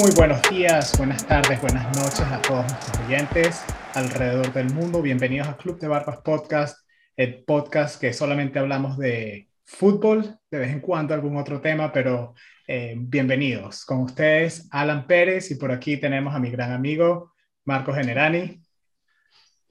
Muy 0.00 0.10
buenos 0.16 0.42
días, 0.50 0.98
buenas 0.98 1.24
tardes, 1.24 1.60
buenas 1.60 1.96
noches 1.96 2.20
a 2.22 2.42
todos 2.42 2.66
nuestros 2.66 2.98
oyentes 3.06 3.64
alrededor 3.94 4.52
del 4.52 4.74
mundo. 4.74 5.00
Bienvenidos 5.00 5.46
a 5.46 5.56
Club 5.56 5.78
de 5.78 5.86
Barbas 5.86 6.18
Podcast, 6.24 6.84
el 7.16 7.44
podcast 7.44 8.00
que 8.00 8.12
solamente 8.12 8.58
hablamos 8.58 8.98
de 8.98 9.48
fútbol, 9.64 10.36
de 10.50 10.58
vez 10.58 10.72
en 10.72 10.80
cuando 10.80 11.14
algún 11.14 11.36
otro 11.36 11.60
tema, 11.60 11.92
pero 11.92 12.34
eh, 12.66 12.96
bienvenidos. 12.98 13.84
Con 13.84 14.00
ustedes, 14.00 14.66
Alan 14.72 15.06
Pérez, 15.06 15.52
y 15.52 15.54
por 15.54 15.70
aquí 15.70 15.96
tenemos 15.96 16.34
a 16.34 16.40
mi 16.40 16.50
gran 16.50 16.72
amigo 16.72 17.32
Marco 17.64 17.94
Generani. 17.94 18.60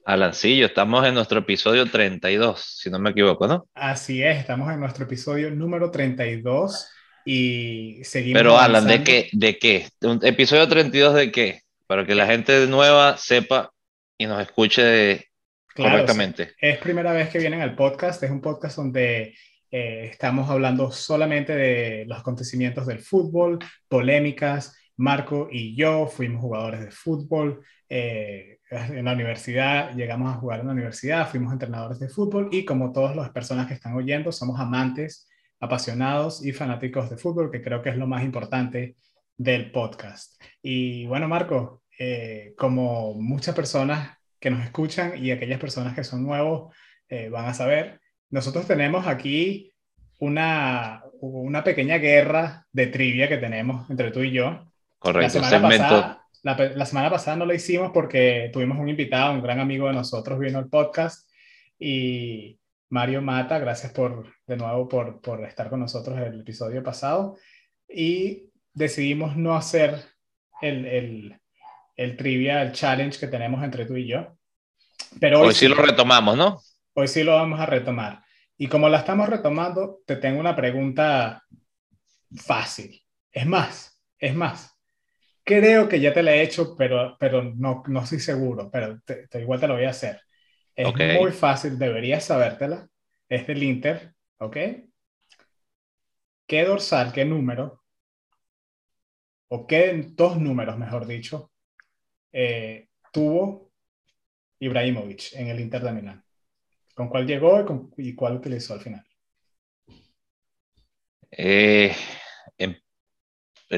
Alancillo, 0.06 0.64
estamos 0.64 1.06
en 1.06 1.12
nuestro 1.12 1.40
episodio 1.40 1.84
32, 1.84 2.78
si 2.80 2.88
no 2.88 2.98
me 2.98 3.10
equivoco, 3.10 3.46
¿no? 3.46 3.68
Así 3.74 4.22
es, 4.22 4.38
estamos 4.38 4.72
en 4.72 4.80
nuestro 4.80 5.04
episodio 5.04 5.50
número 5.50 5.90
32 5.90 6.88
y 7.24 8.04
seguimos. 8.04 8.38
Pero 8.38 8.58
Alan, 8.58 8.86
¿de 8.86 9.02
qué? 9.02 9.28
¿De 9.32 9.58
qué? 9.58 9.88
¿Un 10.02 10.20
episodio 10.22 10.68
32 10.68 11.14
de 11.14 11.32
qué? 11.32 11.60
Para 11.86 12.06
que 12.06 12.14
la 12.14 12.26
gente 12.26 12.66
nueva 12.66 13.16
sepa 13.16 13.72
y 14.18 14.26
nos 14.26 14.40
escuche 14.42 15.28
correctamente. 15.74 16.52
Es 16.60 16.78
primera 16.78 17.12
vez 17.12 17.28
que 17.30 17.38
vienen 17.38 17.60
al 17.60 17.74
podcast, 17.74 18.22
es 18.22 18.30
un 18.30 18.40
podcast 18.40 18.76
donde 18.76 19.34
eh, 19.70 20.08
estamos 20.10 20.48
hablando 20.50 20.90
solamente 20.92 21.54
de 21.54 22.04
los 22.06 22.18
acontecimientos 22.18 22.86
del 22.86 23.00
fútbol, 23.00 23.58
polémicas. 23.88 24.76
Marco 24.96 25.48
y 25.50 25.74
yo 25.74 26.06
fuimos 26.06 26.40
jugadores 26.40 26.80
de 26.80 26.90
fútbol. 26.92 27.64
Eh, 27.88 28.58
en 28.70 29.04
la 29.04 29.12
universidad, 29.12 29.94
llegamos 29.94 30.32
a 30.32 30.38
jugar 30.38 30.60
en 30.60 30.66
la 30.66 30.72
universidad, 30.72 31.28
fuimos 31.28 31.52
entrenadores 31.52 31.98
de 31.98 32.08
fútbol 32.08 32.48
y 32.50 32.64
como 32.64 32.92
todas 32.92 33.14
las 33.14 33.30
personas 33.30 33.66
que 33.66 33.74
están 33.74 33.94
oyendo, 33.94 34.32
somos 34.32 34.58
amantes 34.58 35.28
apasionados 35.64 36.44
y 36.44 36.52
fanáticos 36.52 37.08
de 37.10 37.16
fútbol, 37.16 37.50
que 37.50 37.62
creo 37.62 37.82
que 37.82 37.88
es 37.88 37.96
lo 37.96 38.06
más 38.06 38.22
importante 38.22 38.96
del 39.36 39.70
podcast. 39.72 40.40
Y 40.62 41.06
bueno, 41.06 41.26
Marco, 41.26 41.82
eh, 41.98 42.54
como 42.56 43.14
muchas 43.14 43.54
personas 43.54 44.18
que 44.38 44.50
nos 44.50 44.62
escuchan 44.62 45.12
y 45.16 45.30
aquellas 45.30 45.58
personas 45.58 45.94
que 45.94 46.04
son 46.04 46.22
nuevos 46.22 46.74
eh, 47.08 47.30
van 47.30 47.46
a 47.46 47.54
saber, 47.54 48.00
nosotros 48.30 48.66
tenemos 48.66 49.06
aquí 49.06 49.72
una, 50.18 51.02
una 51.20 51.64
pequeña 51.64 51.96
guerra 51.96 52.66
de 52.70 52.88
trivia 52.88 53.28
que 53.28 53.38
tenemos 53.38 53.88
entre 53.88 54.10
tú 54.10 54.20
y 54.20 54.32
yo. 54.32 54.66
Correcto, 54.98 55.40
la 55.40 55.48
semana, 55.48 55.78
pasada, 55.78 56.26
la, 56.42 56.56
la 56.76 56.86
semana 56.86 57.10
pasada 57.10 57.36
no 57.38 57.46
lo 57.46 57.54
hicimos 57.54 57.90
porque 57.92 58.50
tuvimos 58.52 58.78
un 58.78 58.88
invitado, 58.88 59.32
un 59.32 59.42
gran 59.42 59.60
amigo 59.60 59.86
de 59.86 59.94
nosotros, 59.94 60.38
vino 60.38 60.58
al 60.58 60.68
podcast 60.68 61.30
y 61.78 62.58
Mario 62.94 63.22
Mata, 63.22 63.58
gracias 63.58 63.90
por, 63.90 64.32
de 64.46 64.56
nuevo 64.56 64.88
por, 64.88 65.20
por 65.20 65.44
estar 65.44 65.68
con 65.68 65.80
nosotros 65.80 66.16
en 66.16 66.22
el 66.22 66.40
episodio 66.42 66.80
pasado. 66.80 67.36
Y 67.88 68.52
decidimos 68.72 69.36
no 69.36 69.56
hacer 69.56 70.00
el, 70.62 70.86
el, 70.86 71.40
el 71.96 72.16
trivia, 72.16 72.62
el 72.62 72.70
challenge 72.70 73.18
que 73.18 73.26
tenemos 73.26 73.64
entre 73.64 73.84
tú 73.84 73.96
y 73.96 74.06
yo. 74.06 74.38
Pero 75.18 75.40
hoy, 75.40 75.54
sí 75.54 75.66
lo 75.66 75.74
retomamos, 75.74 76.36
¿no? 76.36 76.60
Hoy 76.94 77.08
sí 77.08 77.24
lo 77.24 77.34
vamos 77.34 77.58
a 77.58 77.66
retomar. 77.66 78.22
Y 78.56 78.68
como 78.68 78.88
la 78.88 78.98
estamos 78.98 79.28
retomando, 79.28 79.98
te 80.06 80.14
tengo 80.14 80.38
una 80.38 80.54
pregunta 80.54 81.42
fácil. 82.36 83.02
Es 83.32 83.44
más, 83.44 84.00
es 84.20 84.36
más. 84.36 84.78
Creo 85.42 85.88
que 85.88 85.98
ya 85.98 86.14
te 86.14 86.22
la 86.22 86.36
he 86.36 86.42
hecho, 86.42 86.76
pero, 86.76 87.16
pero 87.18 87.42
no, 87.42 87.82
no 87.88 88.02
estoy 88.04 88.20
seguro, 88.20 88.70
pero 88.70 89.00
te, 89.04 89.26
igual 89.40 89.58
te 89.58 89.66
lo 89.66 89.74
voy 89.74 89.84
a 89.84 89.90
hacer. 89.90 90.20
Es 90.76 91.20
muy 91.20 91.30
fácil, 91.32 91.78
deberías 91.78 92.24
sabértela. 92.24 92.88
Es 93.28 93.46
del 93.46 93.62
Inter, 93.62 94.14
¿ok? 94.38 94.56
¿Qué 96.46 96.64
dorsal, 96.64 97.12
qué 97.12 97.24
número, 97.24 97.82
o 99.48 99.66
qué 99.66 100.10
dos 100.10 100.38
números, 100.38 100.76
mejor 100.76 101.06
dicho, 101.06 101.50
eh, 102.32 102.88
tuvo 103.12 103.70
Ibrahimovic 104.58 105.32
en 105.34 105.48
el 105.48 105.60
Inter 105.60 105.82
de 105.82 105.92
Milán? 105.92 106.24
¿Con 106.94 107.08
cuál 107.08 107.26
llegó 107.26 107.60
y, 107.60 107.64
con, 107.64 107.90
y 107.96 108.14
cuál 108.14 108.36
utilizó 108.36 108.74
al 108.74 108.80
final? 108.80 109.04
Eh, 111.30 111.94
em, 112.58 112.76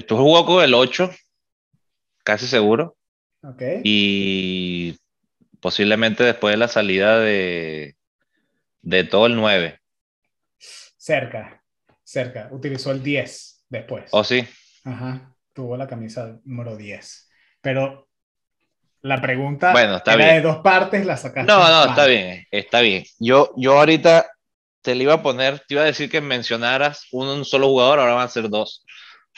tú 0.06 0.16
jugó 0.16 0.44
con 0.44 0.62
el 0.62 0.74
8, 0.74 1.10
casi 2.24 2.46
seguro. 2.46 2.96
Ok. 3.42 3.62
Y 3.84 4.96
posiblemente 5.66 6.22
después 6.22 6.52
de 6.52 6.58
la 6.58 6.68
salida 6.68 7.18
de, 7.18 7.96
de 8.82 9.02
todo 9.02 9.26
el 9.26 9.34
9. 9.34 9.80
Cerca, 10.96 11.60
cerca. 12.04 12.48
Utilizó 12.52 12.92
el 12.92 13.02
10 13.02 13.64
después. 13.68 14.04
¿O 14.12 14.22
sí? 14.22 14.46
Ajá, 14.84 15.34
tuvo 15.52 15.76
la 15.76 15.88
camisa 15.88 16.38
número 16.44 16.76
10. 16.76 17.28
Pero 17.60 18.06
la 19.02 19.20
pregunta 19.20 19.72
bueno, 19.72 19.96
está 19.96 20.14
era 20.14 20.24
bien. 20.24 20.36
de 20.36 20.42
dos 20.42 20.58
partes, 20.58 21.04
la 21.04 21.16
sacaste. 21.16 21.52
No, 21.52 21.58
no, 21.68 21.90
está 21.90 22.06
bien, 22.06 22.44
está 22.52 22.80
bien. 22.80 23.02
Yo, 23.18 23.52
yo 23.56 23.76
ahorita 23.76 24.30
te 24.82 24.94
le 24.94 25.02
iba 25.02 25.14
a 25.14 25.22
poner, 25.24 25.58
te 25.66 25.74
iba 25.74 25.82
a 25.82 25.86
decir 25.86 26.08
que 26.08 26.20
mencionaras 26.20 27.08
un, 27.10 27.26
un 27.26 27.44
solo 27.44 27.66
jugador, 27.66 27.98
ahora 27.98 28.14
van 28.14 28.26
a 28.26 28.28
ser 28.28 28.48
dos, 28.48 28.86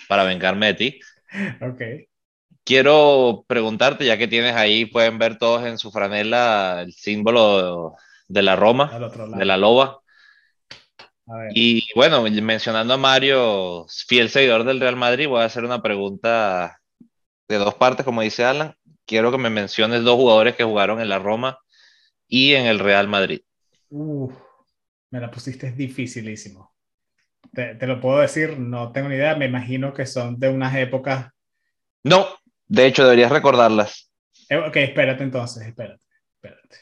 para 0.09 0.25
vengarme 0.25 0.67
de 0.67 0.75
ti. 0.75 1.01
Ok. 1.63 2.08
Quiero 2.69 3.47
preguntarte, 3.49 4.05
ya 4.05 4.19
que 4.19 4.29
tienes 4.29 4.55
ahí, 4.55 4.85
pueden 4.85 5.19
ver 5.19 5.39
todos 5.39 5.65
en 5.65 5.79
su 5.79 5.91
franela 5.91 6.83
el 6.83 6.93
símbolo 6.93 7.97
de 8.29 8.43
la 8.43 8.57
Roma, 8.57 8.93
de 9.39 9.45
la 9.47 9.57
loba. 9.57 10.03
Y 11.55 11.89
bueno, 11.95 12.23
mencionando 12.23 12.93
a 12.93 12.99
Mario, 12.99 13.87
fiel 14.07 14.29
seguidor 14.29 14.65
del 14.65 14.81
Real 14.81 14.97
Madrid, 14.97 15.29
voy 15.29 15.41
a 15.41 15.47
hacer 15.47 15.65
una 15.65 15.81
pregunta 15.81 16.79
de 17.49 17.57
dos 17.57 17.75
partes, 17.77 18.05
como 18.05 18.21
dice 18.21 18.45
Alan. 18.45 18.75
Quiero 19.07 19.33
que 19.33 19.39
me 19.39 19.49
menciones 19.49 20.05
dos 20.05 20.17
jugadores 20.17 20.55
que 20.55 20.65
jugaron 20.65 21.01
en 21.01 21.09
la 21.09 21.19
Roma 21.19 21.59
y 22.27 22.53
en 22.53 22.67
el 22.67 22.81
Real 22.81 23.09
Madrid. 23.09 23.41
Uf, 23.89 24.35
me 25.09 25.21
la 25.21 25.31
pusiste 25.31 25.73
dificilísimo. 25.73 26.75
Te, 27.51 27.77
te, 27.77 27.87
lo 27.87 27.99
puedo 27.99 28.19
decir, 28.19 28.59
no 28.59 28.93
tengo 28.93 29.09
ni 29.09 29.15
idea, 29.15 29.37
me 29.37 29.47
imagino 29.47 29.95
que 29.95 30.05
son 30.05 30.39
de 30.39 30.51
unas 30.51 30.77
épocas. 30.77 31.31
No, 32.05 32.38
de 32.69 32.87
hecho 32.87 33.05
deberías 33.05 33.33
recordarlas. 33.33 34.11
Eh, 34.49 34.57
ok, 34.59 34.77
espérate 34.77 35.23
entonces, 35.25 35.67
espérate, 35.67 36.03
espérate. 36.35 36.77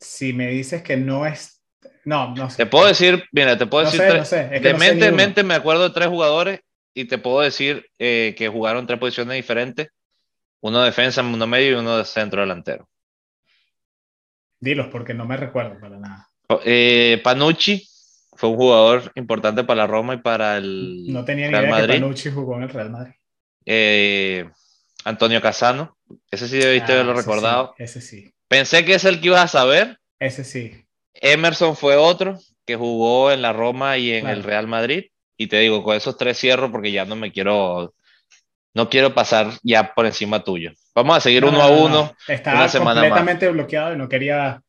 Si 0.00 0.32
me 0.32 0.48
dices 0.48 0.82
que 0.82 0.96
no 0.96 1.26
es... 1.26 1.62
No, 2.04 2.34
no 2.34 2.50
sé. 2.50 2.58
Te 2.58 2.66
puedo 2.66 2.86
decir, 2.86 3.24
mira, 3.32 3.56
te 3.58 3.66
puedo 3.66 3.84
No 3.84 3.90
decir... 3.90 4.00
sé, 4.02 4.06
tres- 4.06 4.20
no 4.20 4.24
sé, 4.24 4.48
es 4.56 4.62
que 4.62 4.70
de 4.70 4.70
no 4.70 4.78
sé 4.78 4.92
mente 4.92 5.06
en 5.06 5.16
mente 5.16 5.42
me 5.42 5.54
acuerdo 5.54 5.84
de 5.84 5.94
tres 5.94 6.08
jugadores 6.08 6.60
y 6.94 7.06
te 7.06 7.18
puedo 7.18 7.40
decir 7.40 7.86
eh, 7.98 8.34
que 8.36 8.48
jugaron 8.48 8.86
tres 8.86 8.98
posiciones 8.98 9.36
diferentes. 9.36 9.88
Uno 10.62 10.82
defensa, 10.82 11.22
uno 11.22 11.46
medio 11.46 11.72
y 11.72 11.80
uno 11.80 11.98
de 11.98 12.04
centro 12.06 12.42
delantero. 12.42 12.88
Dilos 14.58 14.88
porque 14.90 15.12
no 15.12 15.26
me 15.26 15.36
recuerdo 15.36 15.78
para 15.78 15.98
nada. 15.98 16.30
Eh, 16.64 17.20
Panucci 17.22 17.86
fue 18.40 18.48
un 18.48 18.56
jugador 18.56 19.12
importante 19.16 19.64
para 19.64 19.82
la 19.82 19.86
Roma 19.86 20.14
y 20.14 20.18
para 20.18 20.56
el 20.56 21.04
No 21.12 21.24
tenía 21.26 21.46
ni 21.48 21.52
Real 21.52 21.64
idea 21.64 21.74
Madrid. 21.76 21.94
que 21.94 22.00
Panucci 22.00 22.30
jugó 22.30 22.56
en 22.56 22.62
el 22.62 22.68
Real 22.70 22.90
Madrid. 22.90 23.12
Eh, 23.66 24.48
Antonio 25.04 25.40
Casano, 25.42 25.96
ese 26.30 26.48
sí 26.48 26.56
debiste 26.58 26.92
Ah, 26.92 26.94
haberlo 26.96 27.12
ese 27.12 27.20
recordado. 27.20 27.74
sí, 27.76 27.82
ese 27.84 28.00
sí, 28.00 28.32
Pensé 28.48 28.84
que 28.84 28.94
es 28.94 29.04
el 29.04 29.20
que 29.20 29.26
ibas 29.26 29.42
a 29.44 29.48
saber. 29.48 29.98
ese 30.18 30.42
sí. 30.44 30.84
Emerson 31.14 31.76
fue 31.76 31.96
otro 31.96 32.38
que 32.66 32.76
jugó 32.76 33.30
en 33.30 33.42
la 33.42 33.52
Roma 33.52 33.98
y 33.98 34.12
en 34.12 34.22
Claro. 34.22 34.36
el 34.38 34.42
Real 34.44 34.66
Madrid. 34.66 35.04
Y 35.36 35.46
te 35.48 35.58
digo, 35.58 35.82
con 35.84 35.94
esos 35.96 36.16
tres 36.16 36.38
cierro 36.38 36.70
porque 36.72 36.92
ya 36.92 37.04
no 37.04 37.16
me 37.16 37.32
quiero, 37.32 37.94
no 38.74 38.88
quiero 38.88 39.14
pasar 39.14 39.48
ya 39.62 39.92
por 39.94 40.06
encima 40.06 40.42
tuyo. 40.44 40.72
Vamos 40.94 41.16
a 41.16 41.20
seguir 41.20 41.42
No, 41.42 41.48
uno 41.50 41.58
no, 41.58 41.64
a 41.64 41.68
no, 41.70 41.76
no. 41.76 41.84
uno. 41.84 42.16
Estaba 42.28 42.56
una 42.58 42.68
semana 42.68 43.00
completamente 43.02 43.48
bloqueado 43.50 43.92
y 43.94 43.96
no 43.98 44.08
quería 44.08 44.62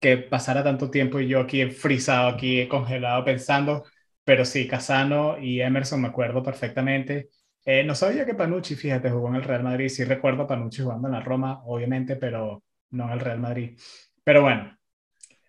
que 0.00 0.18
pasara 0.18 0.62
tanto 0.64 0.90
tiempo 0.90 1.20
y 1.20 1.28
yo 1.28 1.40
aquí 1.40 1.66
frisado, 1.70 2.28
aquí 2.28 2.68
congelado 2.68 3.24
pensando. 3.24 3.84
Pero 4.24 4.44
sí, 4.44 4.66
Casano 4.68 5.38
y 5.38 5.60
Emerson 5.60 6.02
me 6.02 6.08
acuerdo 6.08 6.42
perfectamente. 6.42 7.28
Eh, 7.64 7.84
no 7.84 7.94
sabía 7.94 8.26
que 8.26 8.34
Panucci, 8.34 8.74
fíjate, 8.76 9.10
jugó 9.10 9.28
en 9.28 9.36
el 9.36 9.42
Real 9.44 9.62
Madrid. 9.62 9.88
Sí 9.88 10.04
recuerdo 10.04 10.42
a 10.44 10.46
Panucci 10.46 10.82
jugando 10.82 11.08
en 11.08 11.14
la 11.14 11.20
Roma, 11.20 11.62
obviamente, 11.64 12.16
pero 12.16 12.64
no 12.90 13.04
en 13.06 13.10
el 13.12 13.20
Real 13.20 13.38
Madrid. 13.40 13.78
Pero 14.24 14.42
bueno. 14.42 14.76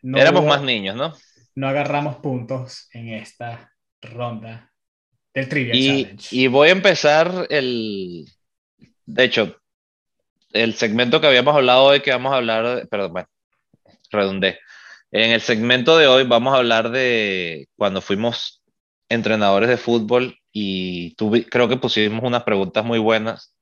no 0.01 0.21
Éramos 0.21 0.43
hubo- 0.43 0.45
más 0.45 0.61
niños, 0.61 0.95
¿no? 0.97 1.13
no 1.55 1.67
agarramos 1.67 2.17
puntos 2.17 2.89
en 2.93 3.09
esta 3.09 3.73
ronda 4.01 4.71
del 5.33 5.49
Trivia 5.49 5.79
Y, 5.79 5.79
Challenge. 5.79 6.29
y 6.29 6.47
voy 6.47 6.69
a 6.69 6.71
empezar 6.71 7.47
el, 7.49 8.25
de 9.05 9.23
hecho, 9.23 9.57
el 10.53 10.75
segmento 10.75 11.21
que 11.21 11.27
habíamos 11.27 11.55
hablado 11.55 11.85
hoy, 11.85 12.01
que 12.01 12.11
vamos 12.11 12.33
a 12.33 12.37
hablar, 12.37 12.87
perdón, 12.89 13.13
bueno, 13.13 13.29
redundé. 14.11 14.59
En 15.11 15.31
el 15.31 15.41
segmento 15.41 15.97
de 15.97 16.07
hoy 16.07 16.23
vamos 16.25 16.53
a 16.53 16.57
hablar 16.57 16.91
de 16.91 17.67
cuando 17.77 18.01
fuimos 18.01 18.61
entrenadores 19.09 19.69
de 19.69 19.77
fútbol 19.77 20.37
y 20.51 21.15
tuve, 21.15 21.45
creo 21.47 21.69
que 21.69 21.77
pusimos 21.77 22.23
unas 22.23 22.43
preguntas 22.43 22.83
muy 22.83 22.99
buenas 22.99 23.53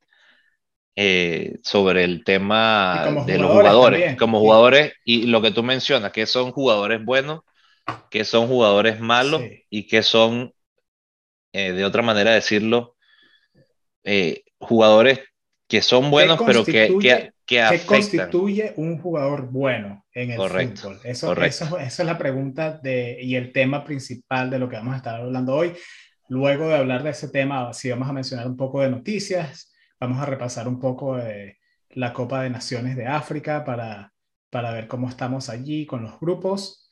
eh, 0.96 1.58
sobre 1.64 2.04
el 2.06 2.24
tema 2.24 3.06
de 3.26 3.38
los 3.38 3.52
jugadores 3.52 4.00
también. 4.00 4.18
como 4.18 4.40
jugadores 4.40 4.94
y 5.04 5.28
lo 5.28 5.42
que 5.42 5.52
tú 5.52 5.62
mencionas, 5.64 6.12
que 6.12 6.26
son 6.26 6.52
jugadores 6.52 7.04
buenos, 7.04 7.42
que 8.10 8.26
son 8.26 8.48
jugadores 8.48 9.00
malos 9.00 9.42
Sí. 9.42 9.64
y 9.70 9.88
que 9.88 10.04
son, 10.04 10.54
eh, 11.54 11.72
de 11.74 11.86
otra 11.86 12.02
manera 12.02 12.32
de 12.32 12.38
decirlo, 12.38 12.96
eh, 14.04 14.44
jugadores 14.60 15.20
que 15.68 15.82
son 15.82 16.12
buenos, 16.12 16.40
pero 16.46 16.64
que, 16.64 16.96
que, 17.00 17.34
que 17.46 17.64
¿Qué 17.70 17.80
constituye 17.86 18.74
un 18.78 19.00
jugador 19.00 19.50
bueno 19.52 20.06
en 20.14 20.32
el 20.32 20.38
fútbol? 20.38 21.00
Eso, 21.04 21.34
eso, 21.44 21.78
esa 21.80 21.80
es 21.80 22.00
la 22.00 22.18
pregunta 22.18 22.80
de, 22.82 23.18
y 23.22 23.36
el 23.36 23.52
tema 23.52 23.84
principal 23.84 24.50
de 24.50 24.60
lo 24.60 24.70
que 24.70 24.76
vamos 24.76 24.94
a 24.94 24.98
estar 24.98 25.16
hablando 25.16 25.56
hoy. 25.56 25.74
Luego 26.28 26.68
de 26.68 26.76
hablar 26.76 27.04
de 27.04 27.12
ese 27.12 27.30
tema, 27.30 27.72
sí 27.74 27.90
vamos 27.90 28.10
a 28.10 28.14
mencionar 28.14 28.48
un 28.48 28.58
poco 28.58 28.82
de 28.82 28.90
noticias, 28.90 29.74
vamos 30.00 30.20
a 30.20 30.26
repasar 30.26 30.68
un 30.68 30.80
poco 30.80 31.18
de 31.18 31.58
la 31.90 32.14
Copa 32.14 32.42
de 32.42 32.50
Naciones 32.50 32.96
de 32.96 33.06
África 33.06 33.64
para, 33.64 34.12
para 34.50 34.72
ver 34.72 34.88
cómo 34.88 35.08
estamos 35.08 35.50
allí 35.50 35.86
con 35.86 36.04
los 36.04 36.20
grupos. 36.20 36.92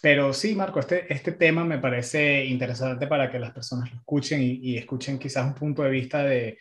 Pero 0.00 0.32
sí, 0.32 0.54
Marco, 0.54 0.80
este, 0.80 1.12
este 1.12 1.32
tema 1.32 1.64
me 1.64 1.78
parece 1.78 2.44
interesante 2.44 3.06
para 3.06 3.30
que 3.30 3.38
las 3.38 3.52
personas 3.52 3.90
lo 3.92 3.98
escuchen 3.98 4.40
y, 4.42 4.76
escuchen 4.76 5.18
quizás 5.18 5.46
un 5.46 5.54
punto 5.54 5.82
de 5.82 5.90
vista 5.90 6.24
de 6.24 6.58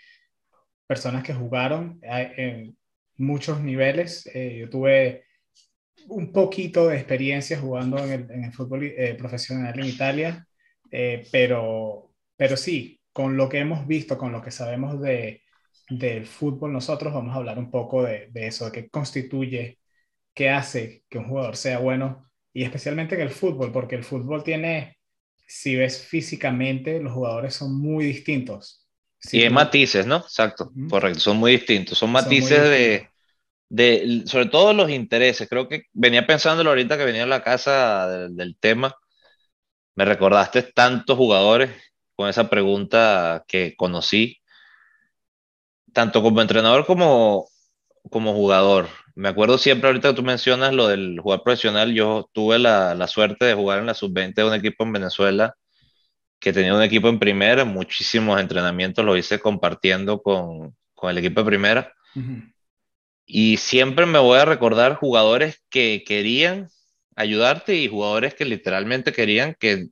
personas 0.92 1.24
que 1.24 1.34
jugaron 1.34 2.00
en 2.04 2.78
muchos 3.16 3.62
niveles. 3.62 4.30
Eh, 4.34 4.58
yo 4.60 4.70
tuve 4.70 5.24
un 6.10 6.34
poquito 6.34 6.88
de 6.88 6.98
experiencia 6.98 7.60
jugando 7.60 7.98
en 8.00 8.12
el, 8.12 8.32
en 8.32 8.44
el 8.46 8.54
fútbol 8.54 8.84
eh, 8.84 9.16
profesional 9.18 9.80
en 9.80 9.86
Italia, 9.86 10.48
eh, 10.92 11.26
pero, 11.32 12.12
pero 12.36 12.58
sí, 12.58 13.00
con 13.14 13.38
lo 13.38 13.48
que 13.50 13.60
hemos 13.60 13.88
visto, 13.88 14.18
con 14.18 14.34
lo 14.34 14.42
que 14.42 14.52
sabemos 14.52 15.00
de, 15.02 15.44
del 15.90 16.26
fútbol, 16.26 16.74
nosotros 16.74 17.14
vamos 17.14 17.34
a 17.34 17.38
hablar 17.38 17.58
un 17.60 17.72
poco 17.72 18.04
de, 18.04 18.28
de 18.32 18.48
eso, 18.48 18.66
de 18.66 18.72
qué 18.74 18.90
constituye, 18.90 19.80
qué 20.34 20.50
hace 20.50 21.06
que 21.10 21.20
un 21.20 21.30
jugador 21.30 21.56
sea 21.58 21.80
bueno, 21.80 22.30
y 22.54 22.64
especialmente 22.64 23.16
en 23.16 23.22
el 23.22 23.30
fútbol, 23.32 23.72
porque 23.72 23.96
el 23.96 24.04
fútbol 24.04 24.44
tiene, 24.44 24.98
si 25.48 25.76
ves 25.78 26.06
físicamente, 26.06 27.00
los 27.02 27.14
jugadores 27.14 27.56
son 27.56 27.80
muy 27.80 28.06
distintos. 28.06 28.81
Y 29.32 29.42
hay 29.44 29.50
matices, 29.50 30.06
¿no? 30.08 30.18
Exacto, 30.18 30.72
correcto, 30.90 31.20
son 31.20 31.38
muy 31.38 31.54
distintos, 31.54 31.98
son 31.98 32.12
matices 32.12 32.62
de, 32.64 33.10
de, 33.70 34.24
sobre 34.26 34.48
todo 34.48 34.74
los 34.74 34.90
intereses. 34.90 35.48
Creo 35.50 35.68
que 35.70 35.84
venía 35.94 36.28
pensándolo 36.28 36.72
ahorita 36.72 36.98
que 36.98 37.06
venía 37.06 37.24
a 37.24 37.28
la 37.28 37.44
casa 37.44 38.08
del 38.30 38.58
tema, 38.60 38.96
me 39.96 40.06
recordaste 40.06 40.64
tantos 40.64 41.18
jugadores 41.18 41.72
con 42.16 42.30
esa 42.30 42.50
pregunta 42.50 43.44
que 43.48 43.76
conocí, 43.78 44.38
tanto 45.94 46.22
como 46.24 46.42
entrenador 46.42 46.86
como, 46.86 47.48
como 48.10 48.34
jugador. 48.34 48.88
Me 49.16 49.30
acuerdo 49.30 49.58
siempre, 49.58 49.90
ahorita 49.90 50.10
que 50.10 50.16
tú 50.16 50.24
mencionas 50.24 50.74
lo 50.74 50.88
del 50.88 51.20
jugar 51.22 51.44
profesional, 51.44 51.94
yo 51.94 52.30
tuve 52.34 52.60
la, 52.60 52.96
la 52.96 53.08
suerte 53.08 53.46
de 53.46 53.54
jugar 53.56 53.80
en 53.80 53.88
la 53.88 53.94
sub-20 53.94 54.36
de 54.36 54.48
un 54.50 54.54
equipo 54.56 54.84
en 54.84 54.94
Venezuela 54.94 55.56
que 56.42 56.52
tenía 56.52 56.74
un 56.74 56.82
equipo 56.82 57.08
en 57.08 57.20
primera, 57.20 57.64
muchísimos 57.66 58.42
entrenamientos 58.42 59.06
lo 59.06 59.16
hice 59.16 59.40
compartiendo 59.40 60.24
con, 60.24 60.76
con 60.96 61.12
el 61.12 61.20
equipo 61.20 61.42
de 61.42 61.46
primera. 61.46 61.94
Y 63.28 63.58
siempre 63.58 64.08
me 64.08 64.18
voy 64.18 64.40
a 64.40 64.46
recordar 64.46 64.96
jugadores 64.96 65.64
que 65.70 66.04
querían 66.06 66.68
ayudarte 67.16 67.76
y 67.76 67.88
jugadores 67.88 68.34
que 68.34 68.46
literalmente 68.46 69.14
querían 69.14 69.56
que 69.60 69.90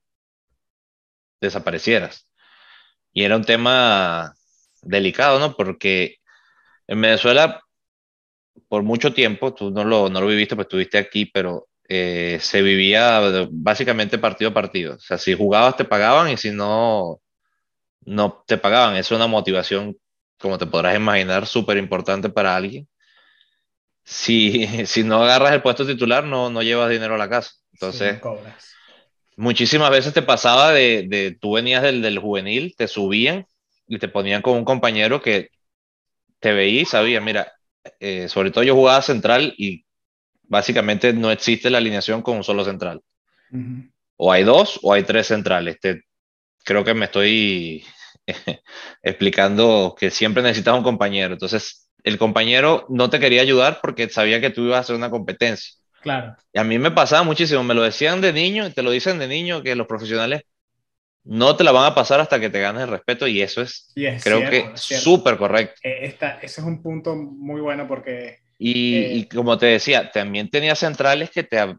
desaparecieras. 1.40 2.28
Y 3.14 3.24
era 3.24 3.36
un 3.36 3.46
tema 3.46 4.34
delicado, 4.82 5.40
¿no? 5.40 5.56
Porque 5.56 6.18
en 6.88 7.00
Venezuela, 7.00 7.62
por 8.68 8.82
mucho 8.82 9.14
tiempo, 9.14 9.54
tú 9.54 9.70
no 9.70 9.84
lo, 9.84 10.10
no 10.10 10.20
lo 10.20 10.28
viviste, 10.28 10.56
pues 10.56 10.66
estuviste 10.66 10.98
aquí, 10.98 11.28
pero 11.28 11.69
eh, 11.92 12.38
se 12.40 12.62
vivía 12.62 13.48
básicamente 13.50 14.20
partido 14.20 14.52
a 14.52 14.54
partido. 14.54 14.96
O 14.96 15.00
sea, 15.00 15.18
si 15.18 15.34
jugabas 15.34 15.76
te 15.76 15.86
pagaban 15.86 16.30
y 16.30 16.38
si 16.38 16.52
no, 16.52 17.20
no 18.06 18.44
te 18.46 18.58
pagaban. 18.60 18.96
Es 18.96 19.10
una 19.10 19.26
motivación, 19.26 19.98
como 20.40 20.60
te 20.60 20.68
podrás 20.68 20.96
imaginar, 20.96 21.48
súper 21.48 21.78
importante 21.78 22.30
para 22.30 22.56
alguien. 22.56 22.88
Si, 24.04 24.68
si 24.86 25.04
no 25.04 25.24
agarras 25.24 25.52
el 25.52 25.64
puesto 25.64 25.86
titular, 25.86 26.24
no, 26.24 26.52
no 26.52 26.62
llevas 26.62 26.92
dinero 26.92 27.16
a 27.16 27.18
la 27.18 27.28
casa. 27.28 27.54
Entonces, 27.74 28.22
muchísimas 29.36 29.90
veces 29.90 30.14
te 30.14 30.22
pasaba 30.22 30.72
de, 30.72 31.08
de 31.08 31.38
tú 31.42 31.54
venías 31.54 31.82
del, 31.82 32.04
del, 32.04 32.20
juvenil, 32.20 32.76
te 32.78 32.88
subían 32.88 33.48
y 33.88 33.98
te 33.98 34.10
ponían 34.10 34.44
con 34.44 34.58
un 34.58 34.66
compañero 34.66 35.22
que 35.22 35.50
te 36.40 36.54
veía 36.54 36.82
y 36.82 36.86
sabía, 36.86 37.20
mira, 37.20 37.52
eh, 38.00 38.30
sobre 38.30 38.52
todo 38.52 38.64
yo 38.64 38.76
jugaba 38.76 39.02
central 39.02 39.56
y 39.58 39.86
básicamente 40.50 41.14
no 41.14 41.32
existe 41.32 41.70
la 41.70 41.78
alineación 41.78 42.22
con 42.22 42.38
un 42.38 42.44
solo 42.44 42.66
central. 42.66 43.02
O 44.18 44.32
hay 44.32 44.44
dos 44.44 44.80
o 44.84 44.92
hay 44.92 45.04
tres 45.04 45.28
centrales. 45.28 45.80
Te, 45.80 46.02
creo 46.66 46.84
que 46.84 46.94
me 46.94 47.06
estoy 47.06 47.86
explicando 49.02 49.96
que 49.98 50.12
siempre 50.12 50.44
necesitas 50.44 50.76
un 50.76 50.84
compañero. 50.84 51.34
Entonces, 51.34 51.90
el 52.04 52.18
compañero 52.18 52.86
no 52.90 53.10
te 53.10 53.20
quería 53.20 53.42
ayudar 53.42 53.80
porque 53.82 54.10
sabía 54.10 54.42
que 54.42 54.50
tú 54.50 54.66
ibas 54.66 54.78
a 54.78 54.82
hacer 54.82 54.96
una 54.96 55.10
competencia. 55.10 55.74
Claro. 56.02 56.36
Y 56.54 56.60
a 56.60 56.64
mí 56.64 56.80
me 56.80 56.92
pasaba 56.92 57.24
muchísimo, 57.24 57.64
me 57.64 57.74
lo 57.74 57.84
decían 57.84 58.22
de 58.22 58.34
niño, 58.34 58.66
y 58.68 58.72
te 58.72 58.84
lo 58.84 58.92
dicen 58.92 59.20
de 59.20 59.28
niño, 59.28 59.62
que 59.62 59.76
los 59.76 59.88
profesionales 59.88 60.44
no 61.24 61.56
te 61.56 61.64
la 61.64 61.72
van 61.72 61.86
a 61.86 61.96
pasar 61.96 62.22
hasta 62.22 62.40
que 62.40 62.50
te 62.50 62.62
ganes 62.62 62.84
el 62.84 62.90
respeto 62.90 63.28
y 63.28 63.42
eso 63.42 63.62
es, 63.62 63.92
creo 64.24 64.50
que 64.50 64.72
súper 64.76 65.38
correcto. 65.38 65.76
Eh, 65.84 66.06
esta, 66.06 66.40
ese 66.42 66.62
es 66.62 66.68
un 66.68 66.82
punto 66.82 67.16
muy 67.16 67.62
bueno 67.62 67.88
porque... 67.88 68.40
Y, 68.60 68.98
eh, 68.98 69.14
y, 69.16 69.26
como 69.28 69.58
te 69.58 69.68
decía, 69.68 70.12
también 70.12 70.50
tenía 70.50 70.76
centrales 70.76 71.32
que 71.32 71.44
te, 71.44 71.78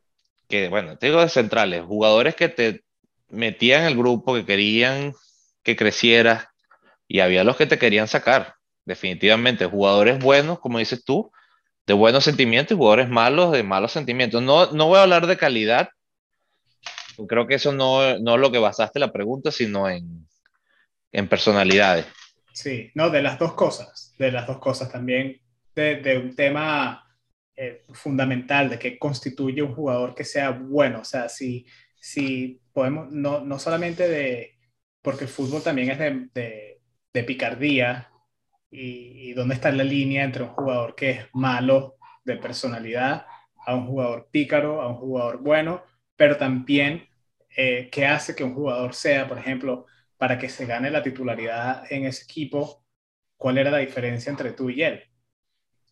que 0.49 0.69
bueno, 0.69 0.97
te 0.97 1.07
digo 1.07 1.21
de 1.21 1.29
centrales, 1.29 1.85
jugadores 1.85 2.35
que 2.35 2.49
te 2.49 2.83
metían 3.29 3.83
en 3.83 3.89
el 3.89 3.97
grupo, 3.97 4.35
que 4.35 4.47
querían 4.47 5.13
que 5.63 5.77
crecieras 5.77 6.47
y 7.07 7.21
había 7.21 7.45
los 7.45 7.57
que 7.57 7.67
te 7.67 7.79
querían 7.79 8.09
sacar, 8.09 8.55
definitivamente, 8.87 9.67
jugadores 9.67 10.19
buenos, 10.19 10.59
como 10.59 10.79
dices 10.79 11.05
tú, 11.05 11.31
de 11.87 11.93
buenos 11.93 12.25
sentimientos 12.25 12.75
y 12.75 12.79
jugadores 12.79 13.09
malos 13.09 13.53
de 13.53 13.63
malos 13.63 13.93
sentimientos. 13.93 14.43
No, 14.43 14.71
no 14.73 14.87
voy 14.87 14.99
a 14.99 15.03
hablar 15.03 15.27
de 15.27 15.37
calidad, 15.37 15.91
creo 17.27 17.47
que 17.47 17.57
eso 17.57 17.73
no, 17.73 18.19
no 18.19 18.35
es 18.35 18.41
lo 18.41 18.51
que 18.51 18.59
basaste 18.59 18.99
la 18.99 19.13
pregunta, 19.13 19.51
sino 19.51 19.89
en, 19.89 20.27
en 21.13 21.29
personalidades. 21.29 22.07
Sí, 22.53 22.91
no, 22.95 23.11
de 23.11 23.23
las 23.23 23.39
dos 23.39 23.53
cosas, 23.55 24.15
de 24.19 24.33
las 24.33 24.47
dos 24.47 24.59
cosas 24.59 24.91
también, 24.91 25.41
de, 25.81 25.97
de 25.97 26.19
un 26.19 26.35
tema 26.37 27.11
eh, 27.63 27.85
fundamental 27.93 28.71
de 28.71 28.79
qué 28.79 28.99
constituye 28.99 29.63
un 29.63 29.75
jugador 29.75 30.15
que 30.15 30.25
sea 30.25 30.51
bueno, 30.51 31.01
o 31.01 31.05
sea, 31.05 31.29
si, 31.29 31.67
si 31.95 32.63
podemos, 32.73 33.13
no, 33.13 33.41
no 33.45 33.59
solamente 33.59 34.09
de, 34.09 34.59
porque 35.03 35.25
el 35.25 35.31
fútbol 35.31 35.63
también 35.63 35.91
es 35.91 35.99
de, 35.99 36.81
de, 37.13 37.25
picardía, 37.25 38.11
y, 38.71 39.33
dónde 39.35 39.57
está 39.57 39.71
la 39.73 39.85
línea 39.85 40.25
entre 40.25 40.45
un 40.45 40.51
jugador 40.51 40.95
que 40.95 41.11
es 41.11 41.27
malo 41.35 41.97
de 42.25 42.37
personalidad 42.37 43.27
a 43.67 43.75
un 43.75 43.87
jugador 43.87 44.29
pícaro, 44.31 44.81
a 44.81 44.89
un 44.89 44.97
jugador 44.97 45.43
bueno, 45.43 45.85
pero 46.17 46.39
también 46.39 47.09
eh, 47.57 47.91
qué 47.93 48.07
hace 48.07 48.35
que 48.35 48.45
un 48.45 48.55
jugador 48.55 48.95
sea, 48.95 49.29
por 49.29 49.39
ejemplo, 49.39 49.87
para 50.17 50.39
que 50.39 50.49
se 50.49 50.67
gane 50.67 50.91
la 50.91 51.03
titularidad 51.03 51.85
en 51.93 52.07
ese 52.07 52.25
equipo, 52.25 52.87
cuál 53.37 53.59
era 53.59 53.71
la 53.71 53.79
diferencia 53.79 54.31
entre 54.31 54.53
tú 54.53 54.71
y 54.71 54.83
él 54.83 55.10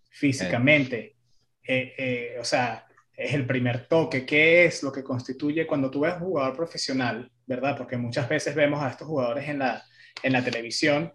físicamente. 0.08 1.16
Eh, 1.62 1.94
eh, 1.98 2.36
o 2.40 2.44
sea, 2.44 2.86
es 3.14 3.34
el 3.34 3.46
primer 3.46 3.86
toque, 3.86 4.24
qué 4.24 4.64
es 4.64 4.82
lo 4.82 4.92
que 4.92 5.02
constituye 5.02 5.66
cuando 5.66 5.90
tú 5.90 6.00
ves 6.00 6.14
un 6.14 6.28
jugador 6.28 6.56
profesional, 6.56 7.30
¿verdad? 7.46 7.76
Porque 7.76 7.96
muchas 7.96 8.28
veces 8.28 8.54
vemos 8.54 8.82
a 8.82 8.90
estos 8.90 9.08
jugadores 9.08 9.48
en 9.48 9.58
la, 9.58 9.84
en 10.22 10.32
la 10.32 10.44
televisión 10.44 11.12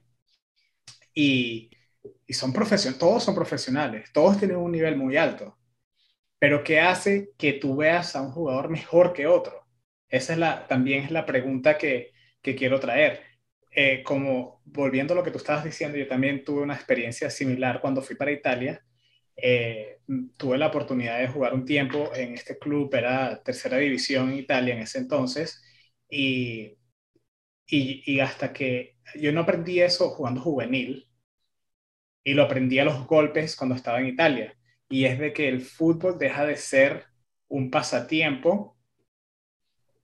y, 1.13 1.71
y 2.27 2.33
son 2.33 2.51
profesionales, 2.51 2.99
todos 2.99 3.23
son 3.23 3.35
profesionales, 3.35 4.11
todos 4.11 4.37
tienen 4.37 4.57
un 4.57 4.71
nivel 4.71 4.97
muy 4.97 5.15
alto, 5.15 5.57
pero 6.37 6.63
¿qué 6.63 6.81
hace 6.81 7.31
que 7.37 7.53
tú 7.53 7.77
veas 7.77 8.15
a 8.15 8.21
un 8.21 8.31
jugador 8.31 8.69
mejor 8.69 9.13
que 9.13 9.27
otro? 9.27 9.65
Esa 10.09 10.33
es 10.33 10.39
la, 10.39 10.67
también 10.67 11.05
es 11.05 11.11
la 11.11 11.25
pregunta 11.25 11.77
que, 11.77 12.11
que 12.41 12.53
quiero 12.53 12.79
traer. 12.79 13.23
Eh, 13.75 14.03
como 14.03 14.61
volviendo 14.65 15.13
a 15.13 15.17
lo 15.17 15.23
que 15.23 15.31
tú 15.31 15.37
estabas 15.39 15.63
diciendo, 15.63 15.97
yo 15.97 16.07
también 16.07 16.43
tuve 16.43 16.61
una 16.61 16.75
experiencia 16.75 17.29
similar 17.29 17.81
cuando 17.81 18.01
fui 18.01 18.15
para 18.15 18.31
Italia. 18.31 18.83
Eh, 19.35 19.99
tuve 20.37 20.57
la 20.57 20.67
oportunidad 20.67 21.19
de 21.19 21.27
jugar 21.27 21.53
un 21.53 21.65
tiempo 21.65 22.11
en 22.15 22.35
este 22.35 22.59
club, 22.59 22.93
era 22.93 23.41
tercera 23.41 23.77
división 23.77 24.31
en 24.31 24.39
Italia 24.39 24.75
en 24.75 24.81
ese 24.81 24.99
entonces, 24.99 25.61
y, 26.07 26.77
y, 27.65 28.03
y 28.05 28.19
hasta 28.19 28.53
que 28.53 28.97
yo 29.15 29.31
no 29.31 29.41
aprendí 29.41 29.81
eso 29.81 30.09
jugando 30.11 30.41
juvenil 30.41 31.09
y 32.23 32.33
lo 32.33 32.43
aprendí 32.43 32.79
a 32.79 32.85
los 32.85 33.07
golpes 33.07 33.55
cuando 33.55 33.75
estaba 33.75 33.99
en 33.99 34.07
Italia. 34.07 34.55
Y 34.89 35.05
es 35.05 35.17
de 35.17 35.33
que 35.33 35.49
el 35.49 35.61
fútbol 35.61 36.19
deja 36.19 36.45
de 36.45 36.55
ser 36.57 37.05
un 37.47 37.71
pasatiempo, 37.71 38.77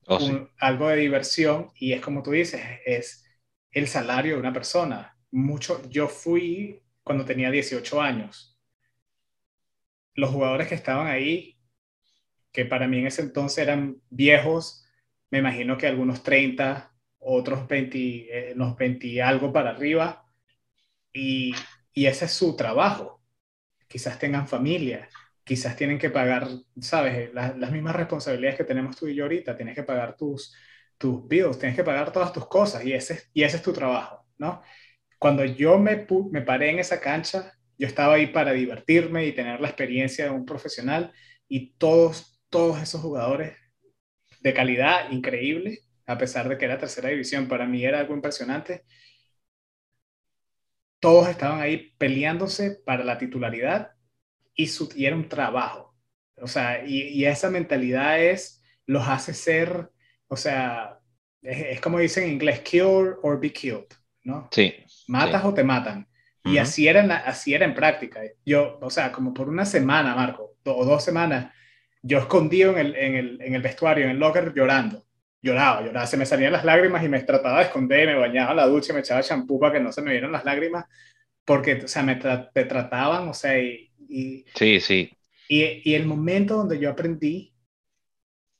oh, 0.07 0.47
algo 0.59 0.89
de 0.89 0.97
diversión, 0.97 1.69
y 1.75 1.93
es 1.93 2.01
como 2.01 2.23
tú 2.23 2.31
dices, 2.31 2.61
es 2.85 3.28
el 3.71 3.87
salario 3.87 4.33
de 4.33 4.39
una 4.39 4.53
persona. 4.53 5.17
Mucho, 5.31 5.87
yo 5.89 6.07
fui 6.07 6.81
cuando 7.03 7.25
tenía 7.25 7.51
18 7.51 8.01
años. 8.01 8.57
Los 10.15 10.31
jugadores 10.31 10.67
que 10.67 10.75
estaban 10.75 11.07
ahí, 11.07 11.57
que 12.51 12.65
para 12.65 12.87
mí 12.87 12.99
en 12.99 13.07
ese 13.07 13.21
entonces 13.21 13.59
eran 13.59 14.01
viejos, 14.09 14.85
me 15.31 15.39
imagino 15.39 15.77
que 15.77 15.87
algunos 15.87 16.23
30, 16.23 16.91
otros 17.19 17.67
20, 17.67 18.51
eh, 18.51 18.55
20 18.55 19.21
algo 19.21 19.53
para 19.53 19.71
arriba, 19.71 20.25
y, 21.13 21.53
y 21.93 22.05
ese 22.07 22.25
es 22.25 22.31
su 22.31 22.55
trabajo. 22.55 23.21
Quizás 23.87 24.19
tengan 24.19 24.47
familia, 24.47 25.09
quizás 25.43 25.75
tienen 25.75 25.97
que 25.99 26.09
pagar, 26.09 26.47
¿sabes? 26.79 27.33
las 27.33 27.71
mismas 27.71 27.95
responsabilidades 27.95 28.57
que 28.57 28.63
tenemos 28.65 28.95
tú 28.97 29.07
y 29.07 29.15
yo 29.15 29.23
ahorita, 29.25 29.55
tienes 29.55 29.75
que 29.75 29.83
pagar 29.83 30.15
tus, 30.15 30.53
tus 30.99 31.27
bills, 31.27 31.57
tienes 31.57 31.75
que 31.75 31.83
pagar 31.83 32.11
todas 32.11 32.31
tus 32.31 32.47
cosas 32.47 32.85
y 32.85 32.93
ese, 32.93 33.23
y 33.33 33.43
ese 33.43 33.57
es 33.57 33.63
tu 33.63 33.73
trabajo, 33.73 34.27
¿no? 34.37 34.61
Cuando 35.17 35.43
yo 35.43 35.79
me, 35.79 36.05
me 36.31 36.41
paré 36.43 36.69
en 36.69 36.79
esa 36.79 37.01
cancha, 37.01 37.53
yo 37.77 37.87
estaba 37.87 38.15
ahí 38.15 38.27
para 38.27 38.51
divertirme 38.51 39.25
y 39.25 39.33
tener 39.33 39.59
la 39.59 39.69
experiencia 39.69 40.25
de 40.25 40.31
un 40.31 40.45
profesional 40.45 41.13
y 41.47 41.71
todos, 41.77 42.39
todos 42.49 42.81
esos 42.81 43.01
jugadores 43.01 43.57
de 44.41 44.53
calidad 44.53 45.09
increíble, 45.11 45.79
a 46.05 46.17
pesar 46.17 46.49
de 46.49 46.57
que 46.57 46.65
era 46.65 46.77
tercera 46.77 47.09
división, 47.09 47.47
para 47.47 47.65
mí 47.65 47.83
era 47.83 47.99
algo 47.99 48.13
impresionante. 48.13 48.83
Todos 50.99 51.29
estaban 51.29 51.61
ahí 51.61 51.93
peleándose 51.97 52.81
para 52.85 53.03
la 53.03 53.17
titularidad 53.17 53.91
y, 54.53 54.67
su, 54.67 54.89
era 54.97 55.15
un 55.15 55.29
trabajo. 55.29 55.95
O 56.37 56.47
sea, 56.47 56.85
y, 56.85 57.25
esa 57.25 57.49
mentalidad 57.49 58.21
es, 58.21 58.61
los 58.85 59.07
hace 59.07 59.33
ser, 59.33 59.89
o 60.29 60.37
sea, 60.37 60.97
es, 61.41 61.81
como 61.81 61.99
dicen 61.99 62.23
en 62.23 62.31
inglés, 62.31 62.61
kill 62.61 63.15
or 63.21 63.39
be 63.39 63.51
killed, 63.51 63.87
¿no? 64.23 64.47
Sí. 64.51 64.73
Matas 65.07 65.43
o 65.43 65.53
te 65.53 65.63
matan. 65.63 66.07
Y 66.45 66.57
así, 66.57 66.87
era 66.87 67.03
en 67.03 67.11
así 67.11 67.53
era 67.53 67.65
en 67.65 67.75
práctica. 67.75 68.21
Yo, 68.45 68.79
o 68.81 68.89
sea, 68.89 69.11
como 69.11 69.33
por 69.33 69.49
una 69.49 69.65
semana, 69.65 70.15
Marco, 70.15 70.55
o 70.63 70.85
dos 70.85 71.03
semanas, 71.03 71.53
yo 72.01 72.19
escondido 72.19 72.71
en 72.71 72.77
el, 72.77 72.95
en, 72.95 73.15
el, 73.15 73.41
en 73.41 73.55
el 73.55 73.61
vestuario, 73.61 74.05
en 74.05 74.11
el 74.11 74.19
locker, 74.19 74.53
llorando. 74.55 75.03
Lloraba, 75.41 75.81
lloraba, 75.81 76.07
se 76.07 76.17
me 76.17 76.25
salían 76.25 76.51
las 76.51 76.65
lágrimas 76.65 77.03
y 77.03 77.09
me 77.09 77.21
trataba 77.21 77.59
de 77.59 77.65
esconder, 77.65 78.07
me 78.07 78.15
bañaba 78.15 78.53
la 78.53 78.67
ducha, 78.67 78.93
me 78.93 78.99
echaba 78.99 79.21
champú 79.21 79.59
para 79.59 79.73
que 79.73 79.79
no 79.79 79.91
se 79.91 80.01
me 80.01 80.11
vieran 80.11 80.31
las 80.31 80.43
lágrimas, 80.43 80.85
porque, 81.45 81.75
o 81.75 81.87
sea, 81.87 82.03
me 82.03 82.15
te 82.15 82.65
trataban, 82.65 83.29
o 83.29 83.33
sea, 83.33 83.57
y, 83.57 83.91
y, 84.09 84.45
sí, 84.55 84.79
sí. 84.79 85.11
Y, 85.47 85.81
y, 85.89 85.95
el 85.95 86.05
momento 86.05 86.57
donde 86.57 86.77
yo 86.77 86.89
aprendí 86.89 87.48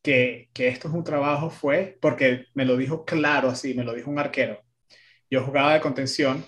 que, 0.02 0.50
que, 0.54 0.68
esto 0.70 0.88
es 0.88 0.94
un 0.94 1.04
trabajo 1.04 1.50
fue 1.50 1.98
porque 2.02 2.46
me 2.54 2.66
lo 2.66 2.78
dijo 2.78 3.06
claro 3.06 3.50
así, 3.50 3.74
me 3.74 3.84
lo 3.84 3.94
dijo 3.94 4.10
un 4.12 4.20
arquero. 4.20 4.62
Yo 5.30 5.44
jugaba 5.46 5.74
de 5.74 5.82
contención 5.82 6.46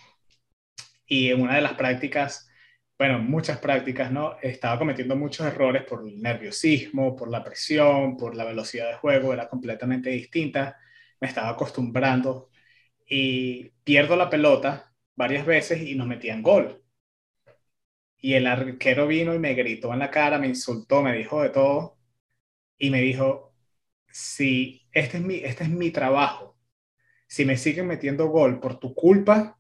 y 1.06 1.30
en 1.30 1.42
una 1.42 1.56
de 1.56 1.62
las 1.62 1.74
prácticas, 1.74 2.50
bueno, 2.98 3.20
muchas 3.20 3.60
prácticas, 3.60 4.12
¿no? 4.12 4.38
Estaba 4.42 4.80
cometiendo 4.80 5.16
muchos 5.16 5.46
errores 5.48 5.84
por 5.84 6.08
el 6.08 6.22
nerviosismo, 6.22 7.16
por 7.16 7.30
la 7.30 7.44
presión, 7.44 8.18
por 8.18 8.36
la 8.36 8.46
velocidad 8.46 8.90
de 8.90 8.96
juego, 8.98 9.34
era 9.34 9.50
completamente 9.50 10.10
distinta. 10.12 10.78
Me 11.20 11.28
estaba 11.28 11.50
acostumbrando 11.50 12.50
y 13.06 13.70
pierdo 13.84 14.16
la 14.16 14.30
pelota 14.30 14.94
varias 15.16 15.46
veces 15.46 15.82
y 15.82 15.96
nos 15.96 16.08
metían 16.08 16.42
gol 16.42 16.82
y 18.22 18.36
el 18.36 18.48
arquero 18.48 19.08
vino 19.08 19.34
y 19.34 19.40
me 19.40 19.54
gritó 19.56 19.92
en 19.94 20.00
la 20.00 20.12
cara, 20.12 20.38
me 20.38 20.48
insultó, 20.48 21.02
me 21.02 21.14
dijo 21.18 21.42
de 21.42 21.50
todo 21.50 21.98
y 22.82 22.90
me 22.90 23.00
dijo, 23.02 23.54
si 24.08 24.88
este 24.92 25.18
es 25.18 25.24
mi, 25.24 25.36
este 25.36 25.64
es 25.64 25.70
mi 25.70 25.92
trabajo, 25.92 26.58
si 27.28 27.46
me 27.46 27.56
siguen 27.56 27.88
metiendo 27.88 28.28
gol 28.28 28.60
por 28.60 28.80
tu 28.80 28.96
culpa, 28.96 29.58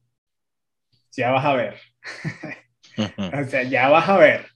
ya 1.12 1.32
vas 1.32 1.46
a 1.46 1.54
ver. 1.54 1.80
o 2.98 3.44
sea, 3.48 3.64
ya 3.64 3.90
vas 3.90 4.10
a 4.10 4.18
ver. 4.18 4.48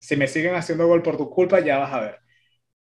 Si 0.00 0.16
me 0.16 0.26
siguen 0.26 0.54
haciendo 0.54 0.86
gol 0.86 1.02
por 1.02 1.16
tu 1.16 1.28
culpa, 1.28 1.60
ya 1.60 1.78
vas 1.78 1.92
a 1.92 2.00
ver. 2.00 2.18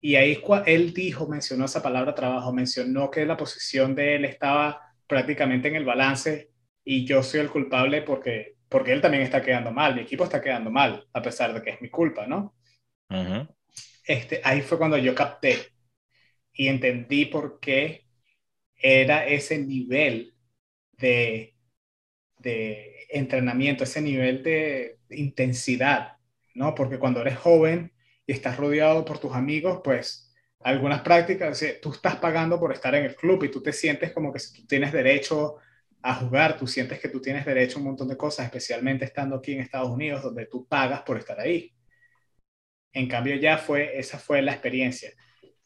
Y 0.00 0.16
ahí 0.16 0.40
él 0.66 0.92
dijo, 0.92 1.26
mencionó 1.26 1.64
esa 1.64 1.82
palabra 1.82 2.14
trabajo, 2.14 2.52
mencionó 2.52 3.10
que 3.10 3.24
la 3.24 3.36
posición 3.36 3.94
de 3.94 4.16
él 4.16 4.24
estaba 4.26 4.82
prácticamente 5.06 5.68
en 5.68 5.76
el 5.76 5.84
balance 5.84 6.50
y 6.84 7.06
yo 7.06 7.22
soy 7.22 7.40
el 7.40 7.50
culpable 7.50 8.02
porque 8.02 8.56
porque 8.68 8.92
él 8.92 9.00
también 9.00 9.22
está 9.22 9.42
quedando 9.42 9.70
mal, 9.70 9.94
mi 9.94 10.02
equipo 10.02 10.24
está 10.24 10.40
quedando 10.40 10.70
mal, 10.70 11.06
a 11.12 11.22
pesar 11.22 11.54
de 11.54 11.62
que 11.62 11.70
es 11.70 11.80
mi 11.80 11.88
culpa, 11.88 12.26
¿no? 12.26 12.54
Este, 14.06 14.40
ahí 14.44 14.62
fue 14.62 14.78
cuando 14.78 14.98
yo 14.98 15.14
capté 15.14 15.58
y 16.52 16.68
entendí 16.68 17.26
por 17.26 17.60
qué 17.60 18.06
era 18.76 19.26
ese 19.26 19.58
nivel 19.58 20.34
de, 20.92 21.56
de 22.38 23.06
entrenamiento, 23.10 23.84
ese 23.84 24.00
nivel 24.00 24.42
de 24.42 24.98
intensidad, 25.10 26.18
¿no? 26.54 26.74
Porque 26.74 26.98
cuando 26.98 27.20
eres 27.20 27.38
joven 27.38 27.92
y 28.26 28.32
estás 28.32 28.56
rodeado 28.56 29.04
por 29.04 29.18
tus 29.18 29.34
amigos, 29.34 29.80
pues 29.84 30.34
algunas 30.60 31.02
prácticas, 31.02 31.62
tú 31.82 31.92
estás 31.92 32.16
pagando 32.16 32.58
por 32.58 32.72
estar 32.72 32.94
en 32.94 33.04
el 33.04 33.16
club 33.16 33.44
y 33.44 33.50
tú 33.50 33.62
te 33.62 33.72
sientes 33.72 34.12
como 34.12 34.32
que 34.32 34.40
tú 34.54 34.66
tienes 34.66 34.92
derecho 34.92 35.58
a 36.02 36.14
jugar, 36.14 36.56
tú 36.58 36.66
sientes 36.66 37.00
que 37.00 37.08
tú 37.08 37.20
tienes 37.20 37.44
derecho 37.44 37.78
a 37.78 37.80
un 37.80 37.86
montón 37.88 38.08
de 38.08 38.16
cosas, 38.16 38.46
especialmente 38.46 39.04
estando 39.04 39.36
aquí 39.36 39.52
en 39.52 39.60
Estados 39.60 39.90
Unidos, 39.90 40.22
donde 40.22 40.46
tú 40.46 40.66
pagas 40.66 41.02
por 41.02 41.18
estar 41.18 41.38
ahí. 41.40 41.75
En 42.96 43.08
cambio, 43.08 43.36
ya 43.36 43.58
fue, 43.58 43.98
esa 43.98 44.18
fue 44.18 44.40
la 44.40 44.52
experiencia. 44.52 45.10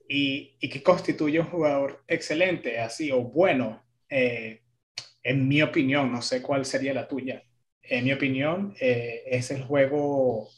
¿Y, 0.09 0.57
y 0.61 0.69
qué 0.69 0.83
constituye 0.83 1.39
un 1.39 1.47
jugador 1.47 2.03
excelente, 2.09 2.81
así 2.81 3.13
o 3.13 3.23
bueno? 3.23 3.85
Eh, 4.09 4.63
en 5.23 5.47
mi 5.49 5.63
opinión, 5.63 6.11
no 6.11 6.23
sé 6.23 6.43
cuál 6.43 6.65
sería 6.65 6.93
la 6.93 7.07
tuya. 7.07 7.45
En 7.83 8.05
mi 8.05 8.13
opinión, 8.13 8.75
eh, 8.81 9.23
es 9.27 9.53
el 9.53 9.63
juego, 9.63 10.49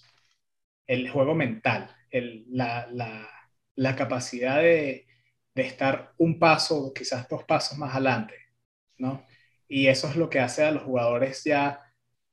el 0.87 1.11
juego 1.11 1.35
mental, 1.35 1.95
el, 2.11 2.47
la, 2.49 2.88
la, 2.91 3.29
la, 3.75 3.95
capacidad 3.97 4.62
de, 4.62 5.07
de 5.55 5.62
estar 5.62 6.14
un 6.19 6.38
paso, 6.38 6.93
quizás 6.95 7.29
dos 7.29 7.45
pasos 7.45 7.76
más 7.76 7.95
adelante, 7.95 8.35
¿no? 8.97 9.26
Y 9.69 9.88
eso 9.88 10.09
es 10.09 10.17
lo 10.17 10.31
que 10.31 10.41
hace 10.41 10.64
a 10.64 10.71
los 10.71 10.85
jugadores 10.85 11.45
ya, 11.45 11.81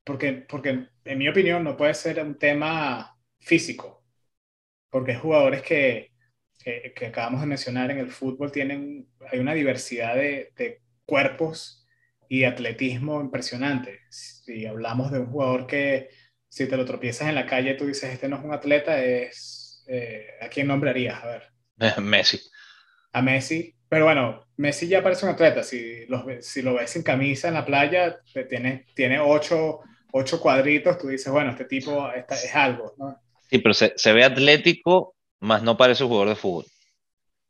porque, 0.04 0.32
porque 0.48 0.88
en 1.04 1.18
mi 1.18 1.28
opinión 1.28 1.62
no 1.64 1.76
puede 1.76 1.92
ser 1.94 2.22
un 2.24 2.38
tema 2.38 3.18
físico, 3.38 3.99
porque 4.90 5.14
jugadores 5.14 5.62
que, 5.62 6.12
que, 6.62 7.06
acabamos 7.06 7.40
de 7.40 7.46
mencionar 7.46 7.90
en 7.90 7.98
el 7.98 8.10
fútbol 8.10 8.52
tienen, 8.52 9.08
hay 9.30 9.38
una 9.38 9.54
diversidad 9.54 10.14
de, 10.14 10.52
de 10.56 10.82
cuerpos 11.06 11.86
y 12.28 12.44
atletismo 12.44 13.20
impresionante. 13.20 14.00
Si 14.10 14.66
hablamos 14.66 15.10
de 15.10 15.20
un 15.20 15.26
jugador 15.26 15.66
que 15.66 16.10
si 16.48 16.66
te 16.66 16.76
lo 16.76 16.84
tropiezas 16.84 17.28
en 17.28 17.34
la 17.36 17.46
calle, 17.46 17.74
tú 17.74 17.86
dices, 17.86 18.12
este 18.12 18.28
no 18.28 18.36
es 18.36 18.44
un 18.44 18.52
atleta, 18.52 19.02
es... 19.02 19.84
Eh, 19.86 20.26
¿A 20.40 20.48
quién 20.48 20.68
nombrarías? 20.68 21.22
A 21.22 21.26
ver. 21.26 22.00
Messi. 22.00 22.40
A 23.12 23.22
Messi. 23.22 23.74
Pero 23.88 24.04
bueno, 24.04 24.46
Messi 24.56 24.86
ya 24.86 25.02
parece 25.02 25.26
un 25.26 25.32
atleta. 25.32 25.64
Si 25.64 26.06
lo, 26.06 26.24
si 26.40 26.62
lo 26.62 26.74
ves 26.74 26.94
en 26.94 27.02
camisa 27.02 27.48
en 27.48 27.54
la 27.54 27.64
playa, 27.64 28.20
tiene, 28.48 28.86
tiene 28.94 29.18
ocho, 29.18 29.80
ocho 30.12 30.40
cuadritos, 30.40 30.98
tú 30.98 31.08
dices, 31.08 31.32
bueno, 31.32 31.50
este 31.50 31.64
tipo 31.64 32.08
es 32.12 32.54
algo. 32.54 32.94
¿no? 32.98 33.20
Sí, 33.50 33.58
pero 33.58 33.74
se, 33.74 33.92
se, 33.96 34.12
ve 34.12 34.24
atlético, 34.24 35.14
más 35.40 35.62
no 35.62 35.76
parece 35.76 36.04
un 36.04 36.10
jugador 36.10 36.28
de 36.28 36.36
fútbol. 36.36 36.66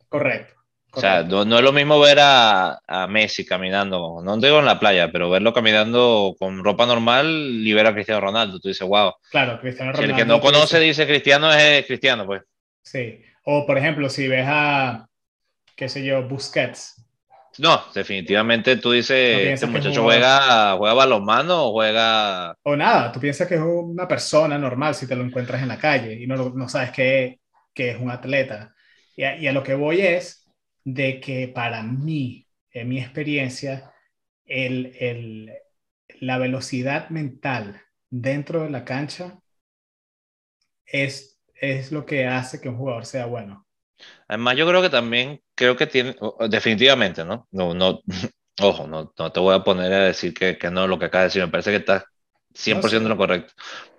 Correcto. 0.08 0.54
O 0.92 1.00
sea, 1.00 1.22
no, 1.22 1.44
no, 1.44 1.58
es 1.58 1.62
lo 1.62 1.72
mismo 1.72 2.00
ver 2.00 2.18
a, 2.20 2.80
a, 2.86 3.06
Messi 3.06 3.46
caminando, 3.46 4.20
no 4.24 4.36
digo 4.38 4.58
en 4.58 4.64
la 4.64 4.80
playa, 4.80 5.12
pero 5.12 5.30
verlo 5.30 5.52
caminando 5.52 6.34
con 6.36 6.64
ropa 6.64 6.84
normal 6.84 7.62
libera 7.62 7.90
a 7.90 7.94
Cristiano 7.94 8.20
Ronaldo. 8.20 8.58
Tú 8.58 8.68
dices, 8.68 8.86
wow. 8.86 9.12
Claro, 9.30 9.60
Cristiano 9.60 9.92
Ronaldo. 9.92 10.14
Si 10.14 10.20
el 10.20 10.26
que 10.26 10.28
no 10.28 10.40
conoce 10.40 10.80
dice 10.80 11.06
Cristiano 11.06 11.52
es 11.52 11.86
Cristiano, 11.86 12.26
pues. 12.26 12.42
Sí. 12.82 13.22
O, 13.44 13.66
por 13.66 13.78
ejemplo, 13.78 14.08
si 14.08 14.26
ves 14.26 14.46
a, 14.48 15.06
qué 15.76 15.88
sé 15.88 16.04
yo, 16.04 16.26
Busquets. 16.26 16.99
No, 17.58 17.82
definitivamente 17.94 18.76
tú 18.76 18.92
dices, 18.92 19.48
este 19.48 19.66
muchacho 19.66 20.02
juega, 20.02 20.76
juega 20.76 20.94
balonmano 20.94 21.66
o 21.66 21.72
juega... 21.72 22.54
O 22.62 22.76
nada, 22.76 23.10
tú 23.12 23.20
piensas 23.20 23.48
que 23.48 23.56
es 23.56 23.60
una 23.60 24.06
persona 24.06 24.56
normal 24.56 24.94
si 24.94 25.06
te 25.06 25.16
lo 25.16 25.24
encuentras 25.24 25.60
en 25.62 25.68
la 25.68 25.78
calle 25.78 26.14
y 26.14 26.26
no, 26.26 26.50
no 26.50 26.68
sabes 26.68 26.90
que, 26.90 27.40
que, 27.74 27.90
es 27.90 28.00
un 28.00 28.10
atleta. 28.10 28.74
Y 29.16 29.24
a, 29.24 29.36
y 29.36 29.46
a, 29.46 29.52
lo 29.52 29.62
que 29.62 29.74
voy 29.74 30.00
es 30.00 30.48
de 30.84 31.20
que 31.20 31.48
para 31.48 31.82
mí, 31.82 32.46
en 32.70 32.88
mi 32.88 32.98
experiencia, 32.98 33.92
el, 34.46 34.96
el, 34.98 35.52
la 36.20 36.38
velocidad 36.38 37.10
mental 37.10 37.82
dentro 38.08 38.62
de 38.62 38.70
la 38.70 38.84
cancha 38.84 39.40
es, 40.86 41.40
es 41.54 41.92
lo 41.92 42.06
que 42.06 42.26
hace 42.26 42.60
que 42.60 42.68
un 42.68 42.76
jugador 42.76 43.06
sea 43.06 43.26
bueno. 43.26 43.66
Además, 44.28 44.56
yo 44.56 44.66
creo 44.66 44.82
que 44.82 44.90
también, 44.90 45.40
creo 45.54 45.76
que 45.76 45.86
tiene, 45.86 46.16
definitivamente, 46.48 47.24
¿no? 47.24 47.48
No, 47.50 47.74
no, 47.74 48.00
ojo, 48.60 48.86
no, 48.86 49.12
no 49.18 49.32
te 49.32 49.40
voy 49.40 49.54
a 49.54 49.64
poner 49.64 49.92
a 49.92 50.04
decir 50.04 50.34
que, 50.34 50.56
que 50.58 50.70
no 50.70 50.86
lo 50.86 50.98
que 50.98 51.06
acaba 51.06 51.22
de 51.22 51.28
decir, 51.28 51.42
me 51.42 51.48
parece 51.48 51.70
que 51.70 51.78
está 51.78 52.04
100% 52.54 53.08
lo 53.08 53.16
correcto. 53.16 53.52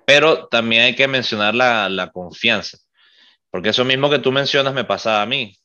Pero 0.06 0.48
también 0.48 0.84
hay 0.84 0.96
que 0.96 1.08
mencionar 1.08 1.56
la, 1.56 1.90
la, 1.90 2.12
confianza, 2.12 2.78
porque 3.50 3.70
eso 3.70 3.86
mismo 3.86 4.10
que 4.10 4.20
tú 4.20 4.32
mencionas 4.32 4.74
me 4.74 4.84
pasa 4.84 5.22
a 5.22 5.26
mí. 5.26 5.56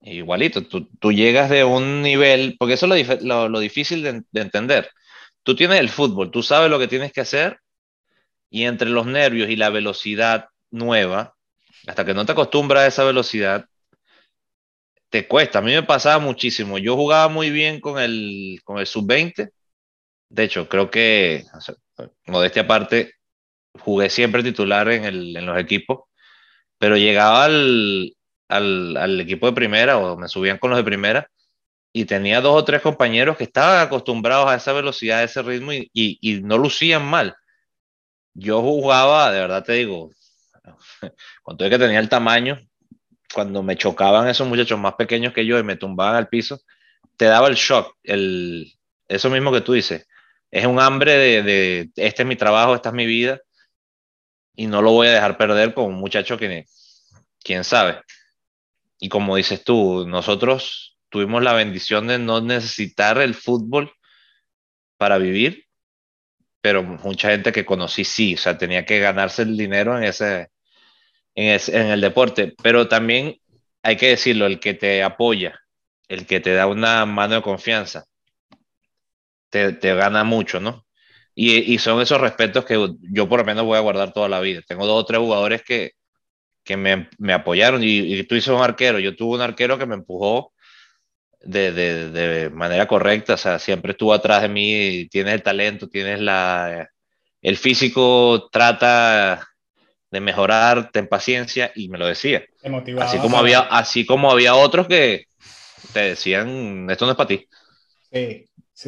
Igualito, 0.00 0.62
tú, 0.62 0.88
tú 1.00 1.12
llegas 1.12 1.50
de 1.50 1.64
un 1.64 2.02
nivel, 2.02 2.56
porque 2.58 2.74
eso 2.74 2.92
es 2.92 3.08
lo, 3.08 3.16
lo, 3.22 3.48
lo 3.48 3.58
difícil 3.60 4.02
de, 4.02 4.22
de 4.30 4.40
entender. 4.40 4.90
Tú 5.42 5.56
tienes 5.56 5.80
el 5.80 5.88
fútbol, 5.88 6.30
tú 6.30 6.42
sabes 6.42 6.70
lo 6.70 6.78
que 6.78 6.88
tienes 6.88 7.12
que 7.12 7.20
hacer 7.22 7.58
y 8.50 8.64
entre 8.64 8.90
los 8.90 9.06
nervios 9.06 9.48
y 9.50 9.56
la 9.56 9.70
velocidad 9.70 10.48
nueva, 10.70 11.34
hasta 11.86 12.04
que 12.04 12.14
no 12.14 12.26
te 12.26 12.32
acostumbras 12.32 12.84
a 12.84 12.86
esa 12.86 13.04
velocidad, 13.04 13.66
te 15.16 15.28
cuesta. 15.28 15.60
A 15.60 15.62
mí 15.62 15.72
me 15.72 15.82
pasaba 15.82 16.18
muchísimo. 16.18 16.78
Yo 16.78 16.94
jugaba 16.94 17.28
muy 17.28 17.50
bien 17.50 17.80
con 17.80 17.98
el, 17.98 18.60
con 18.64 18.78
el 18.78 18.86
sub-20. 18.86 19.50
De 20.28 20.44
hecho, 20.44 20.68
creo 20.68 20.90
que 20.90 21.44
modestia 22.26 22.62
aparte, 22.62 23.14
jugué 23.80 24.10
siempre 24.10 24.42
titular 24.42 24.88
en, 24.90 25.04
el, 25.04 25.36
en 25.36 25.46
los 25.46 25.58
equipos, 25.58 26.00
pero 26.78 26.96
llegaba 26.96 27.44
al, 27.44 28.14
al, 28.48 28.96
al, 28.96 29.20
equipo 29.20 29.46
de 29.46 29.52
primera 29.54 29.98
o 29.98 30.18
me 30.18 30.28
subían 30.28 30.58
con 30.58 30.70
los 30.70 30.78
de 30.78 30.84
primera 30.84 31.30
y 31.92 32.04
tenía 32.04 32.40
dos 32.40 32.60
o 32.60 32.64
tres 32.64 32.82
compañeros 32.82 33.36
que 33.38 33.44
estaban 33.44 33.80
acostumbrados 33.80 34.48
a 34.50 34.56
esa 34.56 34.72
velocidad, 34.74 35.20
a 35.20 35.24
ese 35.24 35.42
ritmo 35.42 35.72
y, 35.72 35.90
y, 35.94 36.18
y 36.20 36.42
no 36.42 36.58
lucían 36.58 37.06
mal. 37.06 37.34
Yo 38.34 38.60
jugaba, 38.60 39.32
de 39.32 39.40
verdad 39.40 39.64
te 39.64 39.74
digo, 39.74 40.10
cuando 41.42 41.70
que 41.70 41.78
tenía 41.78 42.00
el 42.00 42.08
tamaño, 42.10 42.58
cuando 43.34 43.62
me 43.62 43.76
chocaban 43.76 44.28
esos 44.28 44.48
muchachos 44.48 44.78
más 44.78 44.94
pequeños 44.94 45.32
que 45.32 45.46
yo 45.46 45.58
y 45.58 45.62
me 45.62 45.76
tumbaban 45.76 46.16
al 46.16 46.28
piso, 46.28 46.60
te 47.16 47.26
daba 47.26 47.48
el 47.48 47.54
shock, 47.54 47.96
el, 48.02 48.72
eso 49.08 49.30
mismo 49.30 49.52
que 49.52 49.60
tú 49.60 49.72
dices. 49.72 50.06
Es 50.50 50.66
un 50.66 50.80
hambre 50.80 51.12
de, 51.16 51.42
de, 51.42 51.90
este 51.96 52.22
es 52.22 52.28
mi 52.28 52.36
trabajo, 52.36 52.74
esta 52.74 52.90
es 52.90 52.94
mi 52.94 53.06
vida, 53.06 53.40
y 54.54 54.66
no 54.66 54.82
lo 54.82 54.92
voy 54.92 55.08
a 55.08 55.12
dejar 55.12 55.36
perder 55.36 55.74
con 55.74 55.86
un 55.86 55.94
muchacho 55.94 56.38
que, 56.38 56.64
quién 57.46 57.64
sabe. 57.64 58.00
Y 58.98 59.08
como 59.08 59.36
dices 59.36 59.62
tú, 59.62 60.06
nosotros 60.06 60.98
tuvimos 61.10 61.42
la 61.42 61.52
bendición 61.52 62.08
de 62.08 62.18
no 62.18 62.40
necesitar 62.40 63.18
el 63.18 63.34
fútbol 63.34 63.92
para 64.96 65.18
vivir, 65.18 65.66
pero 66.60 66.82
mucha 66.82 67.30
gente 67.30 67.52
que 67.52 67.64
conocí 67.64 68.04
sí, 68.04 68.34
o 68.34 68.38
sea, 68.38 68.58
tenía 68.58 68.84
que 68.84 68.98
ganarse 68.98 69.42
el 69.42 69.56
dinero 69.56 69.96
en 69.96 70.04
ese, 70.04 70.50
en, 71.36 71.86
el 71.90 72.00
deporte, 72.00 72.54
pero 72.62 72.88
también 72.88 73.36
hay 73.82 73.96
que 73.96 74.08
decirlo, 74.08 74.46
el 74.46 74.58
que 74.58 74.74
te 74.74 75.02
apoya, 75.02 75.60
el 76.08 76.26
que 76.26 76.40
te 76.40 76.54
da 76.54 76.66
una 76.66 77.06
mano 77.06 77.36
de 77.36 77.42
confianza, 77.42 78.04
te, 79.50 79.72
te 79.74 79.94
gana 79.94 80.24
mucho, 80.24 80.60
¿no? 80.60 80.84
Y, 81.34 81.74
y, 81.74 81.78
son 81.78 82.00
esos 82.00 82.20
respetos 82.20 82.64
que 82.64 82.78
yo 83.12 83.28
por 83.28 83.40
lo 83.40 83.44
menos 83.44 83.64
voy 83.66 83.76
a 83.76 83.80
guardar 83.82 84.12
toda 84.12 84.28
la 84.28 84.40
vida. 84.40 84.62
Tengo 84.66 84.86
dos 84.86 85.02
o 85.02 85.06
tres 85.06 85.20
jugadores 85.20 85.62
que, 85.62 85.92
que 86.64 86.76
me, 86.78 87.08
me 87.18 87.32
apoyaron 87.34 87.82
y, 87.84 87.98
y, 88.14 88.24
tú 88.24 88.34
dices 88.36 88.48
un 88.48 88.62
arquero, 88.62 88.98
yo 88.98 89.16
tuve 89.16 89.36
un 89.36 89.42
arquero 89.42 89.78
que 89.78 89.86
me 89.86 89.94
empujó 89.96 90.54
de, 91.40 91.72
de, 91.72 92.10
de, 92.10 92.50
manera 92.50 92.86
correcta, 92.88 93.34
o 93.34 93.36
sea, 93.36 93.58
siempre 93.58 93.92
estuvo 93.92 94.14
atrás 94.14 94.42
de 94.42 94.48
mí, 94.48 95.08
tienes 95.10 95.34
el 95.34 95.42
talento, 95.42 95.88
tienes 95.88 96.20
la, 96.20 96.88
el 97.42 97.56
físico, 97.56 98.48
trata 98.50 99.46
de 100.10 100.20
mejorar, 100.20 100.90
ten 100.92 101.08
paciencia, 101.08 101.72
y 101.74 101.88
me 101.88 101.98
lo 101.98 102.06
decía. 102.06 102.44
Así 103.00 103.18
como, 103.18 103.38
había, 103.38 103.60
así 103.60 104.06
como 104.06 104.30
había 104.30 104.54
otros 104.54 104.86
que 104.86 105.26
te 105.92 106.00
decían, 106.00 106.88
esto 106.90 107.04
no 107.06 107.12
es 107.12 107.16
para 107.16 107.28
ti. 107.28 107.46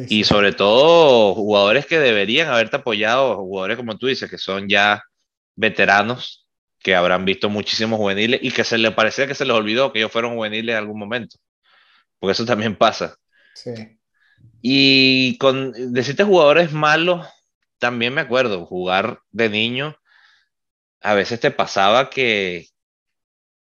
y 0.07 0.23
sobre 0.23 0.53
todo 0.53 1.33
jugadores 1.35 1.85
que 1.85 1.99
deberían 1.99 2.49
haberte 2.49 2.77
apoyado, 2.77 3.35
jugadores 3.37 3.77
como 3.77 3.97
tú 3.97 4.07
dices, 4.07 4.29
que 4.29 4.37
son 4.37 4.67
ya 4.69 5.03
veteranos, 5.55 6.47
que 6.79 6.95
habrán 6.95 7.25
visto 7.25 7.49
muchísimos 7.49 7.97
juveniles 7.97 8.39
y 8.41 8.51
que 8.51 8.63
se 8.63 8.77
les 8.77 8.93
parecía 8.93 9.27
que 9.27 9.35
se 9.35 9.45
les 9.45 9.55
olvidó 9.55 9.91
que 9.91 9.99
ellos 9.99 10.11
fueron 10.11 10.35
juveniles 10.35 10.73
en 10.73 10.79
algún 10.79 10.99
momento. 10.99 11.37
Porque 12.19 12.31
eso 12.31 12.45
también 12.45 12.75
pasa. 12.75 13.15
Y 14.61 15.37
con 15.37 15.93
decirte 15.93 16.23
jugadores 16.23 16.71
malos, 16.71 17.27
también 17.77 18.13
me 18.13 18.21
acuerdo, 18.21 18.65
jugar 18.65 19.19
de 19.31 19.49
niño 19.49 19.95
a 21.01 21.13
veces 21.13 21.39
te 21.39 21.51
pasaba 21.51 22.09
que, 22.09 22.67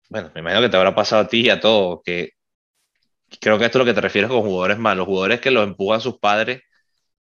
bueno, 0.09 0.31
me 0.33 0.41
imagino 0.41 0.61
que 0.61 0.69
te 0.69 0.77
habrá 0.77 0.93
pasado 0.95 1.23
a 1.23 1.27
ti 1.27 1.41
y 1.41 1.49
a 1.49 1.59
todos, 1.59 2.01
que 2.03 2.31
creo 3.39 3.57
que 3.57 3.65
esto 3.65 3.77
es 3.77 3.79
lo 3.79 3.85
que 3.85 3.95
te 3.95 4.01
refieres 4.01 4.29
con 4.29 4.41
jugadores 4.41 4.77
malos, 4.77 5.07
jugadores 5.07 5.41
que 5.41 5.51
los 5.51 5.63
empujan 5.65 6.01
sus 6.01 6.19
padres, 6.19 6.61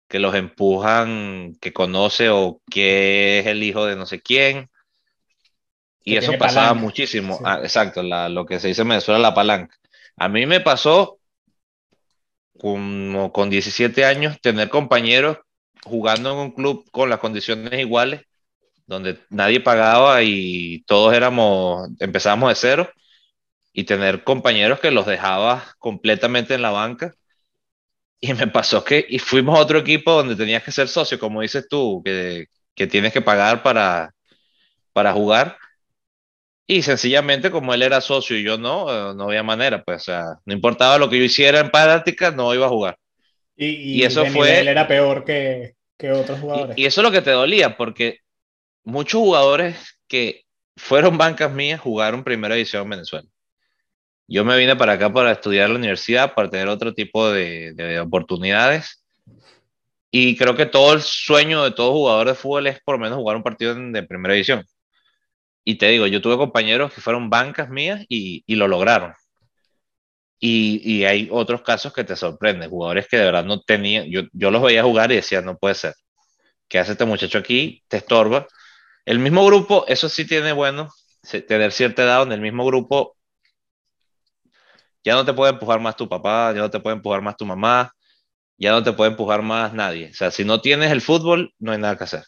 que 0.08 0.18
los 0.18 0.34
empujan, 0.34 1.54
que 1.60 1.72
conoce 1.72 2.30
o 2.30 2.62
que 2.70 3.40
es 3.40 3.46
el 3.46 3.62
hijo 3.62 3.84
de 3.84 3.96
no 3.96 4.06
sé 4.06 4.20
quién. 4.20 4.70
Y 6.02 6.16
eso 6.16 6.32
pasaba 6.38 6.72
muchísimo. 6.72 7.38
Ah, 7.44 7.60
exacto, 7.62 8.02
lo 8.02 8.46
que 8.46 8.58
se 8.58 8.68
dice 8.68 8.82
en 8.82 8.88
Venezuela, 8.88 9.18
la 9.18 9.34
palanca. 9.34 9.76
A 10.16 10.28
mí 10.28 10.46
me 10.46 10.60
pasó 10.60 11.18
como 12.58 13.32
con 13.32 13.50
17 13.50 14.04
años 14.04 14.40
tener 14.40 14.68
compañeros 14.68 15.38
jugando 15.84 16.32
en 16.32 16.38
un 16.38 16.50
club 16.52 16.88
con 16.90 17.10
las 17.10 17.20
condiciones 17.20 17.78
iguales 17.78 18.22
donde 18.88 19.18
nadie 19.28 19.60
pagaba 19.60 20.22
y 20.22 20.82
todos 20.86 21.14
éramos, 21.14 21.90
empezábamos 22.00 22.48
de 22.48 22.54
cero 22.54 22.90
y 23.72 23.84
tener 23.84 24.24
compañeros 24.24 24.80
que 24.80 24.90
los 24.90 25.06
dejaba 25.06 25.62
completamente 25.78 26.54
en 26.54 26.62
la 26.62 26.70
banca. 26.70 27.14
Y 28.20 28.34
me 28.34 28.48
pasó 28.48 28.82
que, 28.82 29.06
y 29.08 29.20
fuimos 29.20 29.56
a 29.56 29.62
otro 29.62 29.78
equipo 29.78 30.10
donde 30.10 30.34
tenías 30.34 30.64
que 30.64 30.72
ser 30.72 30.88
socio, 30.88 31.20
como 31.20 31.40
dices 31.40 31.68
tú, 31.68 32.02
que, 32.04 32.46
que 32.74 32.88
tienes 32.88 33.12
que 33.12 33.20
pagar 33.20 33.62
para, 33.62 34.12
para 34.92 35.12
jugar. 35.12 35.56
Y 36.66 36.82
sencillamente, 36.82 37.52
como 37.52 37.72
él 37.72 37.82
era 37.82 38.00
socio 38.00 38.36
y 38.36 38.42
yo 38.42 38.58
no, 38.58 39.14
no 39.14 39.24
había 39.26 39.44
manera, 39.44 39.84
pues, 39.84 40.02
o 40.02 40.04
sea, 40.06 40.24
no 40.44 40.52
importaba 40.52 40.98
lo 40.98 41.08
que 41.08 41.16
yo 41.16 41.22
hiciera 41.22 41.60
en 41.60 41.70
práctica, 41.70 42.32
no 42.32 42.52
iba 42.52 42.66
a 42.66 42.70
jugar. 42.70 42.98
Y, 43.54 43.66
y, 44.00 44.02
eso 44.02 44.26
fue. 44.26 44.62
Él 44.62 44.66
era 44.66 44.88
peor 44.88 45.24
que, 45.24 45.76
que 45.96 46.10
otros 46.10 46.40
jugadores. 46.40 46.76
Y, 46.76 46.82
y, 46.82 46.86
eso 46.86 47.00
es 47.00 47.04
lo 47.04 47.12
que 47.12 47.22
te 47.22 47.30
dolía, 47.30 47.76
porque 47.76 48.18
muchos 48.88 49.20
jugadores 49.20 49.98
que 50.08 50.44
fueron 50.76 51.18
bancas 51.18 51.52
mías 51.52 51.80
jugaron 51.80 52.24
primera 52.24 52.54
división 52.54 52.84
en 52.84 52.90
Venezuela. 52.90 53.28
Yo 54.26 54.44
me 54.44 54.56
vine 54.56 54.76
para 54.76 54.94
acá 54.94 55.12
para 55.12 55.32
estudiar 55.32 55.70
la 55.70 55.76
universidad, 55.76 56.34
para 56.34 56.50
tener 56.50 56.68
otro 56.68 56.94
tipo 56.94 57.30
de, 57.30 57.72
de 57.74 58.00
oportunidades. 58.00 59.04
Y 60.10 60.36
creo 60.36 60.56
que 60.56 60.66
todo 60.66 60.94
el 60.94 61.02
sueño 61.02 61.64
de 61.64 61.70
todo 61.72 61.92
jugador 61.92 62.28
de 62.28 62.34
fútbol 62.34 62.66
es 62.66 62.80
por 62.80 62.96
lo 62.96 63.00
menos 63.00 63.18
jugar 63.18 63.36
un 63.36 63.42
partido 63.42 63.74
de 63.74 64.02
primera 64.02 64.34
división. 64.34 64.64
Y 65.64 65.76
te 65.76 65.88
digo, 65.88 66.06
yo 66.06 66.22
tuve 66.22 66.38
compañeros 66.38 66.92
que 66.94 67.02
fueron 67.02 67.28
bancas 67.28 67.68
mías 67.68 68.04
y, 68.08 68.42
lo 68.54 68.68
lograron. 68.68 69.12
Y, 70.40 70.80
y, 70.82 71.04
hay 71.04 71.28
otros 71.30 71.62
casos 71.62 71.92
que 71.92 72.04
te 72.04 72.16
sorprenden, 72.16 72.70
jugadores 72.70 73.06
que 73.08 73.18
de 73.18 73.24
verdad 73.24 73.44
no 73.44 73.60
tenían, 73.60 74.06
yo, 74.08 74.22
yo 74.32 74.50
los 74.50 74.62
veía 74.62 74.84
jugar 74.84 75.12
y 75.12 75.16
decía, 75.16 75.42
no 75.42 75.58
puede 75.58 75.74
ser. 75.74 75.94
¿Qué 76.68 76.78
hace 76.78 76.92
este 76.92 77.04
muchacho 77.04 77.38
aquí? 77.38 77.82
Te 77.88 77.98
estorba. 77.98 78.46
El 79.08 79.20
mismo 79.20 79.42
grupo, 79.46 79.86
eso 79.88 80.10
sí 80.10 80.26
tiene 80.26 80.52
bueno, 80.52 80.90
tener 81.48 81.72
cierta 81.72 82.02
edad 82.02 82.24
en 82.24 82.32
el 82.32 82.42
mismo 82.42 82.66
grupo 82.66 83.16
ya 85.02 85.14
no 85.14 85.24
te 85.24 85.32
puede 85.32 85.52
empujar 85.52 85.80
más 85.80 85.96
tu 85.96 86.06
papá, 86.06 86.52
ya 86.52 86.60
no 86.60 86.70
te 86.70 86.78
puede 86.78 86.96
empujar 86.96 87.22
más 87.22 87.34
tu 87.34 87.46
mamá, 87.46 87.90
ya 88.58 88.72
no 88.72 88.82
te 88.82 88.92
puede 88.92 89.12
empujar 89.12 89.40
más 89.40 89.72
nadie. 89.72 90.10
O 90.10 90.14
sea, 90.14 90.30
si 90.30 90.44
no 90.44 90.60
tienes 90.60 90.92
el 90.92 91.00
fútbol, 91.00 91.54
no 91.58 91.72
hay 91.72 91.78
nada 91.78 91.96
que 91.96 92.04
hacer. 92.04 92.24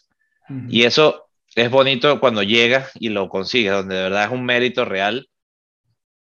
Y 0.69 0.85
eso 0.85 1.29
es 1.53 1.69
bonito 1.69 2.19
cuando 2.19 2.41
llegas 2.41 2.89
y 2.95 3.09
lo 3.09 3.29
consigues, 3.29 3.73
donde 3.73 3.97
de 3.97 4.01
verdad 4.01 4.23
es 4.23 4.31
un 4.31 4.43
mérito 4.43 4.83
real 4.83 5.29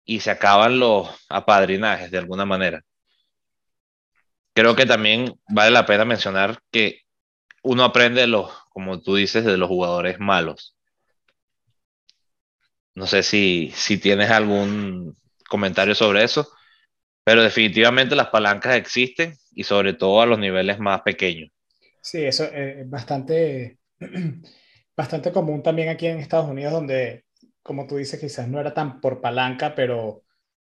y 0.04 0.22
se 0.22 0.32
acaban 0.32 0.80
los 0.80 1.10
apadrinajes 1.30 2.10
de 2.10 2.18
alguna 2.18 2.46
manera. 2.46 2.82
Creo 4.56 4.76
que 4.76 4.88
también 4.88 5.32
vale 5.48 5.70
la 5.70 5.86
pena 5.86 6.06
mencionar 6.06 6.60
que 6.72 7.04
uno 7.62 7.84
aprende 7.84 8.26
los, 8.26 8.52
como 8.70 9.02
tú 9.02 9.16
dices, 9.16 9.46
de 9.46 9.58
los 9.58 9.70
jugadores 9.70 10.20
malos. 10.20 10.76
No 12.96 13.08
sé 13.08 13.24
si, 13.24 13.72
si 13.76 13.98
tienes 13.98 14.30
algún 14.30 15.18
comentario 15.50 15.96
sobre 15.96 16.24
eso, 16.24 16.50
pero 17.24 17.44
definitivamente 17.44 18.16
las 18.16 18.30
palancas 18.30 18.76
existen 18.78 19.36
y 19.54 19.66
sobre 19.66 19.94
todo 19.94 20.22
a 20.22 20.28
los 20.28 20.40
niveles 20.40 20.80
más 20.80 21.02
pequeños. 21.04 21.52
Sí, 22.02 22.24
eso 22.26 22.46
es 22.46 22.90
bastante, 22.90 23.80
bastante 24.96 25.32
común 25.32 25.62
también 25.64 25.90
aquí 25.90 26.08
en 26.08 26.20
Estados 26.20 26.50
Unidos, 26.50 26.74
donde, 26.74 27.26
como 27.62 27.88
tú 27.88 27.98
dices, 27.98 28.20
quizás 28.20 28.48
no 28.48 28.60
era 28.60 28.74
tan 28.74 29.02
por 29.02 29.22
palanca, 29.22 29.76
pero 29.76 30.24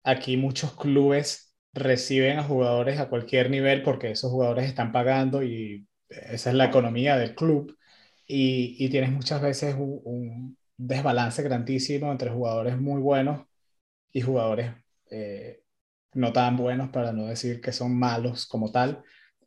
aquí 0.04 0.36
muchos 0.36 0.74
clubes 0.76 1.54
reciben 1.74 2.38
a 2.38 2.44
jugadores 2.44 3.00
a 3.00 3.08
cualquier 3.08 3.50
nivel 3.50 3.82
porque 3.84 4.12
esos 4.12 4.30
jugadores 4.30 4.66
están 4.66 4.92
pagando 4.92 5.42
y 5.42 5.86
esa 6.10 6.50
es 6.50 6.56
la 6.56 6.66
economía 6.66 7.16
del 7.16 7.34
club 7.34 7.76
y, 8.26 8.76
y 8.84 8.88
tienes 8.90 9.10
muchas 9.12 9.40
veces 9.42 9.74
un, 9.74 10.00
un, 10.04 10.58
desbalance 10.76 11.42
grandísimo 11.42 12.10
entre 12.10 12.30
jugadores 12.30 12.76
muy 12.80 13.00
buenos 13.00 13.46
y 14.12 14.20
jugadores 14.22 14.72
eh, 15.10 15.62
no 16.14 16.32
tan 16.32 16.56
buenos, 16.56 16.90
para 16.90 17.12
no 17.12 17.26
decir 17.26 17.60
que 17.60 17.72
son 17.72 17.96
malos 17.98 18.46
como 18.46 18.72
tal, 18.72 19.02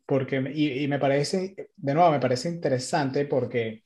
porque, 0.06 0.42
y, 0.54 0.84
y 0.84 0.88
me 0.88 0.98
parece, 0.98 1.70
de 1.76 1.94
nuevo, 1.94 2.10
me 2.10 2.20
parece 2.20 2.48
interesante 2.48 3.26
porque 3.26 3.84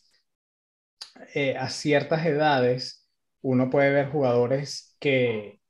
eh, 1.34 1.56
a 1.56 1.68
ciertas 1.70 2.24
edades 2.26 3.08
uno 3.42 3.70
puede 3.70 3.90
ver 3.90 4.10
jugadores 4.10 4.96
que, 5.00 5.60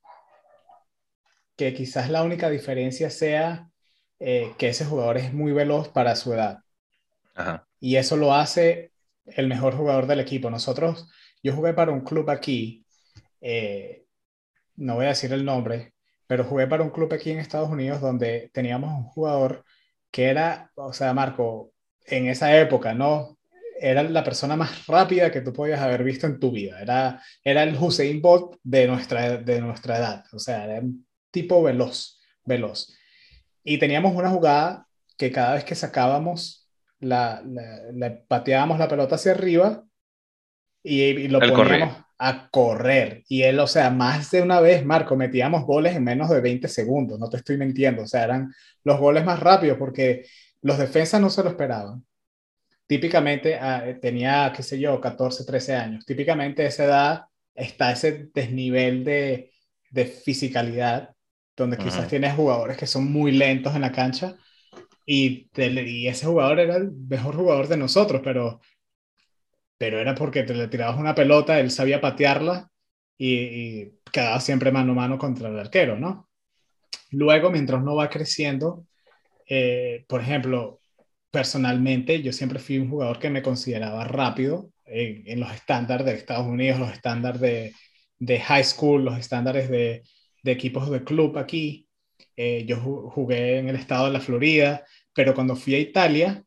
que 1.56 1.74
quizás 1.74 2.10
la 2.10 2.22
única 2.22 2.50
diferencia 2.50 3.10
sea 3.10 3.70
eh, 4.18 4.54
que 4.58 4.68
ese 4.68 4.84
jugador 4.84 5.18
es 5.18 5.32
muy 5.32 5.52
veloz 5.52 5.88
para 5.88 6.16
su 6.16 6.32
edad. 6.32 6.60
Y 7.80 7.96
eso 7.96 8.16
lo 8.16 8.34
hace 8.34 8.89
el 9.36 9.48
mejor 9.48 9.76
jugador 9.76 10.06
del 10.06 10.20
equipo. 10.20 10.50
Nosotros, 10.50 11.08
yo 11.42 11.54
jugué 11.54 11.74
para 11.74 11.92
un 11.92 12.02
club 12.02 12.30
aquí, 12.30 12.84
eh, 13.40 14.04
no 14.76 14.96
voy 14.96 15.06
a 15.06 15.10
decir 15.10 15.32
el 15.32 15.44
nombre, 15.44 15.94
pero 16.26 16.44
jugué 16.44 16.66
para 16.66 16.82
un 16.82 16.90
club 16.90 17.12
aquí 17.12 17.30
en 17.30 17.38
Estados 17.38 17.70
Unidos 17.70 18.00
donde 18.00 18.50
teníamos 18.52 18.90
un 18.96 19.04
jugador 19.04 19.64
que 20.10 20.26
era, 20.26 20.70
o 20.74 20.92
sea, 20.92 21.14
Marco, 21.14 21.72
en 22.06 22.28
esa 22.28 22.56
época, 22.58 22.94
¿no? 22.94 23.38
era 23.80 24.02
la 24.02 24.22
persona 24.22 24.56
más 24.56 24.86
rápida 24.86 25.30
que 25.30 25.40
tú 25.40 25.52
podías 25.52 25.80
haber 25.80 26.04
visto 26.04 26.26
en 26.26 26.38
tu 26.38 26.50
vida. 26.50 26.80
Era, 26.80 27.22
era 27.42 27.62
el 27.62 27.76
Hussein 27.76 28.20
Bolt 28.20 28.56
de 28.62 28.86
nuestra, 28.86 29.38
de 29.38 29.60
nuestra 29.60 29.98
edad. 29.98 30.24
O 30.32 30.38
sea, 30.38 30.64
era 30.64 30.80
un 30.80 31.06
tipo 31.30 31.62
veloz, 31.62 32.20
veloz. 32.44 32.92
Y 33.64 33.78
teníamos 33.78 34.14
una 34.14 34.30
jugada 34.30 34.86
que 35.16 35.32
cada 35.32 35.54
vez 35.54 35.64
que 35.64 35.74
sacábamos, 35.74 36.59
la, 37.00 37.42
le 37.42 38.10
pateábamos 38.10 38.78
la 38.78 38.88
pelota 38.88 39.16
hacia 39.16 39.32
arriba 39.32 39.84
y, 40.82 41.28
lo 41.28 41.40
poníamos 41.40 41.96
a 42.18 42.48
correr. 42.50 43.24
Y 43.28 43.42
él, 43.42 43.58
o 43.58 43.66
sea, 43.66 43.90
más 43.90 44.30
de 44.30 44.42
una 44.42 44.60
vez, 44.60 44.84
Marco, 44.84 45.16
metíamos 45.16 45.64
goles 45.64 45.96
en 45.96 46.04
menos 46.04 46.28
de 46.28 46.40
20 46.40 46.68
segundos, 46.68 47.18
no 47.18 47.28
te 47.28 47.38
estoy 47.38 47.56
mintiendo. 47.56 48.02
O 48.02 48.06
sea, 48.06 48.24
eran 48.24 48.54
los 48.84 48.98
goles 48.98 49.24
más 49.24 49.40
rápidos 49.40 49.78
porque 49.78 50.26
los 50.62 50.78
defensas 50.78 51.20
no 51.20 51.30
se 51.30 51.42
lo 51.42 51.50
esperaban. 51.50 52.04
Típicamente 52.86 53.56
ah, 53.56 53.84
tenía, 54.00 54.52
qué 54.54 54.62
sé 54.62 54.78
yo, 54.78 55.00
14, 55.00 55.44
13 55.44 55.76
años. 55.76 56.04
Típicamente 56.04 56.62
a 56.62 56.68
esa 56.68 56.84
edad 56.84 57.24
está 57.54 57.92
ese 57.92 58.28
desnivel 58.34 59.04
de, 59.04 59.52
de 59.90 60.04
fisicalidad, 60.06 61.14
donde 61.56 61.76
quizás 61.76 62.08
tienes 62.08 62.34
jugadores 62.34 62.76
que 62.76 62.86
son 62.86 63.10
muy 63.10 63.32
lentos 63.32 63.74
en 63.74 63.82
la 63.82 63.92
cancha 63.92 64.36
y, 65.06 65.48
y, 65.56 66.08
ese 66.08 66.26
jugador 66.26 66.60
era 66.60 66.76
el 66.76 66.92
mejor 66.92 67.36
jugador 67.36 67.68
de 67.68 67.76
nosotros, 67.76 68.20
pero, 68.22 68.60
pero 69.78 69.98
era 69.98 70.14
porque 70.14 70.42
te 70.42 70.54
le 70.54 70.68
tirabas 70.68 70.98
una 70.98 71.14
pelota, 71.14 71.58
él 71.58 71.70
sabía 71.70 72.00
patearla 72.00 72.70
y, 73.18 73.34
y 73.34 73.92
quedaba 74.12 74.40
siempre 74.40 74.72
mano 74.72 74.92
a 74.92 74.96
mano 74.96 75.18
contra 75.18 75.48
el 75.48 75.58
arquero, 75.58 75.98
¿no? 75.98 76.28
Luego, 77.10 77.50
mientras 77.50 77.82
uno 77.82 77.96
va 77.96 78.08
creciendo, 78.08 78.86
eh, 79.48 80.04
por 80.08 80.20
ejemplo, 80.20 80.80
personalmente 81.30 82.22
yo 82.22 82.32
siempre 82.32 82.60
fui 82.60 82.78
un 82.78 82.88
jugador 82.88 83.18
que 83.18 83.30
me 83.30 83.42
consideraba 83.42 84.04
rápido 84.04 84.70
en, 84.86 85.40
los 85.40 85.52
estándares 85.52 86.06
de 86.06 86.14
Estados 86.14 86.46
Unidos, 86.46 86.78
los 86.80 86.92
estándares 86.92 87.40
de, 87.40 87.74
de 88.18 88.40
high 88.40 88.64
school, 88.64 89.04
los 89.04 89.18
estándares 89.18 89.68
de, 89.68 90.02
de, 90.42 90.52
equipos 90.52 90.90
de 90.90 91.04
club 91.04 91.38
aquí. 91.38 91.88
Eh, 92.42 92.64
yo 92.66 92.76
jugué 92.80 93.58
en 93.58 93.68
el 93.68 93.76
estado 93.76 94.06
de 94.06 94.12
la 94.12 94.20
Florida, 94.20 94.84
pero 95.12 95.34
cuando 95.34 95.56
fui 95.56 95.74
a 95.74 95.78
Italia 95.78 96.42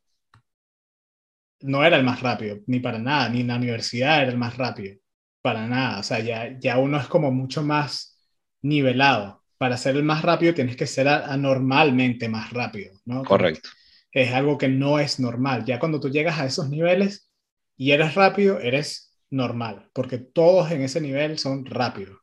no 1.62 1.86
era 1.86 1.98
el 1.98 2.04
más 2.04 2.22
rápido, 2.22 2.60
ni 2.66 2.80
para 2.80 2.98
nada, 2.98 3.30
ni 3.30 3.42
en 3.42 3.48
la 3.48 3.58
universidad 3.58 4.24
era 4.24 4.32
el 4.32 4.38
más 4.38 4.58
rápido, 4.58 4.98
para 5.44 5.68
nada. 5.68 6.00
O 6.00 6.04
sea, 6.04 6.20
ya, 6.20 6.58
ya 6.60 6.80
uno 6.80 7.00
es 7.00 7.06
como 7.06 7.32
mucho 7.32 7.62
más 7.62 8.20
nivelado 8.64 9.44
para 9.60 9.78
ser 9.78 9.96
el 9.96 10.04
más 10.04 10.24
rápido 10.24 10.54
tienes 10.54 10.76
que 10.76 10.88
ser 10.88 11.08
anormalmente 11.08 12.28
más 12.28 12.52
rápido, 12.52 13.00
¿no? 13.06 13.24
Correcto. 13.24 13.70
Es 14.12 14.34
algo 14.34 14.58
que 14.58 14.68
no 14.68 15.00
es 15.00 15.20
normal. 15.20 15.64
Ya 15.64 15.80
cuando 15.80 16.00
tú 16.00 16.10
llegas 16.10 16.40
a 16.40 16.46
esos 16.46 16.70
niveles 16.70 17.32
y 17.78 17.92
eres 17.92 18.16
rápido, 18.16 18.60
eres 18.60 19.16
normal, 19.30 19.90
porque 19.94 20.18
todos 20.18 20.70
en 20.72 20.82
ese 20.82 21.00
nivel 21.00 21.38
son 21.40 21.66
rápidos. 21.66 22.20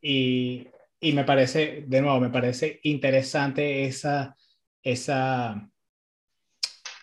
Y, 0.00 0.66
y 1.00 1.12
me 1.12 1.24
parece, 1.24 1.84
de 1.86 2.00
nuevo, 2.00 2.20
me 2.20 2.30
parece 2.30 2.80
interesante 2.82 3.84
esa, 3.84 4.36
esa 4.82 5.70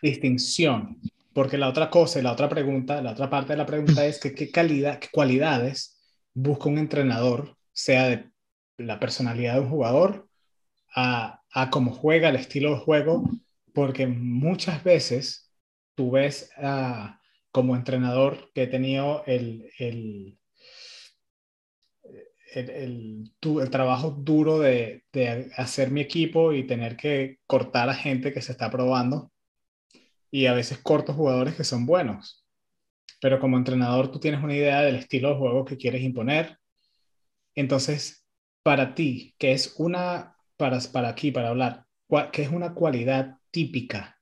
distinción, 0.01 0.99
porque 1.34 1.58
la 1.58 1.69
otra 1.69 1.89
cosa, 1.89 2.21
la 2.21 2.31
otra 2.34 2.49
pregunta, 2.49 3.01
la 3.01 3.12
otra 3.12 3.29
parte 3.29 3.53
de 3.53 3.58
la 3.58 3.65
pregunta 3.65 4.05
es 4.05 4.19
que 4.19 4.34
qué 4.34 4.51
calidad, 4.51 4.99
qué 4.99 5.08
cualidades 5.12 5.99
busca 6.34 6.69
un 6.69 6.77
entrenador, 6.77 7.58
sea 7.71 8.08
de 8.08 8.29
la 8.77 8.99
personalidad 8.99 9.55
de 9.55 9.62
un 9.62 9.69
jugador 9.69 10.27
a, 10.93 11.41
a 11.51 11.69
cómo 11.69 11.91
juega, 11.91 12.29
el 12.29 12.36
estilo 12.36 12.71
de 12.71 12.81
juego, 12.81 13.29
porque 13.73 14.08
muchas 14.08 14.84
veces 14.84 15.51
tú 15.95 16.12
ves 16.12 16.51
como 17.51 17.75
entrenador 17.75 18.51
que 18.53 18.63
he 18.63 18.67
tenido 18.67 19.23
el, 19.25 19.69
el, 19.79 20.38
el, 22.55 23.31
el, 23.41 23.69
trabajo 23.69 24.11
duro 24.11 24.59
de, 24.59 25.03
de, 25.11 25.51
hacer 25.57 25.91
mi 25.91 26.01
equipo 26.01 26.53
y 26.53 26.65
tener 26.65 26.97
que 26.97 27.39
cortar 27.47 27.89
a 27.89 27.93
gente 27.93 28.33
que 28.33 28.41
se 28.41 28.51
está 28.51 28.69
probando 28.71 29.31
y 30.31 30.47
a 30.47 30.53
veces 30.53 30.79
corto 30.79 31.13
jugadores 31.13 31.55
que 31.55 31.63
son 31.63 31.85
buenos. 31.85 32.45
Pero 33.21 33.39
como 33.39 33.57
entrenador 33.57 34.11
tú 34.11 34.19
tienes 34.19 34.43
una 34.43 34.55
idea 34.55 34.81
del 34.81 34.95
estilo 34.95 35.29
de 35.29 35.35
juego 35.35 35.65
que 35.65 35.77
quieres 35.77 36.01
imponer. 36.01 36.57
Entonces 37.55 38.25
para 38.65 38.95
ti, 38.95 39.35
que 39.37 39.51
es 39.51 39.75
una, 39.77 40.35
para, 40.57 40.79
para 40.91 41.09
aquí, 41.09 41.31
para 41.31 41.49
hablar, 41.49 41.85
que 42.31 42.41
es 42.41 42.49
una 42.49 42.73
cualidad 42.73 43.37
típica, 43.51 44.19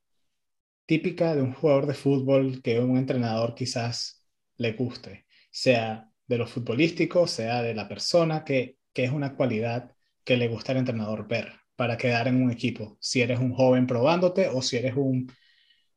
típica 0.86 1.34
de 1.34 1.42
un 1.42 1.54
jugador 1.54 1.88
de 1.88 1.94
fútbol 1.94 2.62
que 2.62 2.82
un 2.82 2.98
entrenador 2.98 3.56
quizás 3.56 4.28
le 4.58 4.74
guste, 4.74 5.26
sea 5.50 6.12
de 6.28 6.38
lo 6.38 6.48
futbolístico, 6.48 7.28
sea 7.28 7.62
de 7.62 7.74
la 7.74 7.88
persona, 7.88 8.44
que, 8.44 8.78
que 8.94 9.04
es 9.04 9.12
una 9.12 9.36
cualidad 9.36 9.92
que 10.24 10.38
le 10.38 10.48
gusta 10.48 10.72
al 10.72 10.80
entrenador 10.80 11.28
ver 11.28 11.54
para 11.76 11.98
quedar 11.98 12.28
en 12.28 12.42
un 12.42 12.52
equipo, 12.52 12.98
si 13.00 13.22
eres 13.22 13.40
un 13.40 13.54
joven 13.54 13.88
probándote 13.88 14.48
o 14.48 14.62
si 14.62 14.78
eres 14.78 14.94
un 14.96 15.32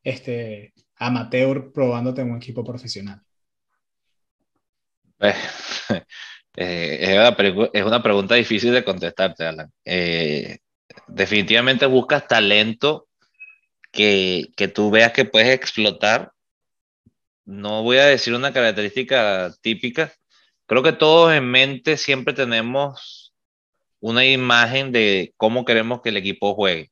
este, 0.02 0.72
amateur 0.96 1.72
probándote 1.72 2.22
en 2.22 2.30
un 2.30 2.36
equipo 2.38 2.64
profesional. 2.64 3.20
Eh, 5.20 5.34
eh, 6.56 6.98
es, 7.00 7.14
una 7.14 7.68
es, 7.72 7.84
una 7.84 8.02
pregunta 8.02 8.34
difícil 8.34 8.72
de 8.72 8.84
contestarte, 8.84 9.44
Alan. 9.44 9.70
Eh, 9.84 10.58
definitivamente 11.08 11.86
buscas 11.86 12.26
talento 12.26 13.08
que, 13.92 14.46
que 14.56 14.68
tú 14.68 14.90
veas 14.90 15.12
que 15.12 15.24
puedes 15.24 15.54
explotar. 15.54 16.32
No 17.46 17.82
voy 17.82 17.98
a 17.98 18.06
decir 18.06 18.34
una 18.34 18.52
característica 18.52 19.52
típica. 19.62 20.12
Creo 20.66 20.82
que 20.82 20.92
todos 20.92 21.32
en 21.32 21.50
mente 21.50 21.96
siempre 21.96 22.34
tenemos 22.34 23.32
una 24.00 24.24
imagen 24.26 24.92
de 24.92 25.32
cómo 25.36 25.64
queremos 25.64 26.02
que 26.02 26.10
el 26.10 26.16
equipo 26.16 26.54
juegue. 26.54 26.90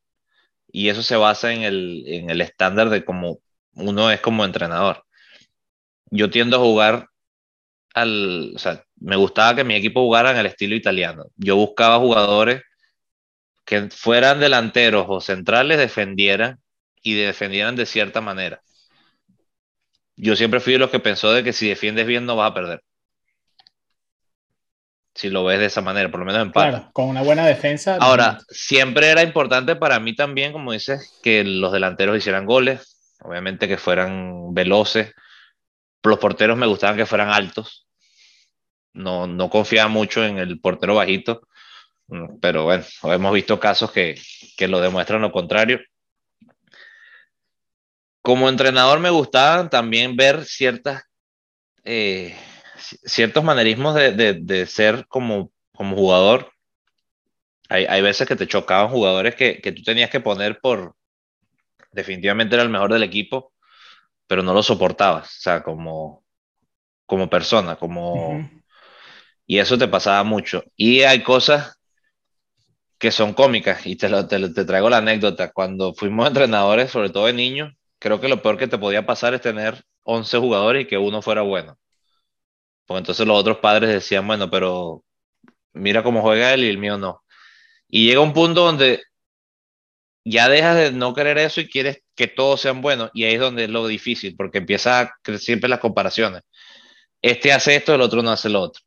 Y 0.73 0.89
eso 0.89 1.03
se 1.03 1.17
basa 1.17 1.53
en 1.53 1.63
el, 1.63 2.05
en 2.07 2.31
el 2.31 2.41
estándar 2.41 2.91
de 2.91 3.05
cómo 3.05 3.41
uno 3.75 4.11
es 4.11 4.21
como 4.21 4.45
entrenador. 4.45 5.05
Yo 6.11 6.31
tiendo 6.31 6.57
a 6.57 6.61
jugar 6.61 7.09
al, 7.95 8.53
o 8.55 8.59
sea, 8.59 8.85
me 8.97 9.17
gustaba 9.17 9.57
que 9.57 9.65
mi 9.65 9.75
equipo 9.75 10.03
jugara 10.03 10.31
en 10.33 10.39
el 10.39 10.47
estilo 10.47 10.77
italiano. 10.77 11.27
Yo 11.37 11.57
buscaba 11.57 11.99
jugadores 11.99 12.63
que 13.65 13.91
fueran 13.91 14.41
delanteros 14.41 15.07
o 15.09 15.21
centrales, 15.21 15.79
defendieran 15.79 16.61
y 17.03 17.15
defendieran 17.15 17.77
de 17.77 17.87
cierta 17.87 18.21
manera. 18.21 18.63
Yo 20.17 20.37
siempre 20.37 20.61
fui 20.61 20.75
de 20.75 20.79
los 20.79 20.91
que 20.91 21.01
pensó 21.01 21.33
de 21.33 21.43
que 21.43 21.53
si 21.53 21.69
defiendes 21.69 22.07
bien 22.07 22.27
no 22.27 22.37
vas 22.37 22.51
a 22.51 22.55
perder. 22.55 22.83
Si 25.15 25.31
lo 25.31 25.45
ves 25.45 25.61
de 25.61 25.67
esa 25.67 25.81
manera, 25.81 26.11
por 26.11 26.21
lo 26.21 26.27
menos 26.27 26.43
en 26.43 26.53
parte. 26.53 26.71
Claro, 26.71 26.91
con 26.93 27.09
una 27.09 27.23
buena 27.23 27.47
defensa. 27.47 27.97
Ahora, 28.01 28.41
siempre 28.49 29.09
era 29.11 29.23
importante 29.23 29.77
para 29.77 30.01
mí 30.01 30.15
también, 30.15 30.53
como 30.53 30.73
dices, 30.73 31.21
que 31.23 31.45
los 31.45 31.73
delanteros 31.73 32.17
hicieran 32.17 32.47
goles, 32.47 33.15
obviamente 33.21 33.69
que 33.69 33.77
fueran 33.77 34.53
veloces. 34.53 35.13
Los 36.03 36.19
porteros 36.19 36.59
me 36.59 36.67
gustaban 36.67 36.97
que 36.97 37.07
fueran 37.07 37.31
altos, 37.31 37.85
no, 38.95 39.27
no 39.27 39.51
confiaba 39.51 39.89
mucho 39.89 40.25
en 40.25 40.39
el 40.39 40.61
portero 40.61 40.95
bajito, 40.95 41.49
pero 42.41 42.65
bueno, 42.65 42.85
hemos 43.03 43.35
visto 43.35 43.59
casos 43.59 43.91
que, 43.91 44.21
que 44.57 44.69
lo 44.69 44.81
demuestran 44.81 45.21
lo 45.21 45.33
contrario. 45.33 45.81
Como 48.25 48.49
entrenador 48.49 49.01
me 49.01 49.11
gustaba 49.11 49.69
también 49.69 50.17
ver 50.17 50.47
ciertas, 50.47 51.03
eh, 51.85 52.35
ciertos 53.05 53.45
manerismos 53.45 53.95
de, 53.95 54.13
de, 54.13 54.33
de, 54.33 54.65
ser 54.65 55.07
como, 55.09 55.53
como 55.75 55.95
jugador. 55.95 56.51
Hay, 57.69 57.85
hay, 57.85 58.01
veces 58.01 58.27
que 58.27 58.35
te 58.35 58.49
chocaban 58.49 58.89
jugadores 58.89 59.35
que, 59.35 59.61
que 59.61 59.73
tú 59.73 59.83
tenías 59.83 60.09
que 60.09 60.21
poner 60.21 60.59
por, 60.61 60.97
definitivamente 61.93 62.55
era 62.55 62.63
el 62.63 62.71
mejor 62.71 62.95
del 62.95 63.03
equipo, 63.03 63.53
pero 64.27 64.43
no 64.43 64.55
lo 64.55 64.63
soportabas, 64.63 65.27
o 65.27 65.41
sea, 65.41 65.63
como, 65.63 66.25
como 67.05 67.29
persona, 67.29 67.77
como, 67.77 68.49
y 69.47 69.59
eso 69.59 69.77
te 69.77 69.87
pasaba 69.89 70.25
mucho. 70.25 70.65
Y 70.77 71.03
hay 71.03 71.23
cosas 71.23 71.79
que 72.99 73.11
son 73.11 73.35
cómicas 73.35 73.87
y 73.87 73.97
te, 73.97 74.09
te, 74.25 74.65
traigo 74.65 74.89
la 74.89 74.97
anécdota. 74.99 75.53
Cuando 75.53 75.93
fuimos 75.93 76.27
entrenadores, 76.27 76.91
sobre 76.91 77.11
todo 77.11 77.27
de 77.27 77.35
niños, 77.35 77.75
creo 78.05 78.21
que 78.21 78.29
lo 78.29 78.43
peor 78.43 78.59
que 78.59 78.69
te 78.69 78.77
podía 78.77 79.07
pasar 79.07 79.33
es 79.33 79.41
tener 79.41 79.83
11 80.03 80.37
jugadores 80.37 80.85
y 80.85 80.87
que 80.87 80.99
uno 80.99 81.23
fuera 81.23 81.41
bueno. 81.41 81.79
Pues 82.85 82.99
entonces 82.99 83.27
los 83.27 83.41
otros 83.41 83.59
padres 83.61 83.89
decían, 83.89 84.27
bueno, 84.27 84.51
pero 84.51 85.03
mira 85.73 86.03
cómo 86.03 86.21
juega 86.21 86.53
él 86.53 86.65
y 86.65 86.69
el 86.69 86.77
mío 86.77 86.99
no. 86.99 87.23
Y 87.89 88.07
llega 88.07 88.21
un 88.21 88.35
punto 88.35 88.63
donde 88.63 89.03
ya 90.23 90.51
dejas 90.51 90.77
de 90.77 90.93
no 90.93 91.15
querer 91.15 91.39
eso 91.39 91.63
y 91.63 91.69
quieres 91.71 92.03
que 92.15 92.27
todos 92.27 92.61
sean 92.61 92.83
buenos. 92.83 93.11
Y 93.15 93.25
ahí 93.25 93.35
es 93.35 93.41
donde 93.41 93.65
es 93.65 93.71
lo 93.71 93.87
difícil, 93.87 94.37
porque 94.37 94.59
empieza 94.59 95.01
a 95.01 95.39
siempre 95.39 95.71
las 95.71 95.81
comparaciones. 95.81 96.43
Este 97.23 97.55
hace 97.55 97.75
esto, 97.77 97.95
el 97.95 98.03
otro 98.03 98.23
no 98.23 98.33
hace 98.33 98.51
lo 98.51 98.61
otro. 98.61 98.83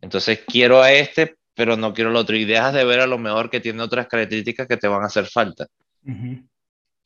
Entonces 0.00 0.44
quiero 0.46 0.80
a 0.80 0.92
este, 0.92 1.34
pero 1.54 1.76
no 1.76 1.92
quiero 1.92 2.10
al 2.10 2.16
otro. 2.16 2.36
Y 2.36 2.44
dejas 2.44 2.74
de 2.74 2.84
ver 2.84 3.00
a 3.00 3.08
lo 3.08 3.18
mejor 3.18 3.50
que 3.50 3.58
tiene 3.58 3.82
otras 3.82 4.06
características 4.06 4.68
que 4.68 4.76
te 4.76 4.86
van 4.86 5.02
a 5.02 5.06
hacer 5.06 5.26
falta. 5.26 5.66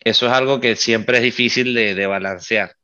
Eso 0.01 0.27
es 0.27 0.33
algo 0.33 0.61
que 0.61 0.77
siempre 0.77 1.19
es 1.19 1.23
difícil 1.23 1.75
de, 1.75 2.07
balancear. 2.07 2.75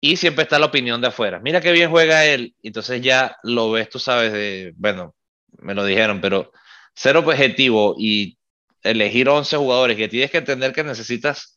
Y 0.00 0.16
siempre 0.16 0.42
está 0.42 0.58
la 0.58 0.66
opinión 0.66 1.00
de 1.00 1.08
afuera. 1.08 1.40
Mira 1.40 1.60
qué 1.60 1.72
bien 1.72 1.90
juega 1.90 2.26
él. 2.26 2.54
Entonces 2.62 3.00
ya 3.00 3.36
lo 3.42 3.70
ves, 3.70 3.88
tú 3.88 3.98
sabes, 3.98 4.32
de, 4.32 4.72
bueno, 4.76 5.14
me 5.58 5.74
lo 5.74 5.84
dijeron, 5.84 6.20
pero 6.20 6.52
ser 6.94 7.16
objetivo 7.16 7.94
y 7.98 8.38
elegir 8.82 9.28
11 9.28 9.56
jugadores 9.56 9.96
que 9.96 10.08
tienes 10.08 10.30
que 10.30 10.38
entender 10.38 10.72
que 10.72 10.84
necesitas 10.84 11.56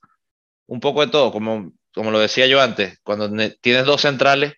un 0.65 0.79
poco 0.79 1.01
de 1.05 1.11
todo, 1.11 1.31
como, 1.31 1.73
como 1.93 2.11
lo 2.11 2.19
decía 2.19 2.47
yo 2.47 2.61
antes, 2.61 2.99
cuando 3.03 3.29
tienes 3.61 3.85
dos 3.85 4.01
centrales, 4.01 4.53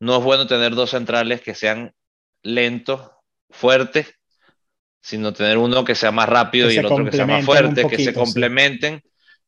no 0.00 0.18
es 0.18 0.24
bueno 0.24 0.46
tener 0.46 0.74
dos 0.74 0.90
centrales 0.90 1.40
que 1.40 1.54
sean 1.54 1.94
lentos, 2.42 3.12
fuertes, 3.50 4.14
sino 5.00 5.32
tener 5.32 5.58
uno 5.58 5.84
que 5.84 5.94
sea 5.94 6.10
más 6.10 6.28
rápido 6.28 6.70
y 6.70 6.76
el 6.76 6.86
otro 6.86 7.04
que 7.04 7.12
sea 7.12 7.26
más 7.26 7.44
fuerte, 7.44 7.86
que 7.86 7.98
se 7.98 8.14
complementen. 8.14 9.02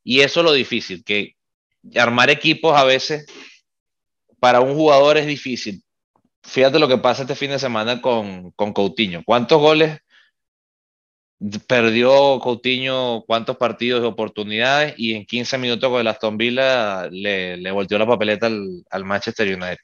Y 0.05 0.21
eso 0.21 0.41
es 0.41 0.45
lo 0.45 0.53
difícil, 0.53 1.03
que 1.03 1.35
armar 1.97 2.31
equipos 2.31 2.77
a 2.77 2.85
veces 2.85 3.27
para 4.39 4.61
un 4.61 4.75
jugador 4.75 5.17
es 5.17 5.27
difícil. 5.27 5.83
Fíjate 6.43 6.79
lo 6.79 6.89
que 6.89 6.99
pasa 6.99 7.23
este 7.23 7.35
fin 7.35 7.51
de 7.51 7.59
semana 7.59 8.01
con, 8.03 8.51
con 8.53 8.73
Coutinho. 8.73 9.23
¿Cuántos 9.25 9.61
goles 9.61 9.99
perdió 11.67 12.39
Coutinho? 12.41 13.25
¿Cuántos 13.27 13.57
partidos 13.57 14.03
de 14.03 14.09
oportunidades? 14.09 14.95
Y 14.99 15.15
en 15.15 15.25
15 15.25 15.59
minutos 15.59 15.91
con 15.91 16.01
el 16.01 16.07
Aston 16.07 16.37
Villa 16.37 17.09
le, 17.11 17.57
le 17.57 17.71
volteó 17.71 17.99
la 17.99 18.07
papeleta 18.07 18.47
al, 18.47 18.85
al 18.91 19.05
Manchester 19.05 19.49
United 19.49 19.79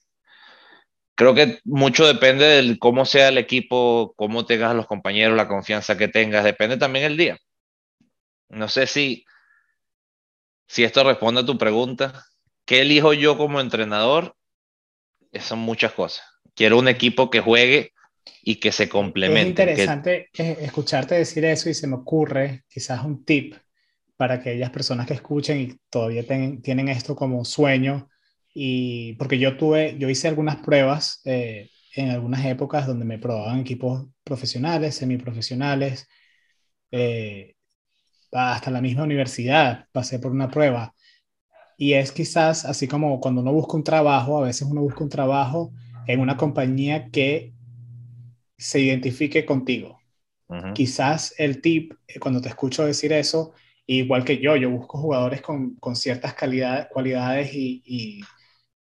creo 1.20 1.34
que 1.34 1.60
mucho 1.64 2.06
depende 2.06 2.46
de 2.46 2.78
cómo 2.78 3.04
sea 3.04 3.28
el 3.28 3.36
equipo, 3.36 4.14
cómo 4.16 4.46
tengas 4.46 4.70
a 4.70 4.74
los 4.74 4.86
compañeros, 4.86 5.36
la 5.36 5.48
confianza 5.48 5.98
que 5.98 6.08
tengas, 6.08 6.44
depende 6.44 6.78
también 6.78 7.04
el 7.04 7.18
día. 7.18 7.36
No 8.48 8.68
sé 8.68 8.86
si, 8.86 9.26
si 10.70 10.84
esto 10.84 11.02
responde 11.02 11.40
a 11.40 11.44
tu 11.44 11.58
pregunta. 11.58 12.24
¿Qué 12.64 12.82
elijo 12.82 13.12
yo 13.12 13.36
como 13.36 13.60
entrenador? 13.60 14.36
Son 15.40 15.58
muchas 15.58 15.92
cosas. 15.92 16.24
Quiero 16.54 16.78
un 16.78 16.86
equipo 16.86 17.28
que 17.28 17.40
juegue 17.40 17.92
y 18.44 18.56
que 18.60 18.70
se 18.70 18.88
complemente. 18.88 19.64
Es 19.64 19.68
interesante 19.68 20.28
escucharte 20.32 21.16
decir 21.16 21.44
eso 21.44 21.68
y 21.68 21.74
se 21.74 21.88
me 21.88 21.96
ocurre 21.96 22.62
quizás 22.68 23.04
un 23.04 23.24
tip 23.24 23.56
para 24.16 24.34
aquellas 24.34 24.70
personas 24.70 25.08
que 25.08 25.14
escuchen 25.14 25.58
y 25.58 25.76
todavía 25.90 26.24
tienen 26.62 26.88
esto 26.88 27.16
como 27.16 27.44
sueño 27.44 28.08
y 28.54 29.14
porque 29.14 29.40
yo 29.40 29.56
tuve, 29.56 29.96
yo 29.98 30.08
hice 30.08 30.28
algunas 30.28 30.58
pruebas 30.58 31.20
eh, 31.24 31.68
en 31.96 32.10
algunas 32.10 32.46
épocas 32.46 32.86
donde 32.86 33.04
me 33.04 33.18
probaban 33.18 33.58
equipos 33.58 34.06
profesionales, 34.22 34.94
semiprofesionales, 34.94 36.06
eh, 36.92 37.56
hasta 38.32 38.70
la 38.70 38.80
misma 38.80 39.04
universidad 39.04 39.86
pasé 39.92 40.18
por 40.18 40.32
una 40.32 40.50
prueba. 40.50 40.94
Y 41.78 41.94
es 41.94 42.12
quizás 42.12 42.64
así 42.64 42.88
como 42.88 43.20
cuando 43.20 43.42
uno 43.42 43.52
busca 43.52 43.76
un 43.76 43.84
trabajo, 43.84 44.38
a 44.38 44.46
veces 44.46 44.68
uno 44.70 44.82
busca 44.82 45.04
un 45.04 45.10
trabajo 45.10 45.72
en 46.06 46.20
una 46.20 46.36
compañía 46.36 47.10
que 47.10 47.54
se 48.58 48.80
identifique 48.80 49.44
contigo. 49.46 49.98
Quizás 50.72 51.34
el 51.38 51.60
tip, 51.62 51.94
eh, 52.08 52.20
cuando 52.20 52.40
te 52.40 52.48
escucho 52.50 52.86
decir 52.86 53.12
eso, 53.12 53.52
igual 53.86 54.24
que 54.24 54.38
yo, 54.40 54.56
yo 54.56 54.70
busco 54.70 54.98
jugadores 54.98 55.42
con, 55.42 55.76
con 55.76 55.96
ciertas 55.96 56.34
calidad, 56.34 56.88
cualidades 56.92 57.52
y, 57.54 57.82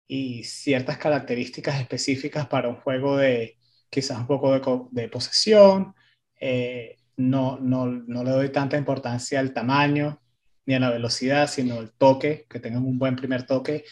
y 0.08 0.43
ciertas 0.43 0.97
características 0.97 1.79
específicas 1.82 2.47
para 2.47 2.69
un 2.69 2.75
juego 2.77 3.17
de 3.17 3.58
quizás 3.89 4.19
un 4.19 4.27
poco 4.27 4.51
de, 4.53 4.62
de 5.03 5.10
posesión. 5.10 5.95
Eh, 6.39 6.97
no, 7.17 7.60
no, 7.60 7.86
no, 7.86 8.23
le 8.23 8.32
doy 8.32 8.49
tanta 8.49 8.78
importancia 8.78 9.39
al 9.39 9.54
tamaño 9.54 10.21
ni 10.65 10.76
a 10.76 10.80
la 10.80 10.89
velocidad, 10.89 11.47
sino 11.47 11.80
el 11.80 11.91
toque, 11.91 12.45
que 12.49 12.60
tengan 12.60 12.86
un 12.86 12.97
buen 12.97 13.15
primer 13.15 13.45
toque. 13.45 13.84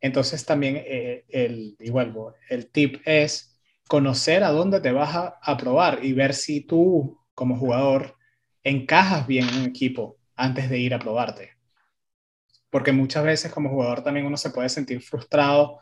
Entonces 0.00 0.44
también 0.44 0.76
eh, 0.76 1.24
el, 1.28 1.76
igual, 1.80 2.14
el 2.48 2.70
tip 2.70 3.00
es 3.04 3.58
conocer 3.88 4.42
a 4.44 4.50
dónde 4.50 4.80
te 4.80 4.92
vas 4.92 5.14
a, 5.14 5.38
a, 5.42 5.56
probar 5.56 6.04
y 6.04 6.12
ver 6.12 6.34
si 6.34 6.62
tú 6.62 7.18
como 7.34 7.58
jugador 7.58 8.16
encajas 8.62 9.26
bien 9.26 9.48
en 9.48 9.58
un 9.58 9.64
equipo 9.66 10.18
antes 10.36 10.70
de 10.70 10.78
ir 10.78 10.94
a 10.94 10.98
probarte 10.98 11.54
porque 12.74 12.90
muchas 12.90 13.22
veces 13.22 13.52
como 13.52 13.70
jugador 13.70 14.02
también 14.02 14.26
uno 14.26 14.36
se 14.36 14.50
puede 14.50 14.68
sentir 14.68 15.00
frustrado 15.00 15.78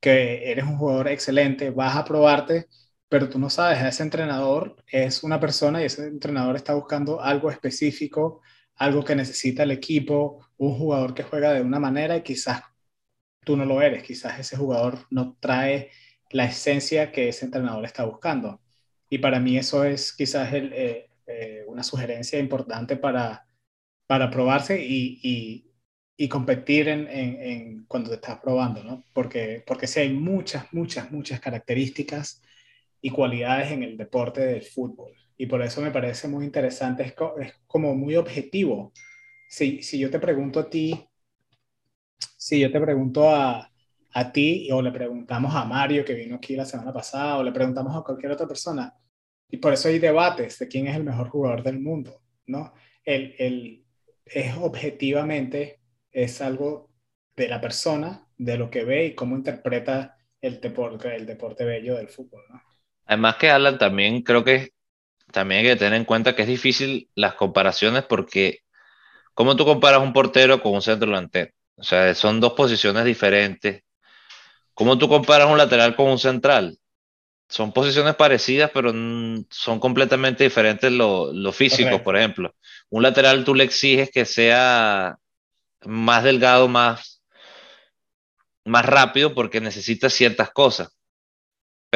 que 0.00 0.48
eres 0.48 0.64
un 0.64 0.78
jugador 0.78 1.08
excelente, 1.08 1.70
vas 1.70 1.96
a 1.96 2.04
probarte, 2.04 2.68
pero 3.08 3.28
tú 3.28 3.38
no 3.38 3.50
sabes, 3.50 3.82
ese 3.82 4.02
entrenador 4.02 4.76
es 4.88 5.22
una 5.22 5.38
persona 5.40 5.82
y 5.82 5.86
ese 5.86 6.06
entrenador 6.06 6.56
está 6.56 6.74
buscando 6.74 7.20
algo 7.20 7.50
específico, 7.50 8.42
algo 8.76 9.04
que 9.04 9.16
necesita 9.16 9.62
el 9.62 9.70
equipo, 9.70 10.46
un 10.58 10.74
jugador 10.76 11.14
que 11.14 11.22
juega 11.22 11.52
de 11.52 11.62
una 11.62 11.78
manera 11.78 12.16
y 12.16 12.22
quizás 12.22 12.62
tú 13.44 13.56
no 13.56 13.64
lo 13.64 13.80
eres, 13.80 14.02
quizás 14.02 14.38
ese 14.40 14.56
jugador 14.56 15.06
no 15.10 15.36
trae 15.40 15.90
la 16.30 16.46
esencia 16.46 17.12
que 17.12 17.28
ese 17.28 17.44
entrenador 17.44 17.84
está 17.84 18.04
buscando. 18.04 18.60
Y 19.08 19.18
para 19.18 19.38
mí 19.40 19.56
eso 19.56 19.84
es 19.84 20.12
quizás 20.12 20.52
eh, 20.52 21.08
eh, 21.26 21.64
una 21.68 21.82
sugerencia 21.84 22.38
importante 22.40 22.96
para, 22.96 23.46
para 24.06 24.30
probarse 24.30 24.84
y, 24.84 25.66
y 26.16 26.28
competir 26.28 26.88
en, 26.88 27.84
cuando 27.86 28.10
te 28.10 28.16
estás 28.16 28.38
probando, 28.40 28.82
¿no? 28.82 29.04
Porque, 29.12 29.62
porque 29.66 29.86
sí 29.86 30.00
hay 30.00 30.12
muchas, 30.12 30.72
muchas, 30.72 31.12
muchas 31.12 31.40
características 31.40 32.42
y 33.06 33.10
cualidades 33.10 33.70
en 33.70 33.84
el 33.84 33.96
deporte 33.96 34.40
del 34.40 34.62
fútbol. 34.62 35.12
Y 35.36 35.46
por 35.46 35.62
eso 35.62 35.80
me 35.80 35.92
parece 35.92 36.26
muy 36.26 36.44
interesante, 36.44 37.04
es, 37.04 37.14
es 37.40 37.54
como 37.68 37.94
muy 37.94 38.16
objetivo. 38.16 38.92
Si, 39.48 39.80
si 39.80 39.96
yo 40.00 40.10
te 40.10 40.18
pregunto 40.18 40.58
a 40.58 40.68
ti, 40.68 41.08
si 42.36 42.58
yo 42.58 42.72
te 42.72 42.80
pregunto 42.80 43.30
a, 43.30 43.70
a 44.12 44.32
ti 44.32 44.68
o 44.72 44.82
le 44.82 44.90
preguntamos 44.90 45.54
a 45.54 45.64
Mario 45.64 46.04
que 46.04 46.14
vino 46.14 46.34
aquí 46.34 46.56
la 46.56 46.64
semana 46.64 46.92
pasada 46.92 47.38
o 47.38 47.44
le 47.44 47.52
preguntamos 47.52 47.94
a 47.94 48.02
cualquier 48.02 48.32
otra 48.32 48.48
persona, 48.48 48.92
y 49.48 49.58
por 49.58 49.72
eso 49.72 49.86
hay 49.86 50.00
debates 50.00 50.58
de 50.58 50.66
quién 50.66 50.88
es 50.88 50.96
el 50.96 51.04
mejor 51.04 51.28
jugador 51.28 51.62
del 51.62 51.78
mundo, 51.78 52.22
¿no? 52.46 52.72
El, 53.04 53.36
el, 53.38 53.84
es 54.24 54.56
objetivamente 54.56 55.78
es 56.10 56.40
algo 56.40 56.90
de 57.36 57.46
la 57.46 57.60
persona, 57.60 58.26
de 58.36 58.58
lo 58.58 58.68
que 58.68 58.82
ve 58.82 59.06
y 59.06 59.14
cómo 59.14 59.36
interpreta 59.36 60.16
el 60.40 60.60
deporte, 60.60 61.14
el 61.14 61.24
deporte 61.24 61.64
bello 61.64 61.94
del 61.94 62.08
fútbol. 62.08 62.42
¿no? 62.50 62.65
Además 63.06 63.36
que 63.36 63.50
Alan 63.50 63.78
también 63.78 64.22
creo 64.22 64.44
que 64.44 64.72
también 65.32 65.60
hay 65.60 65.72
que 65.72 65.76
tener 65.76 65.94
en 65.94 66.04
cuenta 66.04 66.34
que 66.34 66.42
es 66.42 66.48
difícil 66.48 67.10
las 67.14 67.34
comparaciones 67.34 68.04
porque 68.04 68.60
¿cómo 69.34 69.56
tú 69.56 69.64
comparas 69.64 70.02
un 70.02 70.12
portero 70.12 70.62
con 70.62 70.74
un 70.74 70.82
centro 70.82 71.08
delantero? 71.08 71.52
O 71.76 71.84
sea, 71.84 72.14
son 72.14 72.40
dos 72.40 72.54
posiciones 72.54 73.04
diferentes. 73.04 73.82
¿Cómo 74.74 74.98
tú 74.98 75.08
comparas 75.08 75.48
un 75.48 75.58
lateral 75.58 75.94
con 75.96 76.08
un 76.08 76.18
central? 76.18 76.78
Son 77.48 77.72
posiciones 77.72 78.16
parecidas, 78.16 78.70
pero 78.74 78.92
son 79.50 79.78
completamente 79.78 80.44
diferentes 80.44 80.90
lo, 80.90 81.32
lo 81.32 81.52
físico, 81.52 82.02
por 82.02 82.16
ejemplo. 82.16 82.54
Un 82.90 83.02
lateral 83.02 83.44
tú 83.44 83.54
le 83.54 83.64
exiges 83.64 84.10
que 84.10 84.24
sea 84.24 85.16
más 85.84 86.24
delgado, 86.24 86.66
más, 86.68 87.22
más 88.64 88.84
rápido 88.84 89.34
porque 89.34 89.60
necesita 89.60 90.10
ciertas 90.10 90.50
cosas. 90.50 90.95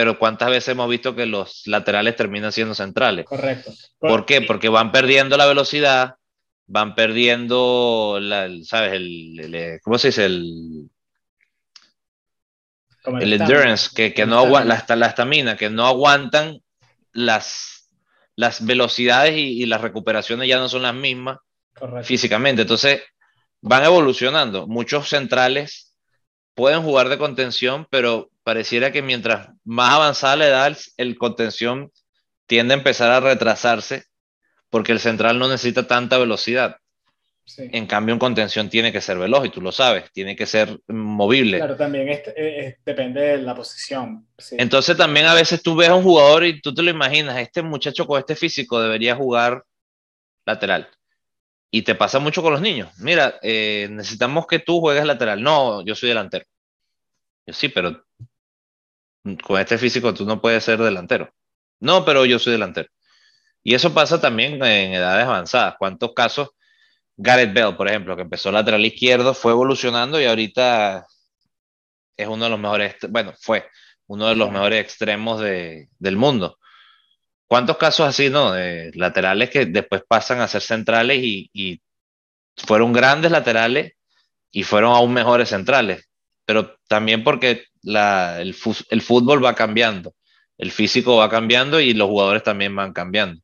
Pero 0.00 0.18
¿cuántas 0.18 0.48
veces 0.48 0.68
hemos 0.68 0.88
visto 0.88 1.14
que 1.14 1.26
los 1.26 1.66
laterales 1.66 2.16
terminan 2.16 2.52
siendo 2.52 2.74
centrales? 2.74 3.26
Correcto. 3.26 3.70
¿Por 3.98 4.24
qué? 4.24 4.40
Porque 4.40 4.70
van 4.70 4.92
perdiendo 4.92 5.36
la 5.36 5.44
velocidad, 5.44 6.14
van 6.66 6.94
perdiendo, 6.94 8.16
la, 8.18 8.48
¿sabes? 8.64 8.94
El, 8.94 9.78
¿Cómo 9.82 9.98
se 9.98 10.08
dice? 10.08 10.24
El, 10.24 10.88
el, 13.20 13.32
endurance, 13.34 13.90
que, 13.94 14.14
que 14.14 14.24
no 14.24 14.38
aguanta, 14.38 14.96
la 14.96 15.06
estamina, 15.08 15.58
que 15.58 15.68
no 15.68 15.86
aguantan 15.86 16.62
las, 17.12 17.90
las 18.36 18.64
velocidades 18.64 19.36
y, 19.36 19.66
las 19.66 19.82
recuperaciones 19.82 20.48
ya 20.48 20.58
no 20.58 20.70
son 20.70 20.80
las 20.80 20.94
mismas 20.94 21.40
físicamente. 22.04 22.62
Entonces, 22.62 23.02
van 23.60 23.84
evolucionando. 23.84 24.66
Muchos 24.66 25.10
centrales 25.10 25.94
pueden 26.54 26.80
jugar 26.84 27.10
de 27.10 27.18
contención, 27.18 27.86
pero 27.90 28.29
pareciera 28.42 28.92
que 28.92 29.02
mientras 29.02 29.48
más 29.64 29.94
avanzada 29.94 30.36
la 30.36 30.46
edad, 30.48 30.78
el 30.96 31.16
contención 31.18 31.90
tiende 32.46 32.74
a 32.74 32.78
empezar 32.78 33.10
a 33.10 33.20
retrasarse 33.20 34.04
porque 34.70 34.92
el 34.92 35.00
central 35.00 35.38
no 35.38 35.48
necesita 35.48 35.86
tanta 35.86 36.18
velocidad. 36.18 36.76
En 37.58 37.86
cambio, 37.86 38.14
un 38.14 38.20
contención 38.20 38.68
tiene 38.68 38.92
que 38.92 39.00
ser 39.00 39.18
veloz 39.18 39.44
y 39.44 39.50
tú 39.50 39.60
lo 39.60 39.72
sabes, 39.72 40.10
tiene 40.12 40.36
que 40.36 40.46
ser 40.46 40.78
movible. 40.86 41.58
Claro, 41.58 41.76
también 41.76 42.22
depende 42.84 43.20
de 43.20 43.38
la 43.38 43.54
posición. 43.54 44.26
Entonces 44.52 44.96
también 44.96 45.26
a 45.26 45.34
veces 45.34 45.60
tú 45.62 45.74
ves 45.74 45.88
a 45.88 45.94
un 45.96 46.04
jugador 46.04 46.44
y 46.44 46.60
tú 46.60 46.72
te 46.72 46.82
lo 46.82 46.90
imaginas, 46.90 47.38
este 47.38 47.62
muchacho 47.62 48.06
con 48.06 48.20
este 48.20 48.36
físico 48.36 48.80
debería 48.80 49.16
jugar 49.16 49.64
lateral. 50.46 50.88
Y 51.72 51.82
te 51.82 51.94
pasa 51.94 52.18
mucho 52.18 52.42
con 52.42 52.52
los 52.52 52.60
niños. 52.60 52.90
Mira, 52.98 53.38
eh, 53.42 53.88
necesitamos 53.90 54.46
que 54.46 54.58
tú 54.58 54.80
juegues 54.80 55.04
lateral. 55.04 55.42
No, 55.42 55.84
yo 55.84 55.94
soy 55.94 56.08
delantero. 56.08 56.44
Yo 57.46 57.54
sí, 57.54 57.68
pero 57.68 58.04
con 59.42 59.60
este 59.60 59.78
físico 59.78 60.14
tú 60.14 60.24
no 60.24 60.40
puedes 60.40 60.64
ser 60.64 60.78
delantero. 60.78 61.32
No, 61.80 62.04
pero 62.04 62.24
yo 62.24 62.38
soy 62.38 62.52
delantero. 62.52 62.88
Y 63.62 63.74
eso 63.74 63.92
pasa 63.92 64.20
también 64.20 64.54
en 64.64 64.94
edades 64.94 65.26
avanzadas. 65.26 65.76
¿Cuántos 65.78 66.12
casos? 66.14 66.50
Gareth 67.16 67.52
Bell, 67.52 67.76
por 67.76 67.88
ejemplo, 67.88 68.16
que 68.16 68.22
empezó 68.22 68.50
lateral 68.50 68.84
izquierdo, 68.84 69.34
fue 69.34 69.52
evolucionando 69.52 70.20
y 70.20 70.24
ahorita 70.24 71.06
es 72.16 72.28
uno 72.28 72.44
de 72.44 72.50
los 72.50 72.58
mejores, 72.58 72.96
bueno, 73.10 73.34
fue 73.38 73.68
uno 74.06 74.28
de 74.28 74.36
los 74.36 74.50
mejores 74.50 74.80
extremos 74.80 75.40
de, 75.40 75.88
del 75.98 76.16
mundo. 76.16 76.58
¿Cuántos 77.46 77.76
casos 77.76 78.08
así, 78.08 78.30
no? 78.30 78.52
De 78.52 78.90
laterales 78.94 79.50
que 79.50 79.66
después 79.66 80.02
pasan 80.08 80.40
a 80.40 80.48
ser 80.48 80.62
centrales 80.62 81.18
y, 81.22 81.50
y 81.52 81.82
fueron 82.56 82.92
grandes 82.92 83.30
laterales 83.30 83.94
y 84.50 84.62
fueron 84.62 84.94
aún 84.94 85.12
mejores 85.12 85.50
centrales, 85.50 86.08
pero 86.50 86.74
también 86.88 87.22
porque 87.22 87.66
la, 87.80 88.40
el, 88.40 88.56
el, 88.90 89.02
fútbol 89.02 89.44
va 89.44 89.54
cambiando, 89.54 90.16
el 90.58 90.72
físico 90.72 91.18
va 91.18 91.30
cambiando 91.30 91.78
y 91.78 91.94
los 91.94 92.08
jugadores 92.08 92.42
también 92.42 92.74
van 92.74 92.92
cambiando. 92.92 93.40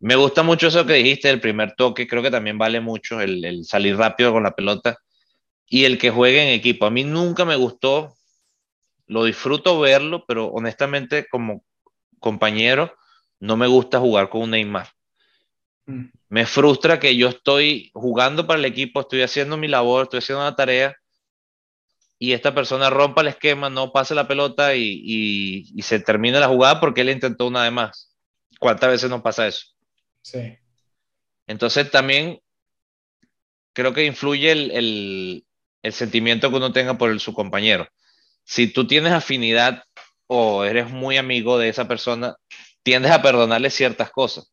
Me 0.00 0.16
gusta 0.16 0.42
mucho 0.42 0.66
eso 0.66 0.84
que 0.84 0.94
dijiste, 0.94 1.30
el 1.30 1.40
primer 1.40 1.76
toque, 1.76 2.08
creo 2.08 2.20
que 2.20 2.32
también 2.32 2.58
vale 2.58 2.80
mucho 2.80 3.20
el, 3.20 3.44
el 3.44 3.64
salir 3.64 3.96
rápido 3.96 4.32
con 4.32 4.42
la 4.42 4.56
pelota 4.56 4.98
y 5.68 5.84
el 5.84 5.96
que 5.96 6.10
juegue 6.10 6.42
en 6.42 6.48
equipo. 6.48 6.86
A 6.86 6.90
mí 6.90 7.04
nunca 7.04 7.44
me 7.44 7.54
gustó, 7.54 8.16
lo 9.06 9.22
disfruto 9.22 9.78
verlo, 9.78 10.24
pero 10.26 10.46
honestamente 10.46 11.28
como 11.30 11.62
compañero 12.18 12.96
no 13.38 13.56
me 13.56 13.68
gusta 13.68 14.00
jugar 14.00 14.28
con 14.28 14.40
un 14.40 14.50
Neymar. 14.50 14.88
Mm. 15.86 16.06
Me 16.30 16.46
frustra 16.46 16.98
que 16.98 17.16
yo 17.16 17.28
estoy 17.28 17.92
jugando 17.94 18.44
para 18.44 18.58
el 18.58 18.64
equipo, 18.64 19.02
estoy 19.02 19.22
haciendo 19.22 19.56
mi 19.56 19.68
labor, 19.68 20.02
estoy 20.02 20.18
haciendo 20.18 20.42
una 20.42 20.56
tarea 20.56 20.96
y 22.18 22.32
esta 22.32 22.54
persona 22.54 22.90
rompa 22.90 23.20
el 23.20 23.28
esquema, 23.28 23.70
no 23.70 23.92
pase 23.92 24.14
la 24.14 24.26
pelota 24.26 24.74
y, 24.74 25.74
se 25.82 26.00
termina 26.00 26.40
la 26.40 26.48
jugada 26.48 26.80
porque 26.80 27.02
él 27.02 27.10
intentó 27.10 27.46
una 27.46 27.64
de 27.64 27.70
más. 27.70 28.16
¿Cuántas 28.58 28.90
veces 28.90 29.08
nos 29.08 29.22
pasa 29.22 29.46
eso? 29.46 29.66
Sí. 30.22 30.58
Entonces 31.46 31.90
también 31.90 32.40
creo 33.72 33.94
que 33.94 34.04
influye 34.04 34.52
el, 34.52 35.44
sentimiento 35.90 36.50
que 36.50 36.56
uno 36.56 36.72
tenga 36.72 36.98
por 36.98 37.18
su 37.20 37.32
compañero. 37.32 37.88
Si 38.44 38.72
tú 38.72 38.86
tienes 38.86 39.12
afinidad 39.12 39.84
o 40.26 40.64
eres 40.64 40.90
muy 40.90 41.16
amigo 41.16 41.58
de 41.58 41.68
esa 41.68 41.88
persona, 41.88 42.36
tiendes 42.82 43.12
a 43.12 43.22
perdonarle 43.22 43.70
ciertas 43.70 44.10
cosas 44.10 44.52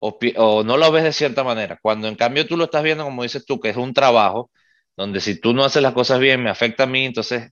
o, 0.00 0.62
no 0.64 0.76
lo 0.76 0.90
ves 0.90 1.04
de 1.04 1.12
cierta 1.12 1.44
manera. 1.44 1.78
Cuando 1.80 2.08
en 2.08 2.16
cambio 2.16 2.46
tú 2.46 2.56
lo 2.56 2.64
estás 2.64 2.82
viendo, 2.82 3.04
como 3.04 3.22
dices 3.22 3.44
tú, 3.44 3.60
que 3.60 3.68
es 3.70 3.76
un 3.76 3.94
trabajo, 3.94 4.50
donde 4.96 5.20
si 5.20 5.40
tú 5.40 5.52
no 5.52 5.64
haces 5.64 5.82
las 5.82 5.92
cosas 5.92 6.20
bien, 6.20 6.42
me 6.42 6.50
afecta 6.50 6.84
a 6.84 6.86
mí, 6.86 7.04
entonces 7.04 7.50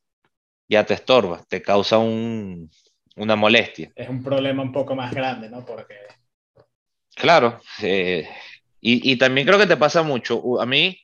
ya 0.69 0.85
te 0.85 0.95
estorba, 0.95 1.45
te 1.49 1.63
causa 1.63 1.99
un, 1.99 2.71
una 3.17 3.37
molestia. 3.37 3.91
Es 3.95 4.09
un 4.09 4.23
problema 4.23 4.63
un 4.63 4.73
poco 4.73 4.95
más 4.95 5.13
grande, 5.13 5.49
¿no? 5.49 5.65
Porque... 5.65 5.95
Claro, 7.15 7.61
eh, 7.83 8.29
y, 8.81 9.13
y, 9.13 9.17
también 9.17 9.47
creo 9.47 9.59
que 9.59 9.67
te 9.67 9.77
pasa 9.77 10.03
mucho. 10.03 10.61
A 10.61 10.67
mí, 10.67 11.01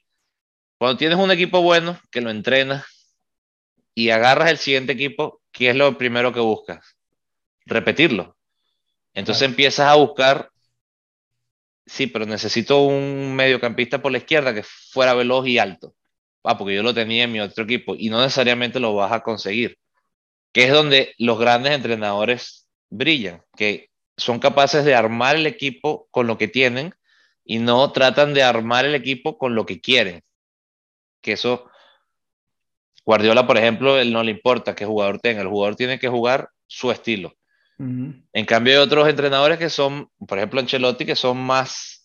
cuando 0.79 0.97
tienes 0.97 1.19
un 1.19 1.31
equipo 1.31 1.61
bueno, 1.61 1.99
que 2.11 2.21
lo 2.21 2.31
entrenas 2.31 2.85
y 3.95 4.11
agarras 4.11 4.51
el 4.51 4.59
siguiente 4.59 4.93
equipo, 4.93 5.41
¿qué 5.51 5.71
es 5.71 5.77
lo 5.77 5.99
primero 5.99 6.33
que 6.33 6.41
buscas? 6.41 6.97
Repetirlo. 7.67 8.37
Entonces 9.13 9.43
empiezas 9.43 9.89
a 9.89 9.95
buscar 9.95 10.51
sí, 11.87 12.07
pero 12.07 12.27
necesito 12.27 12.83
un 12.83 13.35
mediocampista 13.35 14.01
por 14.01 14.13
la 14.13 14.19
izquierda 14.19 14.55
que 14.55 14.63
fuera 14.63 15.15
veloz 15.15 15.47
y 15.47 15.59
alto. 15.59 15.95
Ah, 16.45 16.59
porque 16.59 16.75
yo 16.75 16.83
lo 16.83 16.95
tenía 16.95 17.25
en 17.25 17.33
mi 17.33 17.41
otro 17.41 17.65
equipo 17.65 17.95
y 17.97 18.11
no 18.11 18.21
necesariamente 18.21 18.79
lo 18.79 18.95
vas 18.95 19.13
a 19.13 19.21
conseguir. 19.21 19.79
Que 20.53 20.65
es 20.65 20.73
donde 20.73 21.15
los 21.19 21.39
grandes 21.39 21.73
entrenadores 21.73 22.69
brillan, 22.91 23.43
que 23.57 23.91
son 24.17 24.39
capaces 24.39 24.85
de 24.85 24.95
armar 24.95 25.37
el 25.37 25.47
equipo 25.47 26.07
con 26.11 26.27
lo 26.27 26.39
que 26.39 26.47
tienen 26.47 26.95
y 27.45 27.59
no 27.59 27.91
tratan 27.93 28.35
de 28.35 28.43
armar 28.43 28.85
el 28.85 28.95
equipo 28.95 29.39
con 29.39 29.55
lo 29.55 29.67
que 29.67 29.81
quieren. 29.81 30.23
Que 31.21 31.33
eso, 31.33 31.69
Guardiola, 33.05 33.47
por 33.47 33.59
ejemplo, 33.59 33.99
él 33.99 34.13
no 34.13 34.23
le 34.23 34.31
importa 34.31 34.75
qué 34.75 34.85
jugador 34.85 35.19
tenga, 35.19 35.43
el 35.43 35.49
jugador 35.49 35.77
tiene 35.77 35.99
que 35.99 36.09
jugar 36.09 36.51
su 36.67 36.91
estilo. 36.91 37.35
En 37.77 38.45
cambio, 38.47 38.75
hay 38.75 38.79
otros 38.79 39.09
entrenadores 39.09 39.59
que 39.59 39.69
son, 39.69 40.09
por 40.29 40.39
ejemplo, 40.39 40.61
Ancelotti, 40.61 41.05
que 41.05 41.17
son 41.17 41.39
más. 41.39 42.04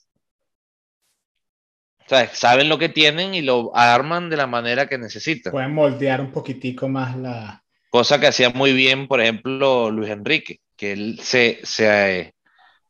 Saben 2.33 2.69
lo 2.69 2.77
que 2.77 2.89
tienen 2.89 3.33
y 3.33 3.41
lo 3.41 3.75
arman 3.75 4.29
de 4.29 4.37
la 4.37 4.47
manera 4.47 4.87
que 4.87 4.97
necesitan. 4.97 5.51
Pueden 5.51 5.73
moldear 5.73 6.21
un 6.21 6.31
poquitico 6.31 6.87
más 6.87 7.15
la. 7.15 7.63
Cosa 7.89 8.19
que 8.19 8.27
hacía 8.27 8.49
muy 8.49 8.73
bien, 8.73 9.07
por 9.07 9.21
ejemplo, 9.21 9.89
Luis 9.89 10.09
Enrique, 10.09 10.59
que 10.75 10.93
él 10.93 11.19
se. 11.21 11.59
se 11.63 12.33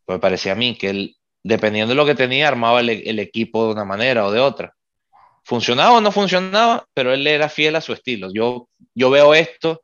pues 0.06 0.18
me 0.18 0.20
parecía 0.20 0.54
a 0.54 0.56
mí, 0.56 0.76
que 0.76 0.90
él, 0.90 1.16
dependiendo 1.44 1.90
de 1.90 1.96
lo 1.96 2.06
que 2.06 2.16
tenía, 2.16 2.48
armaba 2.48 2.80
el, 2.80 2.90
el 2.90 3.20
equipo 3.20 3.66
de 3.66 3.74
una 3.74 3.86
manera 3.86 4.26
o 4.26 4.32
de 4.32 4.40
otra. 4.40 4.74
Funcionaba 5.44 5.98
o 5.98 6.02
no 6.02 6.12
funcionaba, 6.12 6.86
pero 6.94 7.14
él 7.14 7.26
era 7.28 7.50
fiel 7.50 7.76
a 7.76 7.82
su 7.82 7.94
estilo. 7.94 8.30
Yo, 8.34 8.70
yo 8.94 9.10
veo 9.10 9.34
esto 9.34 9.82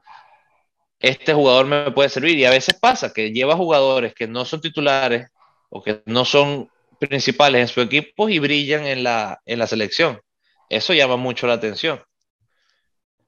este 0.99 1.33
jugador 1.33 1.65
me 1.65 1.91
puede 1.91 2.09
servir. 2.09 2.37
Y 2.37 2.45
a 2.45 2.49
veces 2.49 2.75
pasa 2.79 3.13
que 3.13 3.31
lleva 3.31 3.55
jugadores 3.55 4.13
que 4.13 4.27
no 4.27 4.45
son 4.45 4.61
titulares 4.61 5.29
o 5.69 5.83
que 5.83 6.01
no 6.05 6.25
son 6.25 6.69
principales 7.07 7.61
en 7.61 7.67
su 7.67 7.81
equipo 7.81 8.29
y 8.29 8.39
brillan 8.39 8.85
en 8.85 9.03
la, 9.03 9.41
en 9.45 9.59
la 9.59 9.67
selección. 9.67 10.21
Eso 10.69 10.93
llama 10.93 11.17
mucho 11.17 11.47
la 11.47 11.53
atención. 11.53 12.01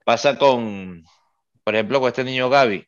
Pasa 0.06 0.38
con, 0.38 1.04
por 1.64 1.76
ejemplo, 1.76 2.00
con 2.00 2.10
este 2.10 2.24
niño 2.24 2.50
Gaby. 2.50 2.88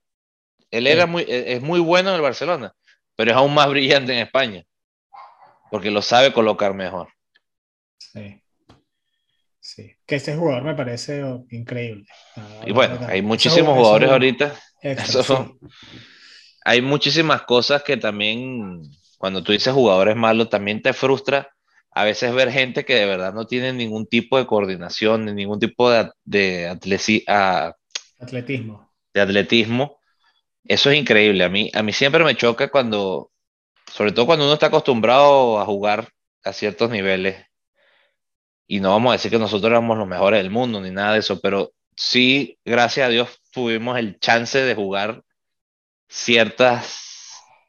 Él 0.71 0.87
era 0.87 1.05
muy, 1.05 1.23
e, 1.23 1.53
es 1.53 1.61
muy 1.61 1.79
bueno 1.79 2.09
en 2.09 2.15
el 2.15 2.21
Barcelona, 2.21 2.73
pero 3.15 3.31
es 3.31 3.37
aún 3.37 3.53
más 3.53 3.69
brillante 3.69 4.13
en 4.13 4.19
España, 4.19 4.63
porque 5.71 5.91
lo 5.91 6.01
sabe 6.01 6.33
colocar 6.33 6.73
mejor. 6.73 7.09
Sí. 7.97 8.41
Sí, 9.61 9.95
que 10.07 10.15
este 10.15 10.35
jugador 10.35 10.63
me 10.63 10.73
parece 10.73 11.21
increíble. 11.51 12.05
y 12.65 12.71
bueno, 12.71 13.05
hay 13.07 13.21
muchísimos 13.21 13.77
jugadores 13.77 14.09
ahorita 14.09 14.59
hay 16.65 16.81
muchísimas 16.81 17.43
cosas 17.43 17.83
que 17.83 17.97
también, 17.97 18.81
cuando 19.19 19.43
tú 19.43 19.51
dices 19.51 19.73
jugadores 19.73 20.15
malos, 20.15 20.49
también 20.49 20.81
te 20.81 20.93
frustra 20.93 21.51
a 21.91 22.05
veces 22.05 22.33
ver 22.33 22.51
gente 22.51 22.85
que 22.85 22.95
de 22.95 23.05
verdad 23.05 23.33
no 23.33 23.45
tiene 23.45 23.73
ningún 23.73 24.07
tipo 24.07 24.37
de 24.37 24.47
coordinación, 24.47 25.25
ni 25.25 25.33
ningún 25.33 25.59
tipo 25.59 25.91
de, 25.91 26.09
de 26.23 26.67
atletismo. 26.67 27.75
De 29.13 29.21
atletismo. 29.21 29.99
Eso 30.63 30.91
es 30.91 30.97
increíble. 30.97 31.43
A 31.43 31.49
mí, 31.49 31.69
a 31.73 31.83
mí 31.83 31.91
siempre 31.91 32.23
me 32.23 32.35
choca 32.35 32.69
cuando, 32.69 33.31
sobre 33.91 34.13
todo 34.13 34.27
cuando 34.27 34.45
uno 34.45 34.53
está 34.53 34.67
acostumbrado 34.67 35.59
a 35.59 35.65
jugar 35.65 36.09
a 36.43 36.53
ciertos 36.53 36.89
niveles. 36.89 37.43
Y 38.65 38.79
no 38.79 38.91
vamos 38.91 39.09
a 39.09 39.13
decir 39.13 39.31
que 39.31 39.39
nosotros 39.39 39.69
éramos 39.69 39.97
los 39.97 40.07
mejores 40.07 40.41
del 40.41 40.51
mundo 40.51 40.79
ni 40.79 40.91
nada 40.91 41.13
de 41.13 41.19
eso, 41.19 41.41
pero 41.41 41.73
sí, 41.97 42.57
gracias 42.63 43.07
a 43.07 43.09
Dios, 43.09 43.41
tuvimos 43.51 43.97
el 43.97 44.19
chance 44.19 44.59
de 44.59 44.75
jugar 44.75 45.23
ciertas 46.07 47.08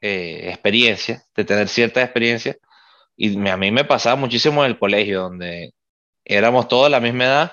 eh, 0.01 0.49
experiencias, 0.49 1.29
de 1.35 1.45
tener 1.45 1.67
ciertas 1.67 2.03
experiencias. 2.03 2.57
Y 3.15 3.47
a 3.47 3.57
mí 3.57 3.71
me 3.71 3.85
pasaba 3.85 4.15
muchísimo 4.15 4.65
en 4.65 4.71
el 4.71 4.79
colegio, 4.79 5.21
donde 5.21 5.73
éramos 6.25 6.67
todos 6.67 6.89
la 6.89 6.99
misma 6.99 7.25
edad 7.25 7.51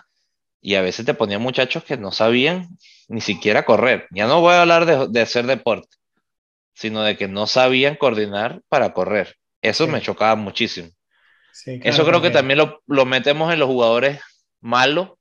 y 0.61 0.74
a 0.74 0.82
veces 0.82 1.06
te 1.06 1.14
ponían 1.14 1.42
muchachos 1.42 1.84
que 1.84 1.96
no 1.96 2.11
sabían 2.11 2.68
ni 3.08 3.20
siquiera 3.20 3.64
correr. 3.64 4.06
Ya 4.11 4.26
no 4.26 4.40
voy 4.40 4.54
a 4.54 4.62
hablar 4.62 5.11
de, 5.11 5.20
hacer 5.20 5.46
deporte, 5.46 5.96
sino 6.74 7.02
de 7.02 7.16
que 7.16 7.28
no 7.28 7.46
sabían 7.46 7.96
coordinar 7.96 8.62
para 8.68 8.92
correr. 8.92 9.37
Eso 9.62 9.87
me 9.87 10.00
chocaba 10.00 10.34
muchísimo. 10.34 10.88
Eso 11.64 12.06
creo 12.06 12.22
que 12.22 12.30
también 12.30 12.58
lo, 12.58 12.82
lo, 12.87 13.04
metemos 13.04 13.52
en 13.52 13.58
los 13.58 13.68
jugadores 13.68 14.20
malos 14.61 15.18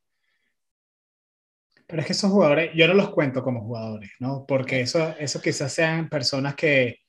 pero 1.88 2.02
es 2.02 2.06
que 2.06 2.13
esos 2.13 2.30
jugadores, 2.30 2.71
yo 2.75 2.86
no 2.86 2.94
los 2.94 3.12
cuento 3.12 3.42
como 3.42 3.62
jugadores, 3.62 4.12
¿no? 4.19 4.46
Porque 4.46 4.82
eso, 4.82 5.15
eso 5.17 5.42
quizás 5.42 5.73
sean 5.73 6.10
personas 6.10 6.54
que, 6.54 7.00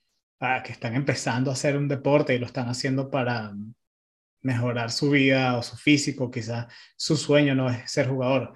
que 0.65 0.73
están 0.73 0.95
empezando 0.95 1.51
a 1.51 1.55
hacer 1.55 1.77
un 1.77 1.89
deporte 1.89 2.35
y 2.35 2.39
lo 2.39 2.47
están 2.47 2.69
haciendo 2.69 3.11
para 3.11 3.53
mejorar 4.43 4.91
su 4.91 5.11
vida 5.11 5.57
o 5.59 5.63
su 5.63 5.77
físico, 5.77 6.31
quizás 6.31 6.67
su 6.97 7.17
sueño 7.17 7.55
no 7.55 7.71
es 7.71 7.91
ser 7.91 8.09
jugador. 8.09 8.55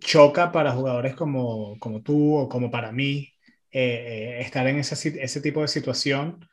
Choca 0.00 0.52
para 0.52 0.72
jugadores 0.72 1.14
como, 1.14 1.78
como 1.78 2.02
tú 2.02 2.36
o 2.36 2.48
como 2.48 2.70
para 2.70 2.92
mí 2.92 3.32
eh, 3.70 4.38
eh, 4.38 4.40
estar 4.40 4.66
en 4.68 4.78
ese, 4.78 5.22
ese 5.22 5.40
tipo 5.40 5.62
de 5.62 5.68
situación 5.68 6.46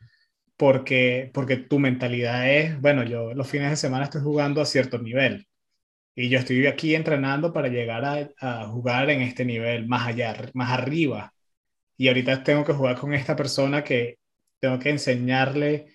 porque, 0.56 1.30
porque 1.34 1.56
tu 1.56 1.78
mentalidad 1.78 2.48
es, 2.50 2.80
bueno, 2.80 3.04
yo 3.04 3.34
los 3.34 3.48
fines 3.48 3.70
de 3.70 3.76
semana 3.76 4.04
estoy 4.04 4.22
jugando 4.22 4.60
a 4.60 4.66
cierto 4.66 4.98
nivel 4.98 5.46
y 6.14 6.28
yo 6.28 6.38
estoy 6.38 6.66
aquí 6.66 6.94
entrenando 6.94 7.52
para 7.52 7.68
llegar 7.68 8.04
a, 8.40 8.66
jugar 8.68 9.10
en 9.10 9.22
este 9.22 9.44
nivel 9.44 9.86
más 9.88 10.08
allá, 10.08 10.36
más 10.54 10.70
arriba. 10.70 11.34
Y 11.96 12.08
ahorita 12.08 12.44
tengo 12.44 12.64
que 12.64 12.72
jugar 12.72 12.98
con 12.98 13.14
esta 13.14 13.36
persona 13.36 13.84
que 13.84 14.18
tengo 14.64 14.78
que 14.78 14.90
enseñarle 14.90 15.94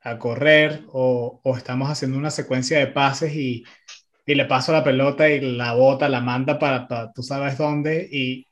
a 0.00 0.18
correr 0.18 0.84
o, 0.88 1.40
estamos 1.56 1.90
haciendo 1.90 2.18
una 2.18 2.30
secuencia 2.30 2.78
de 2.78 2.88
pases 2.88 3.34
y, 3.34 3.64
le 4.26 4.44
paso 4.46 4.72
la 4.72 4.84
pelota 4.84 5.28
y 5.28 5.40
la 5.40 5.74
bota, 5.74 6.08
la 6.08 6.20
manda 6.20 6.58
para, 6.58 6.88
tú 7.12 7.22
sabes 7.22 7.58
dónde 7.58 8.08
y, 8.10 8.46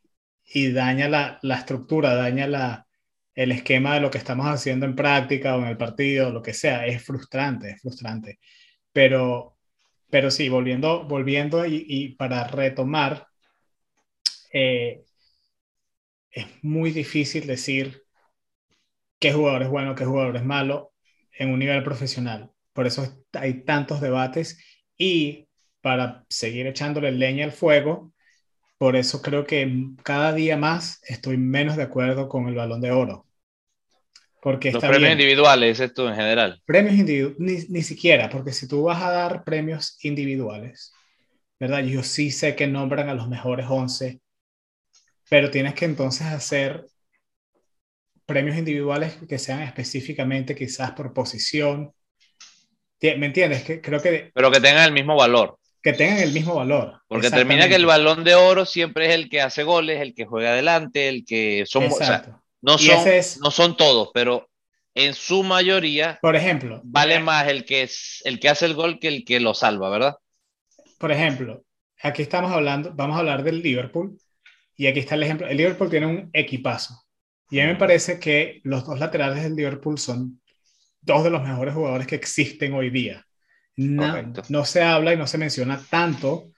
daña 0.72 1.08
la, 1.08 1.38
la, 1.42 1.56
estructura, 1.56 2.14
daña 2.14 2.46
la, 2.46 2.86
el 3.34 3.52
esquema 3.52 3.94
de 3.94 4.00
lo 4.00 4.10
que 4.10 4.18
estamos 4.18 4.46
haciendo 4.46 4.86
en 4.86 4.94
práctica 4.96 5.56
o 5.56 5.60
en 5.60 5.68
el 5.68 5.76
partido, 5.76 6.30
lo 6.32 6.42
que 6.42 6.54
sea. 6.54 6.86
Es 6.86 7.04
frustrante, 7.04 7.70
es 7.70 7.80
frustrante. 7.82 8.38
Pero 8.92 9.54
pero 10.14 10.30
sí, 10.30 10.48
volviendo, 10.48 11.04
volviendo 11.08 11.66
y, 11.66 12.14
para 12.16 12.46
retomar, 12.46 13.26
eh, 14.52 15.04
es 16.30 16.46
muy 16.62 16.92
difícil 16.92 17.48
decir 17.48 18.03
qué 19.18 19.32
jugador 19.32 19.62
es 19.62 19.68
bueno, 19.68 19.94
qué 19.94 20.04
jugador 20.04 20.36
es 20.36 20.44
malo 20.44 20.92
en 21.32 21.50
un 21.50 21.58
nivel 21.58 21.82
profesional. 21.82 22.50
Por 22.72 22.86
eso 22.86 23.24
hay 23.32 23.64
tantos 23.64 24.00
debates 24.00 24.58
y 24.96 25.48
para 25.80 26.24
seguir 26.28 26.66
echándole 26.66 27.12
leña 27.12 27.44
al 27.44 27.52
fuego, 27.52 28.12
por 28.78 28.96
eso 28.96 29.22
creo 29.22 29.46
que 29.46 29.70
cada 30.02 30.32
día 30.32 30.56
más 30.56 31.00
estoy 31.04 31.36
menos 31.36 31.76
de 31.76 31.84
acuerdo 31.84 32.28
con 32.28 32.48
el 32.48 32.54
balón 32.54 32.80
de 32.80 32.90
oro. 32.90 33.26
Porque 34.42 34.72
Los 34.72 34.84
premios 34.84 35.12
individuales, 35.12 35.80
esto 35.80 36.08
en 36.08 36.16
general. 36.16 36.62
Premios 36.66 36.96
individuales, 36.96 37.70
ni, 37.70 37.82
siquiera, 37.82 38.28
porque 38.28 38.52
si 38.52 38.68
tú 38.68 38.82
vas 38.82 39.02
a 39.02 39.10
dar 39.10 39.42
premios 39.42 39.96
individuales, 40.02 40.92
¿verdad? 41.58 41.82
Yo 41.82 42.02
sí 42.02 42.30
sé 42.30 42.54
que 42.54 42.66
nombran 42.66 43.08
a 43.08 43.14
los 43.14 43.28
mejores 43.28 43.66
11, 43.68 44.20
pero 45.30 45.50
tienes 45.50 45.72
que 45.74 45.86
entonces 45.86 46.26
hacer 46.26 46.84
premios 48.26 48.56
individuales 48.56 49.16
que 49.28 49.38
sean 49.38 49.62
específicamente 49.62 50.54
quizás 50.54 50.92
por 50.92 51.12
posición. 51.12 51.92
¿Me 53.00 53.26
entiendes? 53.26 53.64
Que, 53.64 53.80
creo 53.80 54.00
que... 54.00 54.30
Pero 54.34 54.50
que 54.50 54.60
tengan 54.60 54.84
el 54.84 54.92
mismo 54.92 55.16
valor. 55.16 55.58
Que 55.82 55.92
tengan 55.92 56.18
el 56.18 56.32
mismo 56.32 56.54
valor. 56.54 57.02
Porque 57.06 57.30
termina 57.30 57.68
que 57.68 57.74
el 57.74 57.84
balón 57.84 58.24
de 58.24 58.34
oro 58.34 58.64
siempre 58.64 59.06
es 59.06 59.14
el 59.14 59.28
que 59.28 59.42
hace 59.42 59.62
goles, 59.62 60.00
el 60.00 60.14
que 60.14 60.24
juega 60.24 60.50
adelante, 60.50 61.08
el 61.08 61.24
que 61.26 61.64
son... 61.66 61.88
No 62.62 62.78
son, 62.78 63.04
no 63.42 63.50
son 63.50 63.76
todos, 63.76 64.08
pero 64.14 64.48
en 64.94 65.12
su 65.12 65.42
mayoría, 65.42 66.18
por 66.22 66.34
ejemplo, 66.34 66.80
vale 66.84 67.18
más 67.18 67.48
el 67.48 67.66
que, 67.66 67.82
es, 67.82 68.22
el 68.24 68.40
que 68.40 68.48
hace 68.48 68.64
el 68.64 68.74
gol 68.74 68.98
que 68.98 69.08
el 69.08 69.24
que 69.24 69.38
lo 69.40 69.52
salva, 69.52 69.90
¿verdad? 69.90 70.16
Por 70.98 71.12
ejemplo, 71.12 71.62
aquí 72.02 72.22
estamos 72.22 72.50
hablando, 72.52 72.92
vamos 72.94 73.16
a 73.16 73.18
hablar 73.18 73.42
del 73.42 73.60
Liverpool, 73.60 74.16
y 74.76 74.86
aquí 74.86 75.00
está 75.00 75.14
el 75.16 75.24
ejemplo. 75.24 75.46
El 75.46 75.56
Liverpool 75.56 75.90
tiene 75.90 76.06
un 76.06 76.30
equipazo, 76.32 77.03
y 77.50 77.60
a 77.60 77.64
mí 77.64 77.72
me 77.72 77.78
parece 77.78 78.18
que 78.18 78.60
los 78.64 78.86
dos 78.86 78.98
laterales 78.98 79.42
del 79.42 79.56
Liverpool 79.56 79.98
son 79.98 80.40
dos 81.00 81.24
de 81.24 81.30
los 81.30 81.42
mejores 81.42 81.74
jugadores 81.74 82.06
que 82.06 82.14
existen 82.14 82.74
hoy 82.74 82.90
día. 82.90 83.24
No, 83.76 84.32
no 84.48 84.64
se 84.64 84.82
habla 84.82 85.12
y 85.12 85.16
no 85.16 85.26
se 85.26 85.38
menciona 85.38 85.80
tanto 85.90 86.52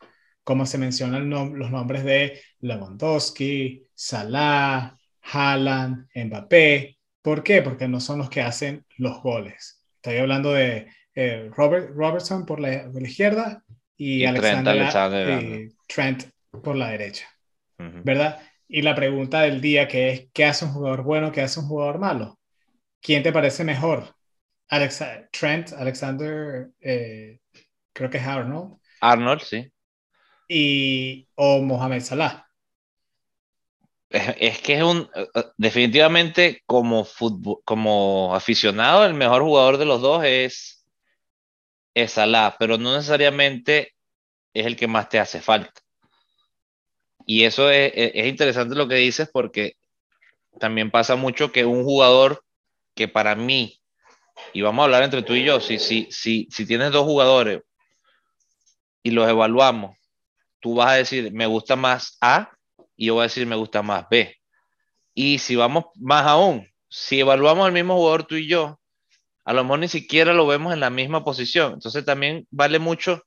como 0.47 0.64
se 0.64 0.78
mencionan 0.78 1.28
los 1.28 1.70
nombres 1.72 2.05
de 2.05 2.41
Lewandowski, 2.61 3.84
Salah, 3.93 4.97
Haaland, 5.22 6.07
Mbappé. 6.14 6.99
¿Por 7.20 7.43
qué? 7.43 7.62
Porque 7.62 7.89
no 7.89 7.99
son 7.99 8.18
los 8.18 8.30
que 8.30 8.43
hacen 8.43 8.87
los 8.97 9.20
goles. 9.22 9.84
Estoy 9.97 10.18
hablando 10.18 10.53
de 10.53 10.87
eh, 11.16 11.51
Robert, 11.53 11.91
Robertson 11.97 12.47
por 12.47 12.61
la, 12.61 12.89
izquierda 13.01 13.64
y, 13.97 14.24
Alexander, 14.24 14.89
Trent, 15.89 16.24
por 16.62 16.76
la 16.76 16.91
derecha. 16.91 17.26
¿Verdad? 17.76 18.41
Y 18.69 18.83
la 18.83 18.95
pregunta 18.95 19.43
del 19.43 19.61
día 19.61 19.87
que 19.89 20.11
es, 20.11 20.29
¿qué 20.33 20.45
hace 20.45 20.64
un 20.64 20.73
jugador 20.73 21.03
bueno? 21.03 21.33
¿Qué 21.33 21.43
hace 21.43 21.61
un 21.61 21.69
jugador 21.69 21.99
malo? 21.99 22.39
¿Quién 23.01 23.23
te 23.23 23.33
parece 23.33 23.64
mejor? 23.64 24.14
Trent, 25.31 25.73
Alexander, 25.73 26.71
eh, 26.81 27.39
creo 27.93 28.11
que 28.11 28.19
es 28.19 28.27
Arnold. 28.27 28.79
Arnold, 29.01 29.43
sí. 29.43 29.73
Y, 30.49 31.29
o 31.37 31.61
Mohamed 31.62 32.01
Salah 32.01 32.47
es, 34.11 34.61
que 34.61 34.75
es 34.75 34.83
un, 34.83 35.09
eh, 35.14 35.29
eh, 35.35 35.45
definitivamente 35.57 36.62
como, 36.67 37.05
fútbol, 37.05 37.59
como 37.64 38.35
aficionado, 38.35 39.05
el 39.05 39.14
mejor 39.14 39.43
jugador 39.43 39.79
de 39.79 39.85
los 39.85 40.01
dos 40.01 40.25
es, 40.25 40.87
es 41.95 42.12
Salah, 42.12 42.57
pero 42.59 42.79
no 42.79 42.95
necesariamente 42.95 43.95
es 44.55 44.67
el 44.67 44.77
que 44.77 44.87
más 44.87 45.09
te 45.09 45.19
hace 45.19 45.41
falta. 45.41 45.81
Y 47.27 47.45
eso 47.45 47.70
es, 47.70 47.93
es, 47.95 48.27
interesante 48.27 48.77
lo 48.77 48.87
que 48.87 48.95
dices 48.95 49.29
porque 49.31 49.74
también 50.61 50.93
pasa 50.93 51.16
mucho 51.16 51.51
que 51.51 51.64
un 51.64 51.83
jugador 51.83 52.43
que 52.95 53.09
para 53.09 53.35
mí, 53.35 53.81
y 54.53 54.62
vamos 54.62 54.83
a 54.83 54.85
hablar 54.85 55.03
entre 55.03 55.22
tú 55.22 55.35
y 55.35 55.45
yo, 55.45 55.61
si, 55.61 55.79
si, 55.79 56.07
si, 56.11 56.47
si 56.51 56.64
tienes 56.64 56.93
dos 56.93 57.05
jugadores 57.05 57.62
y 59.03 59.11
los 59.11 59.29
evaluamos, 59.29 59.97
tú 60.61 60.77
vas 60.77 60.91
a 60.91 60.95
decir, 60.95 61.33
me 61.33 61.47
gusta 61.47 61.74
más 61.74 62.16
A 62.20 62.53
y 62.97 63.07
yo 63.07 63.14
voy 63.14 63.22
a 63.22 63.24
decir 63.24 63.47
me 63.47 63.57
gusta 63.57 63.83
más 63.83 64.07
B. 64.09 64.37
Y 65.12 65.39
si 65.39 65.57
vamos 65.57 65.87
más 65.97 66.27
aún, 66.27 66.68
si 66.89 67.20
evaluamos 67.20 67.66
al 67.66 67.72
mismo 67.72 67.97
jugador 67.97 68.24
tú 68.24 68.37
y 68.37 68.47
yo, 68.47 68.79
a 69.45 69.53
lo 69.53 69.64
mejor 69.64 69.81
ni 69.81 69.89
siquiera 69.89 70.33
lo 70.33 70.47
vemos 70.47 70.72
en 70.72 70.81
la 70.81 70.91
misma 70.91 71.24
posición. 71.24 71.74
Entonces 71.74 72.05
también 72.05 72.47
vale 72.51 72.79
mucho 72.79 73.22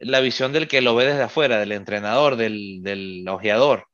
la 0.00 0.20
visión 0.20 0.52
del 0.52 0.68
que 0.68 0.80
lo 0.80 0.94
ve 0.94 1.06
desde 1.06 1.22
afuera, 1.22 1.58
del 1.58 1.72
entrenador, 1.72 2.36
del, 2.36 2.82
del 2.82 3.26
ojeador. 3.28 3.86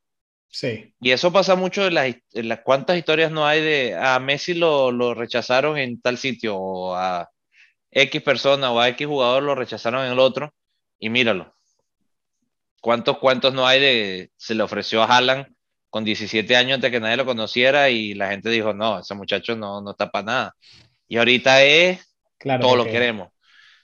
Sí. 0.49 0.93
Y 1.01 1.11
eso 1.11 1.31
pasa 1.33 1.55
mucho 1.55 1.87
en 1.87 1.95
las, 1.95 2.15
en 2.33 2.47
las 2.47 2.59
cuántas 2.61 2.97
historias 2.97 3.31
no 3.31 3.45
hay 3.45 3.61
de 3.61 3.95
a 3.95 4.19
Messi 4.19 4.53
lo, 4.53 4.91
lo, 4.91 5.13
rechazaron 5.13 5.77
en 5.77 5.99
tal 5.99 6.17
sitio, 6.17 6.57
o 6.57 6.95
a 6.95 7.29
X 7.91 8.21
persona 8.21 8.71
o 8.71 8.79
a 8.79 8.89
X 8.89 9.07
jugador 9.07 9.43
lo 9.43 9.55
rechazaron 9.55 10.05
en 10.05 10.11
el 10.11 10.19
otro, 10.19 10.53
y 10.99 11.09
míralo. 11.09 11.55
¿Cuántos 12.81 13.17
cuentos 13.17 13.53
no 13.53 13.65
hay 13.65 13.79
de 13.79 14.31
se 14.35 14.55
le 14.55 14.63
ofreció 14.63 15.01
a 15.01 15.05
Haaland 15.05 15.47
con 15.89 16.03
17 16.03 16.55
años 16.55 16.81
de 16.81 16.91
que 16.91 16.99
nadie 16.99 17.17
lo 17.17 17.25
conociera 17.25 17.89
y 17.89 18.13
la 18.13 18.29
gente 18.29 18.49
dijo, 18.49 18.73
no, 18.73 18.99
ese 18.99 19.15
muchacho 19.15 19.55
no, 19.55 19.81
no 19.81 19.91
está 19.91 20.09
para 20.09 20.25
nada. 20.25 20.55
Y 21.07 21.17
ahorita 21.17 21.63
es, 21.63 22.15
claro, 22.37 22.61
todo 22.61 22.75
lo 22.75 22.85
queremos. 22.85 23.32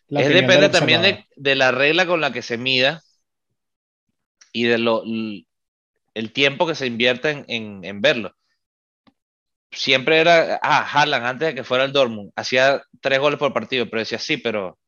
Es 0.10 0.30
depende 0.30 0.70
también 0.70 1.02
de, 1.02 1.26
de, 1.36 1.56
la 1.56 1.72
regla 1.72 2.06
con 2.06 2.22
la 2.22 2.32
que 2.34 2.42
se 2.42 2.58
mida 2.58 3.02
y 4.52 4.64
de 4.64 4.78
lo, 4.80 5.04
el 5.04 6.34
tiempo 6.34 6.66
que 6.66 6.76
se 6.76 6.88
invierte 6.88 7.30
en, 7.30 7.46
en, 7.48 7.84
en 7.84 8.02
verlo. 8.02 8.34
Siempre 9.72 10.20
era, 10.20 10.60
ah, 10.64 10.90
Haaland 10.92 11.26
antes 11.26 11.48
de 11.50 11.56
que 11.56 11.64
fuera 11.64 11.84
el 11.84 11.94
Dortmund, 11.94 12.32
hacía 12.36 12.82
tres 13.02 13.20
goles 13.20 13.38
por 13.38 13.54
partido, 13.54 13.88
pero 13.88 14.00
decía, 14.00 14.18
sí, 14.18 14.38
pero 14.38 14.80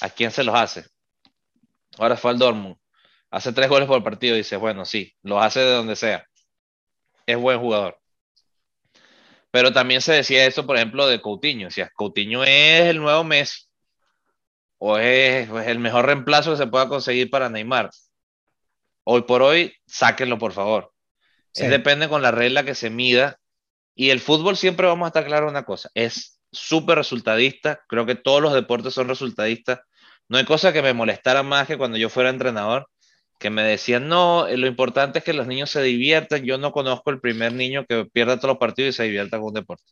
¿a 0.00 0.10
quién 0.10 0.30
se 0.30 0.44
los 0.44 0.54
hace? 0.54 0.84
Ahora 1.98 2.16
fue 2.16 2.30
al 2.30 2.38
Dortmund 2.38 2.76
hace 3.30 3.52
tres 3.52 3.68
goles 3.68 3.88
por 3.88 4.02
partido 4.02 4.34
y 4.34 4.38
dices, 4.38 4.58
bueno, 4.58 4.84
sí, 4.84 5.14
lo 5.22 5.40
hace 5.40 5.60
de 5.60 5.72
donde 5.72 5.96
sea. 5.96 6.26
Es 7.26 7.36
buen 7.36 7.60
jugador. 7.60 7.98
Pero 9.50 9.72
también 9.72 10.00
se 10.00 10.12
decía 10.12 10.46
eso, 10.46 10.66
por 10.66 10.76
ejemplo, 10.76 11.06
de 11.06 11.20
Coutinho. 11.20 11.68
Coutinho 11.94 12.44
es 12.44 12.82
el 12.82 12.98
nuevo 12.98 13.24
Messi. 13.24 13.67
O 14.78 14.98
es, 14.98 15.48
el 15.66 15.78
mejor 15.78 16.06
reemplazo 16.06 16.52
que 16.52 16.56
se 16.56 16.66
pueda 16.66 16.88
conseguir 16.88 17.30
para 17.30 17.48
Neymar. 17.48 17.90
Hoy 19.04 19.22
por 19.22 19.42
hoy, 19.42 19.74
sáquenlo, 19.86 20.38
por 20.38 20.52
favor. 20.52 20.92
depende 21.54 22.08
con 22.08 22.22
la 22.22 22.30
regla 22.30 22.64
que 22.64 22.74
se 22.74 22.90
mida. 22.90 23.38
Y 23.94 24.10
el 24.10 24.20
fútbol 24.20 24.56
siempre 24.56 24.86
vamos 24.86 25.06
a 25.06 25.08
estar 25.08 25.26
claro 25.26 25.48
una 25.48 25.64
cosa. 25.64 25.90
Es 25.94 26.40
súper 26.52 26.98
resultadista. 26.98 27.80
Creo 27.88 28.06
que 28.06 28.14
todos 28.14 28.40
los 28.40 28.54
deportes 28.54 28.94
son 28.94 29.08
resultadistas. 29.08 29.80
No 30.28 30.38
hay 30.38 30.44
cosa 30.44 30.72
que 30.72 30.82
me 30.82 30.92
molestara 30.92 31.42
más 31.42 31.66
que 31.66 31.78
cuando 31.78 31.98
yo 31.98 32.08
fuera 32.08 32.30
entrenador 32.30 32.88
que 33.38 33.50
me 33.50 33.62
decían, 33.62 34.08
no, 34.08 34.46
eh, 34.48 34.56
lo 34.56 34.66
importante 34.66 35.20
es 35.20 35.24
que 35.24 35.32
los 35.32 35.46
niños 35.46 35.70
se 35.70 35.82
diviertan. 35.82 36.44
Yo 36.44 36.58
no 36.58 36.72
conozco 36.72 37.10
el 37.10 37.20
primer 37.20 37.52
niño 37.52 37.86
que 37.86 38.04
pierda 38.04 38.36
todos 38.36 38.54
los 38.54 38.58
partidos 38.58 38.94
y 38.94 38.96
se 38.96 39.04
divierta 39.04 39.38
con 39.38 39.48
un 39.48 39.54
deporte. 39.54 39.84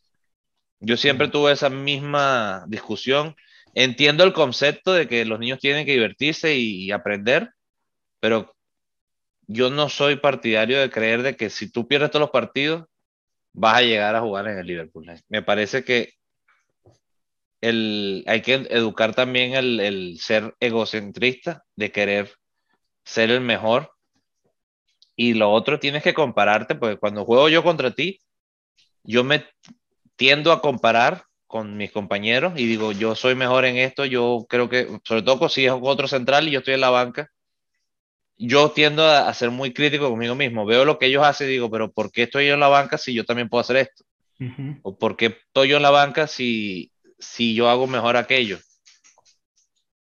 Yo 0.79 0.97
siempre 0.97 1.29
tuve 1.29 1.53
esa 1.53 1.69
misma 1.69 2.65
discusión. 2.67 3.35
Entiendo 3.79 4.23
el 4.23 4.33
concepto 4.33 4.91
de 4.91 5.07
que 5.07 5.23
los 5.23 5.37
niños 5.37 5.59
tienen 5.59 5.85
que 5.85 5.91
divertirse 5.91 6.55
y, 6.55 6.91
aprender, 6.91 7.51
pero 8.19 8.55
yo 9.45 9.69
no 9.69 9.87
soy 9.87 10.15
partidario 10.15 10.79
de 10.79 10.89
creer 10.89 11.21
de 11.21 11.35
que 11.37 11.51
si 11.51 11.71
tú 11.71 11.87
pierdes 11.87 12.09
todos 12.09 12.21
los 12.21 12.31
partidos, 12.31 12.87
vas 13.53 13.77
a 13.77 13.81
llegar 13.83 14.15
a 14.15 14.21
jugar 14.21 14.47
en 14.47 14.57
el 14.57 14.65
Liverpool. 14.65 15.05
Me 15.29 15.43
parece 15.43 15.83
que 15.83 16.13
el, 17.61 18.23
hay 18.25 18.41
que 18.41 18.55
educar 18.71 19.13
también 19.13 19.53
el, 19.53 19.79
el 19.79 20.19
ser 20.19 20.55
egocentrista 20.59 21.63
de 21.75 21.91
querer 21.91 22.33
ser 23.05 23.29
el 23.29 23.41
mejor. 23.41 23.91
Y 25.15 25.35
lo 25.35 25.51
otro 25.51 25.79
tienes 25.79 26.01
que 26.01 26.15
compararte, 26.15 26.73
porque 26.73 26.97
cuando 26.97 27.25
juego 27.25 27.47
yo 27.47 27.61
contra 27.61 27.91
ti, 27.91 28.19
yo 29.03 29.23
me 29.23 29.45
tiendo 30.15 30.51
a 30.51 30.63
comparar 30.63 31.26
con 31.47 31.77
mis 31.77 31.91
compañeros 31.91 32.53
y 32.57 32.65
digo, 32.65 32.91
yo 32.91 33.15
soy 33.15 33.33
mejor 33.35 33.65
en 33.65 33.77
esto, 33.77 34.05
yo 34.05 34.45
creo 34.49 34.69
que, 34.69 34.99
sobre 35.03 35.21
todo 35.23 35.49
si 35.49 35.65
es 35.65 35.71
otro 35.71 36.07
central 36.07 36.47
y 36.47 36.51
yo 36.51 36.59
estoy 36.59 36.75
en 36.75 36.81
la 36.81 36.89
banca, 36.89 37.31
yo 38.37 38.71
tiendo 38.71 39.05
a, 39.05 39.33
ser 39.33 39.49
muy 39.49 39.73
crítico 39.73 40.09
conmigo 40.09 40.35
mismo. 40.35 40.65
Veo 40.65 40.85
lo 40.85 40.99
que 40.99 41.07
ellos 41.07 41.25
hacen 41.25 41.47
y 41.47 41.53
digo, 41.53 41.71
pero 41.71 41.91
¿por 41.91 42.11
qué 42.11 42.23
estoy 42.23 42.47
yo 42.47 42.53
en 42.53 42.59
la 42.59 42.67
banca 42.67 42.97
si 42.97 43.13
yo 43.13 43.25
también 43.25 43.49
puedo 43.49 43.61
hacer 43.61 43.77
esto? 43.77 44.03
¿O 44.83 44.95
por 44.95 45.17
qué 45.17 45.37
estoy 45.47 45.69
yo 45.69 45.77
en 45.77 45.83
la 45.83 45.89
banca 45.89 46.27
si, 46.27 46.91
si 47.17 47.55
yo 47.55 47.69
hago 47.69 47.87
mejor 47.87 48.17
aquello? 48.17 48.59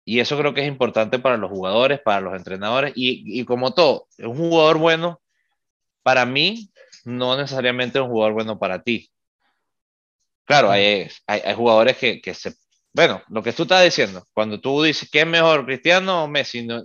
Y 0.06 0.20
eso 0.20 0.38
creo 0.38 0.54
que 0.54 0.62
es 0.62 0.68
importante 0.68 1.18
para 1.18 1.36
los 1.36 1.50
jugadores, 1.50 2.00
para 2.00 2.20
los 2.20 2.34
entrenadores. 2.34 2.92
Y, 2.94 3.40
y 3.40 3.44
como 3.44 3.74
todo, 3.74 4.06
un 4.18 4.36
jugador 4.36 4.78
bueno, 4.78 5.20
para 6.02 6.24
mí, 6.24 6.70
no 7.04 7.36
necesariamente 7.36 8.00
un 8.00 8.08
jugador 8.08 8.34
bueno 8.34 8.58
para 8.58 8.82
ti. 8.82 9.10
Claro, 10.44 10.70
hay, 10.70 11.08
hay, 11.26 11.40
hay 11.44 11.54
jugadores 11.54 11.96
que, 11.96 12.20
que, 12.20 12.34
se... 12.34 12.54
Bueno, 12.92 13.22
lo 13.28 13.42
que 13.42 13.52
tú 13.52 13.62
estás 13.62 13.82
diciendo, 13.82 14.24
cuando 14.32 14.60
tú 14.60 14.82
dices 14.82 15.08
que 15.10 15.20
es 15.20 15.26
mejor 15.26 15.64
Cristiano 15.64 16.24
o 16.24 16.28
Messi, 16.28 16.66
no, 16.66 16.82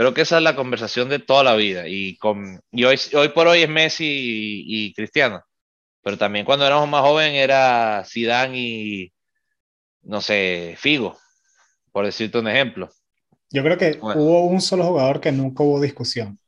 Creo 0.00 0.14
que 0.14 0.22
esa 0.22 0.38
es 0.38 0.42
la 0.42 0.56
conversación 0.56 1.10
de 1.10 1.18
toda 1.18 1.44
la 1.44 1.54
vida. 1.56 1.86
Y, 1.86 2.16
con, 2.16 2.58
y 2.70 2.84
hoy, 2.84 2.98
hoy 3.14 3.28
por 3.28 3.46
hoy 3.46 3.60
es 3.60 3.68
Messi 3.68 4.06
y, 4.66 4.94
Cristiano. 4.94 5.42
Pero 6.02 6.16
también 6.16 6.46
cuando 6.46 6.66
éramos 6.66 6.88
más 6.88 7.02
jóvenes 7.02 7.34
era 7.34 8.02
Zidane 8.06 8.56
y, 8.56 9.12
no 10.00 10.22
sé, 10.22 10.74
Figo, 10.78 11.18
por 11.92 12.06
decirte 12.06 12.38
un 12.38 12.48
ejemplo. 12.48 12.88
Yo 13.50 13.62
creo 13.62 13.76
que 13.76 13.98
hubo 14.00 14.46
un 14.46 14.62
solo 14.62 14.84
jugador 14.84 15.20
que 15.20 15.32
nunca 15.32 15.64
hubo 15.64 15.78
discusión. 15.78 16.38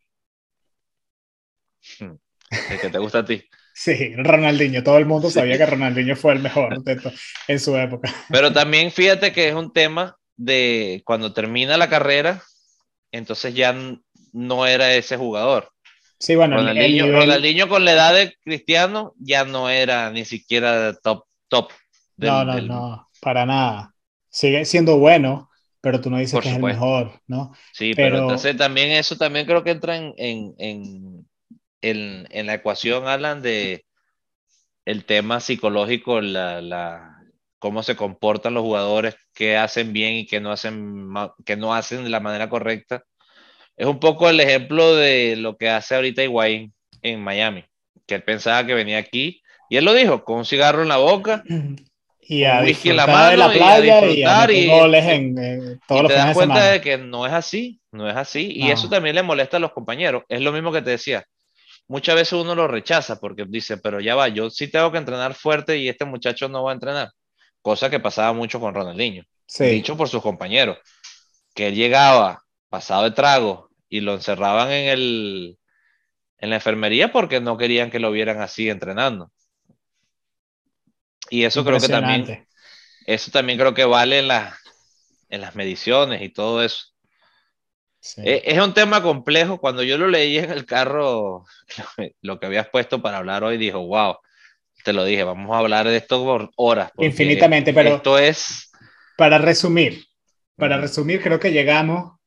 El 1.99 2.81
que 2.81 2.89
te 2.89 2.99
gusta 2.99 3.18
a 3.18 3.25
ti. 3.27 3.45
Sí, 3.75 4.14
Ronaldinho. 4.16 4.83
Todo 4.83 4.99
el 4.99 5.07
mundo 5.07 5.31
sabía 5.31 5.57
que 5.59 5.66
Ronaldinho 5.66 6.16
fue 6.16 6.35
el 6.35 6.41
mejor 6.41 6.83
en 7.49 7.61
su 7.61 7.77
época. 7.77 8.12
Pero 8.31 8.53
también 8.53 8.91
fíjate 8.91 9.33
que 9.33 9.49
es 9.49 9.55
un 9.55 9.73
tema 9.73 10.16
de 10.37 11.03
cuando 11.05 11.33
termina 11.33 11.77
la 11.77 11.89
carrera, 11.89 12.43
entonces 13.11 13.55
ya 13.55 13.75
no 14.33 14.66
era 14.66 14.95
ese 14.95 15.16
jugador. 15.16 15.70
Sí, 16.18 16.37
bueno, 16.37 16.57
Ronaldinho, 16.57 17.68
con 17.68 17.85
la 17.85 17.93
edad 17.93 18.14
de 18.14 18.35
Cristiano 18.45 19.12
ya 19.18 19.45
no 19.45 19.68
era 19.68 20.11
ni 20.11 20.25
siquiera 20.25 20.95
top, 21.03 21.25
top. 21.49 21.70
no, 22.16 22.45
no, 22.45 22.61
no, 22.61 23.09
para 23.20 23.45
nada. 23.45 23.93
Sigue 24.31 24.64
siendo 24.64 24.99
bueno, 24.99 25.51
pero 25.81 26.01
tú 26.01 26.11
no 26.11 26.18
dices 26.18 26.41
que 26.41 26.49
es 26.49 26.57
el 26.57 26.62
mejor, 26.62 27.20
¿no? 27.27 27.53
Sí, 27.73 27.93
pero, 27.95 28.18
entonces 28.18 28.57
también 28.57 28.93
eso 28.93 29.16
también 29.16 29.47
creo 29.47 29.64
que 29.64 29.73
entra 29.73 29.97
en, 29.97 30.14
en, 30.16 30.55
en, 30.59 31.29
en 31.83 32.47
la 32.47 32.55
ecuación, 32.55 33.07
Alan, 33.07 33.43
de 33.43 33.85
el 34.85 35.05
tema 35.05 35.41
psicológico, 35.41 36.20
la, 36.20 36.61
la, 36.61 37.22
cómo 37.59 37.83
se 37.83 37.97
comportan 37.97 38.55
los 38.55 38.64
jugadores, 38.64 39.14
qué 39.35 39.57
hacen 39.57 39.93
bien 39.93 40.14
y 40.14 40.26
qué 40.26 40.41
no 40.41 40.51
hacen, 40.51 41.09
que 41.45 41.57
no 41.57 41.74
hacen 41.74 42.05
de 42.05 42.11
la 42.11 42.20
manera 42.20 42.49
correcta. 42.49 43.05
Es 43.76 43.87
un 43.87 44.01
poco 44.01 44.28
el 44.28 44.41
ejemplo 44.41 44.97
de 44.97 45.37
lo 45.37 45.57
que 45.57 45.70
hace 45.70 45.95
ahorita 45.95 46.22
Higuaín 46.22 46.74
en 47.03 47.22
Miami, 47.22 47.64
que 48.07 48.16
él 48.16 48.24
pensaba 48.24 48.66
que 48.66 48.74
venía 48.74 48.99
aquí 48.99 49.43
y 49.70 49.76
él 49.76 49.85
lo 49.85 49.95
dijo, 49.95 50.24
con 50.24 50.39
un 50.39 50.45
cigarro 50.45 50.83
en 50.83 50.89
la 50.89 50.97
boca 50.99 51.45
y 52.20 52.45
a 52.45 52.62
whisky 52.62 52.91
en 52.91 52.97
la 52.97 53.07
mano 53.07 53.30
de 53.30 53.37
la 53.37 53.53
playa 53.53 54.07
y 54.07 54.24
a 54.24 54.53
y, 54.53 54.68
en, 54.68 55.39
eh, 55.39 55.78
todos 55.87 56.09
te 56.09 56.14
das 56.14 56.35
cuenta 56.35 56.70
de 56.70 56.80
que 56.80 56.99
no 56.99 57.26
es 57.26 57.33
así, 57.33 57.80
no 57.93 58.09
es 58.11 58.16
así 58.16 58.53
y 58.55 58.70
eso 58.70 58.89
también 58.89 59.14
le 59.14 59.22
molesta 59.22 59.57
a 59.59 59.61
los 59.61 59.72
compañeros. 59.72 60.24
Es 60.28 60.41
lo 60.41 60.53
mismo 60.53 60.72
que 60.72 60.83
te 60.83 60.91
decía. 60.91 61.24
Muchas 61.93 62.14
veces 62.14 62.32
uno 62.32 62.55
lo 62.55 62.66
rechaza 62.68 63.20
porque 63.20 63.45
dice, 63.47 63.76
pero 63.76 64.01
ya 64.01 64.14
va, 64.14 64.28
yo 64.28 64.49
sí 64.49 64.66
tengo 64.66 64.90
que 64.90 64.97
entrenar 64.97 65.34
fuerte 65.34 65.76
y 65.76 65.90
este 65.90 66.07
muchacho 66.07 66.49
no 66.49 66.62
va 66.62 66.70
a 66.70 66.74
entrenar. 66.74 67.12
Cosa 67.61 67.90
que 67.90 68.01
pasaba 68.01 68.32
mucho 68.32 68.59
con 68.61 68.72
Ronaldinho. 68.72 69.24
Dicho 69.59 69.95
por 69.95 70.09
sus 70.09 70.22
compañeros. 70.22 70.78
Que 71.55 71.66
él 71.66 71.74
llegaba 71.74 72.43
pasado 72.70 73.03
de 73.03 73.11
trago 73.11 73.68
y 73.90 74.01
lo 74.01 74.14
encerraban 74.14 74.70
en, 74.70 74.88
el, 74.88 75.59
en 76.38 76.49
la 76.49 76.57
enfermería 76.57 77.12
porque 77.12 77.43
no 77.43 77.59
querían 77.59 77.90
que 77.90 77.99
lo 77.99 78.11
vieran 78.11 78.40
así 78.40 78.70
entrenando. 78.70 79.30
Y 81.28 81.45
eso 81.45 81.62
creo 81.62 81.78
que 81.78 81.88
también, 81.88 82.49
eso 83.05 83.30
también 83.30 83.59
creo 83.59 83.74
que 83.74 83.84
vale 83.84 84.20
en, 84.20 84.30
en 85.28 85.40
las 85.43 85.55
mediciones 85.55 86.22
y 86.22 86.30
todo 86.30 86.64
eso. 86.64 86.86
E, 88.16 88.42
es, 88.44 88.59
un 88.61 88.74
tema 88.74 89.03
complejo. 89.03 89.59
Cuando 89.59 89.82
yo 89.82 89.96
lo 89.98 90.09
leí 90.09 90.38
en 90.38 90.50
el 90.50 90.66
carro, 90.66 91.44
lo 92.20 92.40
que 92.40 92.46
habías 92.46 92.68
puesto 92.68 93.00
para 93.00 93.18
hablar 93.18 93.44
hoy, 93.44 93.59
dijo, 93.59 93.86
wow, 93.86 94.16
te 94.84 94.92
lo 94.92 95.05
dije, 95.05 95.24
vamos 95.24 95.55
a 95.55 95.59
hablar 95.59 95.86
de 95.86 95.96
esto 95.96 96.24
por 96.24 96.50
horas. 96.57 96.90
Infinitamente, 96.98 97.72
pero 97.72 97.96
esto 97.96 98.18
es... 98.18 98.70
Para 99.16 99.38
resumir, 99.38 100.05
para 100.57 100.78
resumir, 100.78 101.22
creo 101.22 101.38
que 101.38 101.53
llegamos 101.53 102.18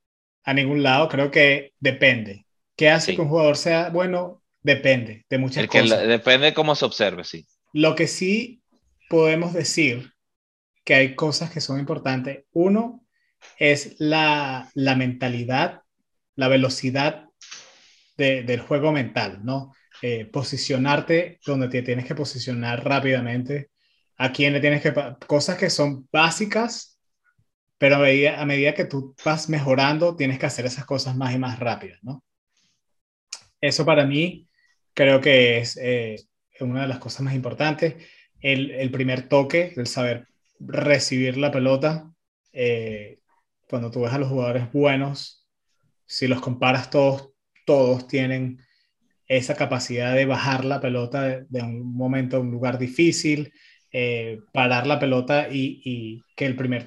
a 0.43 0.53
ningún 0.53 0.83
lado, 0.83 1.09
creo 1.09 1.31
que 1.31 1.73
depende. 1.79 2.45
¿Qué 2.77 2.89
hace 2.89 3.15
que 3.15 3.21
un 3.21 3.29
jugador 3.29 3.57
sea 3.57 3.89
bueno? 3.89 4.41
Depende 4.61 5.25
de 5.29 5.37
muchas 5.37 5.67
cosas. 5.67 6.07
depende 6.07 6.47
de 6.47 6.53
cómo 6.53 6.75
se 6.75 6.85
observe, 6.85 7.23
sí. 7.23 7.45
Lo 7.73 7.95
que 7.95 8.07
sí 8.07 8.63
podemos 9.09 9.53
decir 9.53 10.13
que 10.83 10.95
hay 10.95 11.15
cosas 11.15 11.51
que 11.51 11.61
son 11.61 11.79
importantes. 11.79 12.45
Uno 12.51 13.04
es 13.57 13.95
la, 13.99 14.69
la 14.73 14.95
mentalidad, 14.95 15.81
la 16.35 16.47
velocidad 16.47 17.29
del 18.17 18.61
juego 18.61 18.91
mental, 18.93 19.41
¿no? 19.43 19.73
Eh, 20.01 20.25
posicionarte 20.25 21.39
donde 21.45 21.67
te 21.67 21.81
tienes 21.81 22.05
que 22.05 22.15
posicionar 22.15 22.83
rápidamente, 22.85 23.71
a 24.17 24.31
quién 24.31 24.53
le 24.53 24.61
tienes 24.61 24.81
que... 24.81 24.93
Cosas 25.27 25.57
que 25.57 25.69
son 25.69 26.07
básicas, 26.11 26.97
pero 27.77 27.97
a 27.97 27.99
medida, 27.99 28.41
a 28.41 28.45
medida 28.45 28.73
que 28.73 28.85
tú 28.85 29.15
vas 29.25 29.49
mejorando, 29.49 30.15
tienes 30.15 30.39
que 30.39 30.45
hacer 30.45 30.65
esas 30.65 30.85
cosas 30.85 31.15
más 31.17 31.33
y 31.33 31.37
más 31.37 31.59
rápidas, 31.59 31.99
¿no? 32.03 32.23
Eso 33.59 33.85
para 33.85 34.05
mí 34.05 34.47
creo 34.93 35.19
que 35.19 35.57
es 35.57 35.77
eh, 35.81 36.15
una 36.61 36.83
de 36.83 36.87
las 36.87 36.99
cosas 36.99 37.21
más 37.21 37.35
importantes 37.35 37.95
el, 38.51 38.91
primer 38.91 39.27
toque, 39.27 39.73
el 39.75 39.87
saber 39.87 40.27
recibir 40.59 41.37
la 41.37 41.51
pelota. 41.51 42.11
Eh, 42.53 43.19
cuando 43.67 43.91
tú 43.91 44.01
ves 44.01 44.13
a 44.13 44.17
los 44.17 44.29
jugadores 44.29 44.71
buenos, 44.71 45.45
si 46.05 46.27
los 46.27 46.41
comparas 46.41 46.89
todos, 46.89 47.31
todos 47.65 48.07
tienen 48.07 48.59
esa 49.27 49.55
capacidad 49.55 50.13
de 50.13 50.25
bajar 50.25 50.65
la 50.65 50.79
pelota 50.79 51.23
de, 51.23 51.61
un 51.61 51.95
momento 51.95 52.37
a 52.37 52.39
un 52.39 52.51
lugar 52.51 52.77
difícil, 52.77 53.51
eh, 53.91 54.39
parar 54.53 54.85
la 54.85 54.99
pelota 54.99 55.47
y, 55.49 56.23
que 56.35 56.45
el 56.45 56.55
primer, 56.55 56.85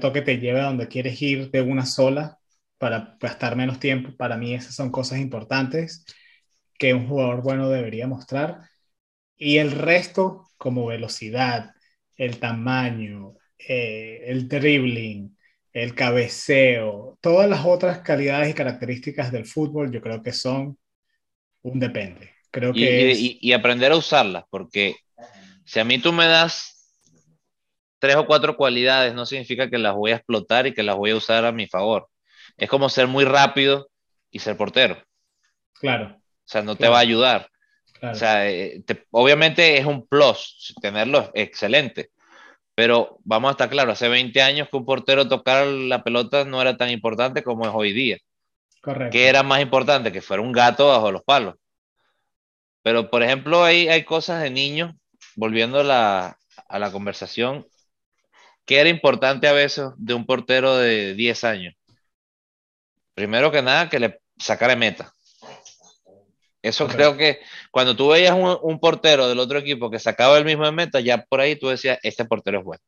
toque 0.00 0.22
te 0.22 0.38
lleve 0.38 0.60
a 0.60 0.64
donde 0.64 0.88
quieres 0.88 1.20
ir 1.22 1.50
de 1.50 1.62
una 1.62 1.86
sola 1.86 2.38
para 2.78 3.16
gastar 3.20 3.56
menos 3.56 3.78
tiempo. 3.78 4.16
Para 4.16 4.36
mí 4.36 4.54
esas 4.54 4.74
son 4.74 4.90
cosas 4.90 5.18
importantes 5.20 6.04
que 6.78 6.94
un 6.94 7.06
jugador 7.08 7.42
bueno 7.42 7.68
debería 7.68 8.06
mostrar. 8.06 8.62
Y 9.36 9.58
el 9.58 9.70
resto, 9.72 10.48
como 10.56 10.86
velocidad, 10.86 11.72
el 12.16 12.38
tamaño, 12.38 13.34
eh, 13.58 14.24
el 14.26 14.48
dribbling, 14.48 15.36
el 15.72 15.94
cabeceo, 15.94 17.18
todas 17.20 17.48
las 17.48 17.64
otras 17.64 17.98
calidades 18.00 18.50
y 18.50 18.54
características 18.54 19.30
del 19.30 19.46
fútbol, 19.46 19.92
yo 19.92 20.00
creo 20.00 20.22
que 20.22 20.32
son 20.32 20.78
un 21.62 21.78
depende. 21.78 22.30
Creo 22.50 22.72
que 22.72 23.12
y, 23.12 23.52
aprender 23.52 23.92
a 23.92 23.96
usarlas, 23.96 24.44
porque 24.50 24.96
si 25.64 25.78
a 25.78 25.84
mí 25.84 25.98
tú 25.98 26.12
me 26.12 26.26
das 26.26 26.96
tres 28.00 28.16
o 28.16 28.26
cuatro 28.26 28.56
cualidades, 28.56 29.14
no 29.14 29.24
significa 29.24 29.70
que 29.70 29.78
las 29.78 29.94
voy 29.94 30.10
a 30.10 30.16
explotar 30.16 30.66
y 30.66 30.74
que 30.74 30.82
las 30.82 30.96
voy 30.96 31.10
a 31.10 31.16
usar 31.16 31.44
a 31.44 31.52
mi 31.52 31.68
favor. 31.68 32.08
Es 32.56 32.68
como 32.68 32.88
ser 32.88 33.06
muy 33.06 33.24
rápido 33.24 33.88
y 34.30 34.40
ser 34.40 34.56
portero. 34.56 35.00
Claro. 35.74 36.16
O 36.16 36.22
sea, 36.44 36.62
no 36.62 36.74
te 36.74 36.88
va 36.88 36.96
a 36.96 37.02
ayudar. 37.02 37.48
O 38.02 38.14
sea, 38.14 38.50
eh, 38.50 38.82
obviamente 39.10 39.78
es 39.78 39.84
un 39.84 40.06
plus 40.06 40.74
tenerlo 40.80 41.30
excelente, 41.34 42.10
pero 42.80 43.18
vamos 43.24 43.50
a 43.50 43.52
estar 43.52 43.68
claros, 43.68 43.92
hace 43.92 44.08
20 44.08 44.40
años 44.40 44.66
que 44.70 44.76
un 44.78 44.86
portero 44.86 45.28
tocar 45.28 45.66
la 45.66 46.02
pelota 46.02 46.46
no 46.46 46.62
era 46.62 46.78
tan 46.78 46.88
importante 46.88 47.42
como 47.42 47.66
es 47.66 47.72
hoy 47.74 47.92
día. 47.92 48.16
Correcto. 48.80 49.12
¿Qué 49.12 49.28
era 49.28 49.42
más 49.42 49.60
importante? 49.60 50.10
Que 50.10 50.22
fuera 50.22 50.42
un 50.42 50.50
gato 50.50 50.88
bajo 50.88 51.12
los 51.12 51.22
palos. 51.22 51.56
Pero, 52.82 53.10
por 53.10 53.22
ejemplo, 53.22 53.62
hay, 53.62 53.88
hay 53.88 54.02
cosas 54.04 54.42
de 54.42 54.48
niños, 54.48 54.94
volviendo 55.36 55.80
a 55.80 55.84
la, 55.84 56.38
a 56.70 56.78
la 56.78 56.90
conversación, 56.90 57.66
que 58.64 58.78
era 58.80 58.88
importante 58.88 59.46
a 59.46 59.52
veces 59.52 59.90
de 59.98 60.14
un 60.14 60.24
portero 60.24 60.78
de 60.78 61.12
10 61.12 61.44
años. 61.44 61.74
Primero 63.12 63.52
que 63.52 63.60
nada, 63.60 63.90
que 63.90 64.00
le 64.00 64.20
sacara 64.38 64.74
meta. 64.74 65.12
Eso 66.62 66.86
creo 66.86 67.16
que 67.16 67.40
cuando 67.70 67.96
tú 67.96 68.08
veías 68.08 68.36
un, 68.36 68.80
portero 68.80 69.28
del 69.28 69.38
otro 69.38 69.58
equipo 69.58 69.90
que 69.90 69.98
sacaba 69.98 70.36
el 70.36 70.44
mismo 70.44 70.66
de 70.66 70.72
meta, 70.72 71.00
ya 71.00 71.24
por 71.24 71.40
ahí 71.40 71.56
tú 71.56 71.68
decías, 71.68 71.98
este 72.02 72.24
portero 72.24 72.58
es 72.58 72.64
bueno. 72.64 72.82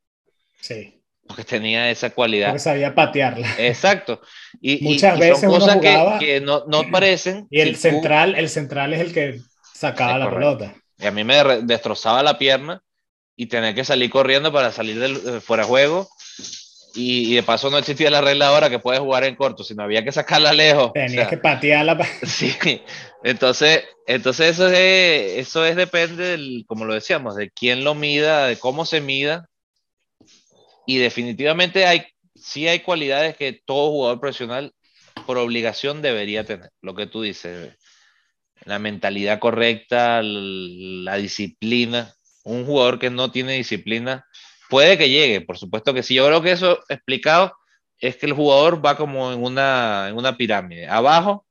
Sí. 0.61 1.01
Porque 1.25 1.43
tenía 1.43 1.89
esa 1.89 2.11
cualidad. 2.11 2.49
Porque 2.49 2.59
sabía 2.59 2.93
patearla. 2.93 3.47
Exacto. 3.57 4.21
Y, 4.61 4.83
Muchas 4.83 5.17
veces 5.17 5.39
son 5.39 5.49
cosas 5.49 5.77
que, 6.19 6.41
no, 6.41 6.65
no 6.67 6.83
parecen. 6.91 7.47
Y 7.49 7.61
el 7.61 7.75
central, 7.75 8.35
el 8.35 8.49
central 8.49 8.93
es 8.93 8.99
el 8.99 9.13
que 9.13 9.39
sacaba 9.73 10.17
la 10.17 10.29
pelota. 10.29 10.75
Y 10.99 11.05
a 11.05 11.11
mí 11.11 11.23
me 11.23 11.35
destrozaba 11.63 12.21
la 12.21 12.37
pierna 12.37 12.83
y 13.35 13.47
tenía 13.47 13.73
que 13.73 13.83
salir 13.83 14.09
corriendo 14.09 14.51
para 14.53 14.71
salir 14.71 14.99
del, 14.99 15.41
fuera 15.41 15.63
de 15.63 15.69
juego 15.69 16.09
y, 16.95 17.35
de 17.35 17.43
paso 17.43 17.69
no 17.69 17.77
existía 17.77 18.09
la 18.09 18.21
regla 18.21 18.47
ahora 18.47 18.69
que 18.69 18.79
puedes 18.79 18.99
jugar 19.01 19.23
en 19.23 19.35
corto, 19.35 19.63
sino 19.63 19.83
había 19.83 20.03
que 20.03 20.11
sacarla 20.11 20.53
lejos. 20.53 20.93
Tenías 20.93 21.27
que 21.27 21.37
patearla. 21.37 21.97
Sí, 22.23 22.53
entonces, 23.23 23.83
entonces 24.05 24.51
eso 24.51 24.67
es, 24.67 25.39
eso 25.39 25.65
es 25.65 25.75
depende, 25.75 26.63
como 26.67 26.85
lo 26.85 26.93
decíamos, 26.93 27.35
de 27.35 27.49
quién 27.49 27.83
lo 27.83 27.95
mida, 27.95 28.47
de 28.47 28.57
cómo 28.57 28.85
se 28.85 29.01
mida. 29.01 29.49
Y 30.85 30.97
definitivamente 30.97 31.85
hay, 31.85 32.05
sí 32.35 32.67
hay 32.67 32.81
cualidades 32.81 33.37
que 33.37 33.61
todo 33.65 33.91
jugador 33.91 34.19
profesional 34.19 34.73
por 35.25 35.37
obligación 35.37 36.01
debería 36.01 36.43
tener, 36.43 36.69
lo 36.81 36.93
que 36.93 37.07
tú 37.07 37.21
dices, 37.21 37.75
la 38.65 38.79
mentalidad 38.79 39.39
correcta, 39.39 40.21
la 40.21 41.17
disciplina. 41.17 42.13
Un 42.43 42.65
jugador 42.65 42.99
que 42.99 43.09
no 43.09 43.31
tiene 43.31 43.53
disciplina 43.53 44.25
puede 44.69 44.97
que 44.97 45.09
llegue, 45.09 45.41
por 45.41 45.57
supuesto 45.57 45.93
que 45.93 46.03
sí. 46.03 46.15
Yo 46.15 46.25
creo 46.25 46.41
que 46.41 46.51
eso 46.51 46.79
explicado 46.89 47.55
es 47.99 48.17
que 48.17 48.25
el 48.25 48.33
jugador 48.33 48.85
va 48.85 48.97
como 48.97 49.31
en 49.31 49.43
una, 49.43 50.07
en 50.09 50.17
una 50.17 50.35
pirámide. 50.37 50.87
Abajo 50.87 51.45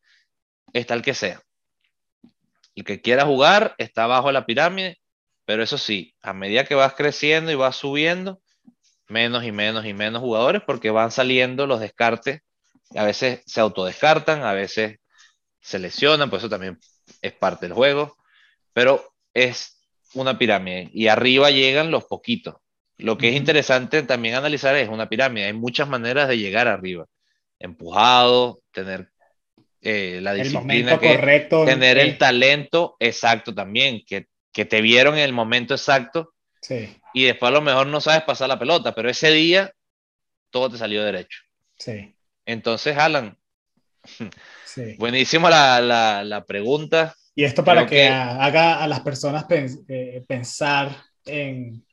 está 0.72 0.94
el 0.94 1.02
que 1.02 1.14
sea. 1.14 1.42
El 2.74 2.84
que 2.84 3.00
quiera 3.00 3.24
jugar 3.24 3.74
está 3.78 4.04
abajo 4.04 4.28
de 4.28 4.34
la 4.34 4.46
pirámide, 4.46 4.98
pero 5.44 5.62
eso 5.62 5.78
sí, 5.78 6.14
a 6.22 6.32
medida 6.32 6.64
que 6.64 6.74
vas 6.74 6.94
creciendo 6.94 7.50
y 7.50 7.54
vas 7.54 7.76
subiendo, 7.76 8.40
menos 9.08 9.44
y 9.44 9.52
menos 9.52 9.84
y 9.84 9.92
menos 9.94 10.20
jugadores 10.20 10.62
porque 10.66 10.90
van 10.90 11.10
saliendo 11.10 11.66
los 11.66 11.80
descartes. 11.80 12.40
A 12.94 13.04
veces 13.04 13.42
se 13.46 13.60
autodescartan, 13.60 14.42
a 14.42 14.52
veces 14.52 14.98
se 15.60 15.78
lesionan, 15.78 16.30
por 16.30 16.38
eso 16.38 16.48
también 16.48 16.78
es 17.20 17.32
parte 17.32 17.66
del 17.66 17.74
juego, 17.74 18.16
pero 18.72 19.14
es 19.34 19.78
una 20.14 20.38
pirámide 20.38 20.90
y 20.92 21.08
arriba 21.08 21.50
llegan 21.50 21.90
los 21.90 22.04
poquitos. 22.04 22.56
Lo 22.98 23.18
que 23.18 23.30
es 23.30 23.34
interesante 23.34 24.02
también 24.02 24.34
analizar 24.34 24.76
es 24.76 24.88
una 24.88 25.08
pirámide. 25.08 25.46
Hay 25.46 25.52
muchas 25.52 25.88
maneras 25.88 26.28
de 26.28 26.38
llegar 26.38 26.68
arriba. 26.68 27.06
Empujado, 27.58 28.60
tener 28.72 29.08
eh, 29.80 30.20
la 30.22 30.34
disciplina, 30.34 30.98
que, 30.98 31.16
correcto, 31.16 31.64
tener 31.64 31.98
el 31.98 32.16
talento 32.16 32.96
exacto 33.00 33.52
también, 33.52 34.02
que, 34.06 34.26
que, 34.52 34.64
te 34.64 34.80
vieron 34.80 35.14
en 35.14 35.24
el 35.24 35.32
momento 35.32 35.74
exacto. 35.74 36.34
Sí. 36.60 36.96
Y 37.12 37.24
después 37.24 37.50
a 37.50 37.54
lo 37.54 37.60
mejor 37.60 37.88
no 37.88 38.00
sabes 38.00 38.22
pasar 38.22 38.48
la 38.48 38.58
pelota, 38.58 38.94
pero 38.94 39.10
ese 39.10 39.32
día 39.32 39.72
todo 40.50 40.70
te 40.70 40.78
salió 40.78 41.02
derecho. 41.04 41.40
Sí. 41.76 42.14
Entonces, 42.46 42.96
Alan, 42.96 43.36
sí. 44.64 44.94
buenísimo 44.98 45.50
la, 45.50 45.80
la, 45.80 46.22
la, 46.22 46.44
pregunta. 46.44 47.16
Y 47.34 47.42
esto 47.44 47.64
para 47.64 47.86
que, 47.86 48.06
haga 48.06 48.82
a 48.82 48.86
las 48.86 49.00
personas 49.00 49.46
eh, 49.50 50.22
pensar 50.28 50.96
en, 51.24 51.84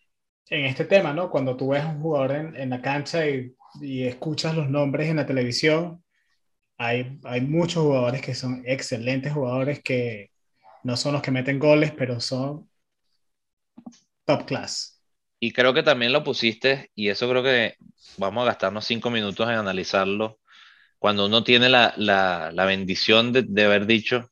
en, 0.50 0.66
este 0.66 0.86
tema, 0.86 1.14
¿no? 1.14 1.30
Cuando 1.30 1.56
tú 1.56 1.70
ves 1.70 1.84
a 1.84 1.90
un 1.90 2.02
jugador 2.02 2.54
en, 2.56 2.70
la 2.70 2.82
cancha 2.82 3.26
y, 3.28 3.54
escuchas 3.82 4.56
los 4.56 4.70
nombres 4.70 5.10
en 5.10 5.18
la 5.18 5.26
televisión, 5.26 6.04
hay, 6.78 7.20
muchos 7.42 7.84
jugadores 7.84 8.22
que 8.22 8.34
son 8.34 8.64
excelentes 8.66 9.34
jugadores 9.34 9.84
que 9.84 10.32
no 10.84 10.98
son 10.98 11.14
los 11.14 11.22
que 11.22 11.32
meten 11.32 11.60
goles, 11.60 11.92
pero 11.92 12.20
son 12.20 12.70
top 14.26 14.46
class. 14.46 15.02
Y 15.40 15.52
creo 15.52 15.74
que 15.74 15.84
también 15.84 16.14
lo 16.14 16.24
pusiste, 16.24 16.90
y 16.96 17.10
eso 17.10 17.30
creo 17.30 17.44
que 17.44 17.76
vamos 18.18 18.44
a 18.44 18.48
gastarnos 18.48 18.86
cinco 18.86 19.10
minutos 19.10 19.48
en 19.48 19.56
analizarlo. 19.56 20.40
Cuando 21.00 21.28
uno 21.28 21.44
tiene 21.44 21.70
la, 21.70 22.66
bendición 22.66 23.32
de, 23.32 23.64
haber 23.64 23.86
dicho, 23.86 24.30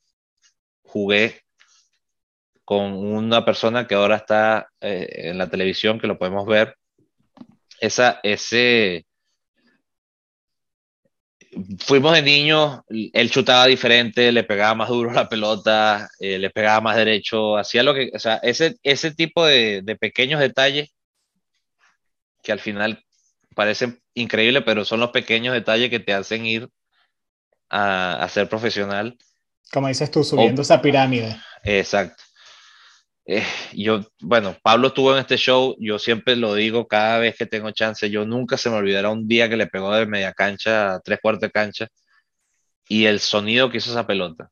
jugué 0.83 1.41
con 2.67 2.97
una 2.97 3.45
persona 3.45 3.87
que 3.87 3.95
ahora 3.95 4.17
está 4.17 4.67
eh, 4.81 5.29
en 5.29 5.37
la 5.37 5.49
televisión, 5.49 6.01
que 6.01 6.07
lo 6.07 6.17
podemos 6.17 6.45
ver, 6.45 6.75
esa, 7.79 8.19
ese, 8.23 9.05
fuimos 11.79 12.11
de 12.11 12.21
niños, 12.23 12.81
él 12.89 13.31
chutaba 13.31 13.67
diferente, 13.67 14.33
le 14.33 14.43
pegaba 14.43 14.75
más 14.75 14.89
duro 14.89 15.13
la 15.13 15.29
pelota, 15.29 16.09
eh, 16.19 16.37
le 16.37 16.49
pegaba 16.49 16.81
más 16.81 16.97
derecho, 16.97 17.55
hacía 17.55 17.83
lo 17.83 17.93
que, 17.93 18.11
o 18.13 18.19
sea, 18.19 18.35
ese, 18.43 18.75
ese 18.83 19.11
tipo 19.11 19.45
de, 19.45 19.81
de 19.81 19.95
pequeños 19.95 20.41
detalles 20.41 20.93
que 22.43 22.51
al 22.51 22.59
final 22.59 23.01
parecen 23.55 24.01
increíbles, 24.13 24.63
pero 24.65 24.83
son 24.83 24.99
los 24.99 25.11
pequeños 25.11 25.53
detalles 25.53 25.89
que 25.89 26.01
te 26.01 26.13
hacen 26.13 26.45
ir 26.45 26.67
a, 27.69 28.21
a 28.21 28.27
ser 28.27 28.49
profesional. 28.49 29.17
Como 29.71 29.87
dices 29.87 30.11
tú, 30.11 30.25
subiendo 30.25 30.63
esa 30.63 30.81
pirámide. 30.81 31.37
Exacto. 31.63 32.26
Eh, 33.29 33.43
yo, 33.73 34.05
bueno, 34.21 34.55
Pablo 34.63 34.87
estuvo 34.87 35.11
en 35.13 35.19
este 35.19 35.35
show, 35.35 35.75
yo 35.79 35.99
siempre 35.99 36.37
lo 36.37 36.53
digo 36.55 36.87
cada 36.87 37.19
vez 37.19 37.35
que 37.37 37.45
tengo 37.45 37.71
chance, 37.71 38.09
yo 38.09 38.25
nunca 38.25 38.57
se 38.57 38.69
me 38.69 38.77
olvidará 38.77 39.09
un 39.09 39.27
día 39.27 39.49
que 39.49 39.57
le 39.57 39.67
pegó 39.67 39.93
de 39.93 40.05
media 40.05 40.31
cancha 40.33 40.93
a 40.95 40.99
tres 41.01 41.19
cuartos 41.21 41.41
de 41.41 41.51
cancha 41.51 41.87
y 42.87 43.05
el 43.05 43.19
sonido 43.19 43.69
que 43.69 43.77
hizo 43.79 43.91
esa 43.91 44.07
pelota. 44.07 44.49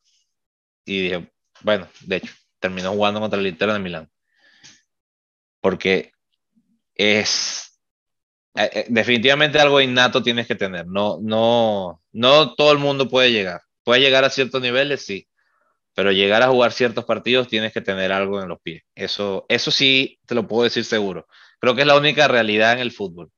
Y 0.86 1.04
dije, 1.04 1.32
bueno, 1.62 1.88
de 2.02 2.18
hecho, 2.18 2.34
terminó 2.60 2.92
jugando 2.92 3.22
contra 3.22 3.40
el 3.40 3.48
Inter 3.48 3.72
de 3.74 3.80
Milán. 3.80 4.10
Porque 5.62 6.12
es 6.96 7.80
eh, 8.56 8.70
eh, 8.74 8.86
definitivamente 8.90 9.60
algo 9.60 9.82
innato 9.82 10.22
tienes 10.24 10.48
que 10.48 10.56
tener. 10.56 10.88
No, 10.88 11.20
no, 11.22 12.02
no 12.12 12.56
todo 12.56 12.72
el 12.74 12.80
mundo 12.80 13.10
puede 13.10 13.32
llegar. 13.32 13.62
Puede 13.84 14.02
llegar 14.02 14.26
a 14.26 14.30
ciertos 14.30 14.62
niveles, 14.62 15.06
sí, 15.06 15.28
pero 15.96 16.12
llegar 16.12 16.43
a 16.43 16.50
jugar 16.50 16.74
ciertos 16.74 17.06
partidos 17.06 17.48
tienes 17.48 17.72
que 17.72 17.82
tener 17.82 18.12
algo 18.12 18.41
en 18.41 18.50
los 18.50 18.60
pies. 18.60 18.84
Eso, 18.93 19.46
eso 19.48 19.72
sí 19.72 20.20
te 20.28 20.36
lo 20.36 20.46
puedo 20.46 20.66
decir 20.66 20.84
seguro. 20.84 21.26
Creo 21.60 21.74
que 21.74 21.82
es 21.82 21.88
la 21.88 21.98
única 21.98 22.28
realidad 22.28 22.74
en 22.74 22.80
el 22.80 22.91
fútbol. 22.91 23.32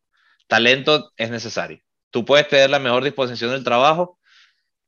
Talento 0.47 1.13
es 1.17 1.29
necesario. 1.29 1.79
Tú 2.09 2.25
puedes 2.25 2.47
tener 2.47 2.71
la 2.71 2.79
mejor 2.79 3.03
disposición 3.03 3.51
del 3.51 3.63
trabajo 3.63 4.17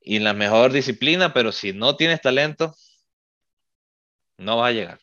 y 0.01 0.17
la 0.17 0.33
mejor 0.33 0.71
disciplina, 0.71 1.31
pero 1.31 1.51
si 1.51 1.71
no 1.71 1.95
tienes 1.95 2.21
talento, 2.21 2.73
no 4.37 4.57
vas 4.57 4.69
a 4.69 4.73
llegar. 4.73 4.99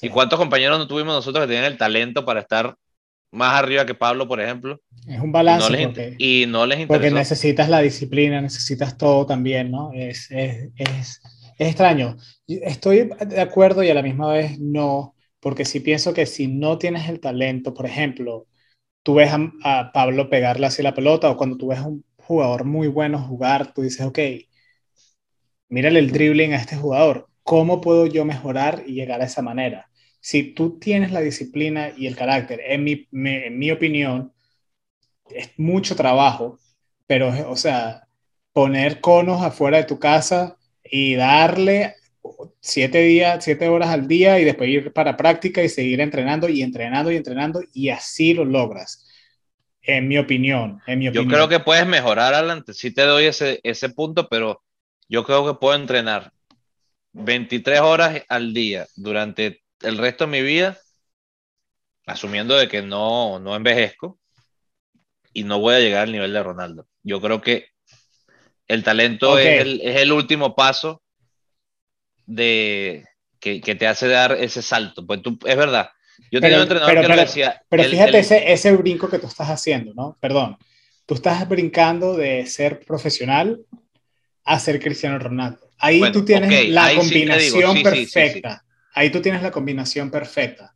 ¿Y 0.00 0.08
cuántos 0.08 0.38
compañeros 0.38 0.78
no 0.78 0.86
tuvimos 0.86 1.14
nosotros 1.14 1.44
que 1.44 1.48
tenían 1.48 1.70
el 1.70 1.78
talento 1.78 2.24
para 2.24 2.40
estar 2.40 2.76
más 3.30 3.54
arriba 3.58 3.84
que 3.84 3.94
Pablo, 3.94 4.26
por 4.26 4.40
ejemplo? 4.40 4.80
Es 5.06 5.20
un 5.20 5.32
balance. 5.32 5.66
Y 5.70 5.76
no 5.76 5.92
les, 5.92 6.14
y 6.18 6.46
no 6.46 6.66
les 6.66 6.86
Porque 6.86 7.10
necesitas 7.10 7.68
la 7.68 7.80
disciplina, 7.80 8.40
necesitas 8.40 8.96
todo 8.96 9.26
también, 9.26 9.70
¿no? 9.70 9.92
Es, 9.92 10.30
es, 10.30 10.70
es 10.76 11.20
es 11.58 11.68
extraño. 11.68 12.16
Estoy 12.46 13.10
de 13.26 13.40
acuerdo 13.40 13.82
y 13.82 13.90
a 13.90 13.94
la 13.94 14.02
misma 14.02 14.32
vez 14.32 14.58
no, 14.58 15.14
porque 15.40 15.64
si 15.64 15.80
pienso 15.80 16.14
que 16.14 16.26
si 16.26 16.48
no 16.48 16.78
tienes 16.78 17.08
el 17.08 17.20
talento, 17.20 17.74
por 17.74 17.86
ejemplo, 17.86 18.46
tú 19.02 19.14
ves 19.14 19.30
a, 19.64 19.92
Pablo 19.92 20.30
pegarle 20.30 20.66
así 20.66 20.82
la 20.82 20.94
pelota 20.94 21.30
o 21.30 21.36
cuando 21.36 21.56
tú 21.56 21.68
ves 21.68 21.78
a 21.80 21.86
un 21.88 22.04
jugador 22.16 22.64
muy 22.64 22.88
bueno 22.88 23.18
jugar, 23.18 23.72
tú 23.72 23.82
dices, 23.82 24.06
ok, 24.06 24.18
mírale 25.68 25.98
el 25.98 26.10
dribbling 26.12 26.52
a 26.52 26.56
este 26.56 26.76
jugador, 26.76 27.28
¿cómo 27.42 27.80
puedo 27.80 28.06
yo 28.06 28.24
mejorar 28.24 28.82
y 28.86 28.94
llegar 28.94 29.20
a 29.20 29.26
esa 29.26 29.42
manera? 29.42 29.90
Si 30.20 30.54
tú 30.54 30.78
tienes 30.78 31.12
la 31.12 31.20
disciplina 31.20 31.92
y 31.96 32.06
el 32.06 32.16
carácter, 32.16 32.60
en 32.66 32.84
mi, 32.84 33.08
en 33.12 33.58
mi 33.58 33.70
opinión, 33.70 34.32
es 35.30 35.50
mucho 35.56 35.96
trabajo, 35.96 36.58
pero, 37.06 37.50
o 37.50 37.56
sea, 37.56 38.08
poner 38.52 39.00
conos 39.00 39.42
afuera 39.42 39.78
de 39.78 39.84
tu 39.84 39.98
casa 39.98 40.56
y 40.90 41.14
darle 41.14 41.96
siete 42.60 43.02
días, 43.02 43.44
siete 43.44 43.68
horas 43.68 43.90
al 43.90 44.08
día 44.08 44.38
y 44.40 44.44
después 44.44 44.68
ir 44.68 44.92
para 44.92 45.16
práctica 45.16 45.62
y 45.62 45.68
seguir 45.68 46.00
entrenando 46.00 46.48
y 46.48 46.62
entrenando 46.62 47.10
y 47.10 47.16
entrenando 47.16 47.62
y 47.72 47.90
así 47.90 48.34
lo 48.34 48.44
logras. 48.44 49.06
En 49.82 50.08
mi 50.08 50.18
opinión, 50.18 50.80
en 50.86 50.98
mi 50.98 51.08
opinión. 51.08 51.28
Yo 51.28 51.30
creo 51.30 51.48
que 51.48 51.60
puedes 51.60 51.86
mejorar, 51.86 52.34
Alan, 52.34 52.64
sí 52.72 52.90
te 52.90 53.02
doy 53.02 53.26
ese, 53.26 53.60
ese 53.62 53.88
punto, 53.88 54.28
pero 54.28 54.62
yo 55.08 55.24
creo 55.24 55.46
que 55.46 55.58
puedo 55.60 55.76
entrenar 55.76 56.32
23 57.12 57.80
horas 57.80 58.22
al 58.28 58.52
día 58.52 58.86
durante 58.96 59.62
el 59.82 59.98
resto 59.98 60.24
de 60.24 60.30
mi 60.32 60.42
vida, 60.42 60.76
asumiendo 62.04 62.56
de 62.56 62.68
que 62.68 62.82
no, 62.82 63.38
no 63.38 63.54
envejezco 63.54 64.18
y 65.32 65.44
no 65.44 65.60
voy 65.60 65.74
a 65.74 65.80
llegar 65.80 66.02
al 66.02 66.12
nivel 66.12 66.32
de 66.32 66.42
Ronaldo. 66.42 66.88
Yo 67.02 67.20
creo 67.20 67.40
que 67.40 67.68
el 68.68 68.82
talento 68.82 69.38
es, 69.38 69.64
el, 69.80 70.12
último 70.12 70.54
paso 70.54 71.02
de, 72.26 73.04
que, 73.38 73.60
te 73.60 73.86
hace 73.86 74.08
dar 74.08 74.32
ese 74.32 74.62
salto. 74.62 75.06
Pues 75.06 75.22
tú, 75.22 75.38
es 75.44 75.56
verdad. 75.56 75.90
Yo 76.30 76.40
tenía 76.40 76.56
un 76.56 76.62
entrenador 76.62 77.00
que 77.00 77.08
lo 77.08 77.16
decía. 77.16 77.62
Pero 77.68 77.84
fíjate 77.84 78.18
Ese, 78.18 78.52
ese 78.52 78.72
brinco 78.72 79.08
que 79.08 79.18
tú 79.18 79.26
estás 79.26 79.48
haciendo, 79.48 79.94
¿no? 79.94 80.16
Perdón. 80.20 80.56
Tú 81.04 81.14
estás 81.14 81.48
brincando 81.48 82.16
de 82.16 82.46
ser 82.46 82.80
profesional 82.80 83.60
a 84.44 84.58
ser 84.58 84.80
Cristiano 84.80 85.18
Ronaldo. 85.18 85.70
Ahí 85.78 86.00
tú 86.10 86.24
tienes 86.24 86.68
la 86.70 86.94
combinación 86.94 87.82
perfecta. 87.82 88.64
ahí 88.92 89.10
tú 89.10 89.20
tienes 89.20 89.42
la 89.42 89.52
combinación 89.52 90.10
perfecta. 90.10 90.74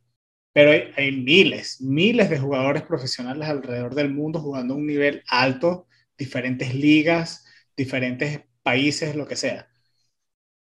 Pero 0.53 0.71
hay, 0.71 0.91
hay, 0.95 1.11
miles, 1.11 1.81
miles 1.81 2.29
de 2.29 2.37
jugadores 2.37 2.83
profesionales 2.83 3.47
alrededor 3.47 3.95
del 3.95 4.13
mundo 4.13 4.39
jugando 4.39 4.73
a 4.73 4.77
un 4.77 4.85
nivel 4.85 5.23
alto, 5.27 5.87
diferentes 6.17 6.75
ligas, 6.75 7.45
diferentes 7.83 8.41
países, 8.63 9.15
lo 9.15 9.27
que 9.27 9.35
sea. 9.35 9.67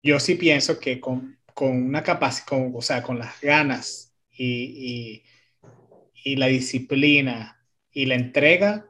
Yo 0.03 0.19
sí 0.19 0.35
pienso 0.35 0.79
que 0.79 0.99
con, 0.99 1.39
con 1.53 1.71
una 1.83 2.03
capacidad, 2.03 2.71
o 2.73 2.81
sea, 2.81 3.03
con 3.03 3.19
las 3.19 3.39
ganas 3.41 4.15
y, 4.29 5.23
y, 6.23 6.35
la 6.35 6.47
disciplina 6.47 7.57
y 7.91 8.05
la 8.05 8.15
entrega, 8.15 8.89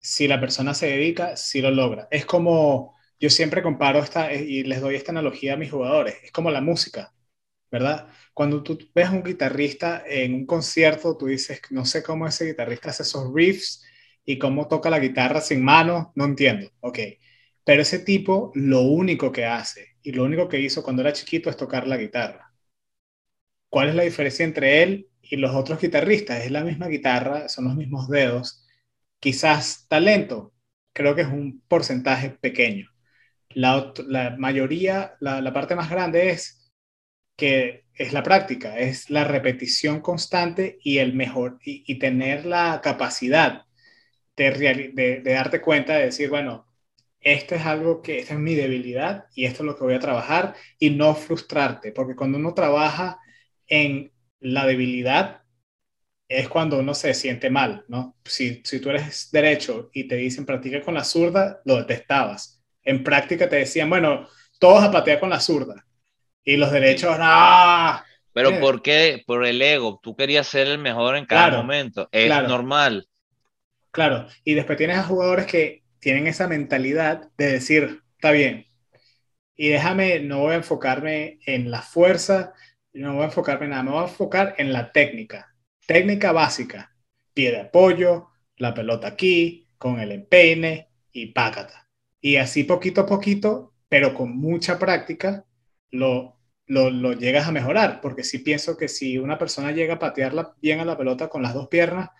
si 0.00 0.28
la 0.28 0.40
persona 0.40 0.74
se 0.74 0.88
dedica, 0.88 1.36
sí 1.36 1.60
lo 1.62 1.70
logra. 1.70 2.08
Es 2.10 2.26
como, 2.26 2.96
yo 3.20 3.30
siempre 3.30 3.62
comparo 3.62 4.00
esta, 4.00 4.32
y 4.34 4.64
les 4.64 4.80
doy 4.80 4.96
esta 4.96 5.12
analogía 5.12 5.54
a 5.54 5.56
mis 5.56 5.70
jugadores, 5.70 6.16
es 6.24 6.32
como 6.32 6.50
la 6.50 6.60
música, 6.60 7.14
¿verdad? 7.70 8.08
Cuando 8.34 8.62
tú 8.62 8.78
ves 8.94 9.08
a 9.08 9.12
un 9.12 9.24
guitarrista 9.24 10.04
en 10.06 10.34
un 10.34 10.46
concierto, 10.46 11.16
tú 11.16 11.26
dices, 11.26 11.60
no 11.70 11.84
sé 11.86 12.02
cómo 12.02 12.26
ese 12.26 12.46
guitarrista 12.46 12.90
hace 12.90 13.02
esos 13.04 13.32
riffs 13.34 13.84
y 14.24 14.38
cómo 14.38 14.68
toca 14.68 14.90
la 14.90 14.98
guitarra 15.00 15.40
sin 15.40 15.64
manos, 15.64 16.08
no 16.14 16.24
entiendo. 16.24 16.70
Ok, 16.80 16.98
pero 17.66 17.82
ese 17.82 17.98
tipo 17.98 18.52
lo 18.54 18.82
único 18.82 19.32
que 19.32 19.44
hace 19.44 19.96
y 20.00 20.12
lo 20.12 20.22
único 20.22 20.48
que 20.48 20.60
hizo 20.60 20.84
cuando 20.84 21.02
era 21.02 21.12
chiquito 21.12 21.50
es 21.50 21.56
tocar 21.56 21.88
la 21.88 21.96
guitarra. 21.96 22.54
¿Cuál 23.68 23.88
es 23.88 23.96
la 23.96 24.04
diferencia 24.04 24.44
entre 24.44 24.84
él 24.84 25.08
y 25.20 25.34
los 25.34 25.52
otros 25.52 25.80
guitarristas? 25.80 26.44
Es 26.44 26.52
la 26.52 26.62
misma 26.62 26.86
guitarra, 26.86 27.48
son 27.48 27.64
los 27.64 27.74
mismos 27.74 28.08
dedos. 28.08 28.64
Quizás 29.18 29.86
talento, 29.88 30.54
creo 30.92 31.16
que 31.16 31.22
es 31.22 31.26
un 31.26 31.60
porcentaje 31.66 32.30
pequeño. 32.30 32.88
La, 33.48 33.92
mayoría, 34.38 35.16
la, 35.18 35.40
la, 35.40 35.52
parte 35.52 35.74
más 35.74 35.90
grande 35.90 36.30
es 36.30 36.70
que 37.36 37.86
es 37.94 38.12
la 38.12 38.22
práctica, 38.22 38.78
es 38.78 39.10
la 39.10 39.24
repetición 39.24 40.00
constante 40.02 40.78
y 40.84 40.98
el 40.98 41.14
mejor, 41.14 41.58
y, 41.64 41.98
tener 41.98 42.46
la 42.46 42.80
capacidad 42.80 43.64
de, 44.36 44.52
de, 44.94 45.20
de, 45.20 45.32
darte 45.32 45.60
cuenta 45.60 45.94
de 45.94 46.04
decir, 46.06 46.30
bueno, 46.30 46.65
esto 47.26 47.56
es 47.56 47.66
algo 47.66 48.02
que, 48.02 48.20
esta 48.20 48.34
es 48.34 48.40
mi 48.40 48.54
debilidad 48.54 49.24
y 49.34 49.46
esto 49.46 49.64
es 49.64 49.66
lo 49.66 49.76
que 49.76 49.82
voy 49.82 49.94
a 49.94 50.00
trabajar 50.00 50.54
y 50.78 50.90
no 50.90 51.12
frustrarte, 51.16 51.90
porque 51.90 52.14
cuando 52.14 52.38
uno 52.38 52.54
trabaja 52.54 53.18
en 53.66 54.12
la 54.38 54.64
debilidad, 54.64 55.42
es 56.28 56.48
cuando 56.48 56.78
uno 56.78 56.94
se 56.94 57.14
siente 57.14 57.50
mal, 57.50 57.84
¿no? 57.88 58.16
Si, 58.24 58.62
si 58.64 58.78
tú 58.78 58.90
eres 58.90 59.28
derecho 59.32 59.90
y 59.92 60.06
te 60.06 60.14
dicen 60.14 60.46
practica 60.46 60.80
con 60.82 60.94
la 60.94 61.02
zurda, 61.02 61.60
lo 61.64 61.76
detestabas. 61.78 62.62
En 62.84 63.02
práctica 63.02 63.48
te 63.48 63.56
decían, 63.56 63.90
bueno, 63.90 64.28
todos 64.60 64.84
a 64.84 64.92
patear 64.92 65.18
con 65.18 65.30
la 65.30 65.40
zurda. 65.40 65.84
Y 66.44 66.56
los 66.56 66.70
derechos, 66.70 67.16
¡ah! 67.18 68.04
Pero 68.32 68.60
¿por 68.60 68.82
qué? 68.82 69.24
Por 69.26 69.44
el 69.44 69.60
ego. 69.60 69.98
Tú 70.00 70.14
querías 70.14 70.46
ser 70.46 70.68
el 70.68 70.78
mejor 70.78 71.16
en 71.16 71.26
cada 71.26 71.56
momento. 71.56 72.08
Es 72.12 72.28
normal. 72.28 73.08
Claro. 73.90 74.28
Y 74.44 74.54
después 74.54 74.78
tienes 74.78 74.98
a 74.98 75.02
jugadores 75.02 75.46
que 75.46 75.85
tienen 76.06 76.28
esa 76.28 76.46
mentalidad 76.46 77.32
de 77.36 77.50
decir, 77.50 78.04
está 78.12 78.30
bien. 78.30 78.64
Y 79.56 79.70
déjame, 79.70 80.20
no 80.20 80.38
voy 80.38 80.52
a 80.52 80.58
enfocarme 80.58 81.40
en 81.46 81.68
la 81.72 81.82
fuerza, 81.82 82.52
no 82.92 83.14
voy 83.14 83.22
a 83.22 83.24
enfocarme 83.24 83.64
en 83.64 83.70
nada, 83.72 83.82
me 83.82 83.90
voy 83.90 84.04
a 84.04 84.06
enfocar 84.06 84.54
en 84.58 84.72
la 84.72 84.92
técnica 84.92 85.52
Técnica 85.84 86.30
básica, 86.30 86.94
pie 87.34 87.50
de 87.50 87.62
apoyo, 87.62 88.28
la 88.56 88.72
pelota 88.72 89.08
aquí, 89.08 89.66
con 89.78 89.98
el 89.98 90.12
empeine 90.12 90.90
y 91.10 91.32
pácata. 91.32 91.90
Y 92.20 92.36
así 92.36 92.62
poquito 92.62 93.00
a 93.00 93.06
poquito, 93.06 93.74
pero 93.88 94.14
con 94.14 94.36
mucha 94.38 94.78
práctica, 94.78 95.44
lo, 95.90 96.38
lo, 96.68 97.14
llegas 97.14 97.48
a 97.48 97.52
mejorar. 97.52 98.00
Porque 98.00 98.22
sí 98.22 98.38
pienso 98.38 98.76
que 98.76 98.86
si 98.86 99.18
una 99.18 99.38
persona 99.38 99.72
llega 99.72 99.94
a 99.94 99.98
patearla 99.98 100.54
bien 100.62 100.78
a 100.78 100.84
la 100.84 100.96
pelota 100.96 101.26
con 101.28 101.42
las 101.42 101.52
dos 101.52 101.66
piernas, 101.66 102.10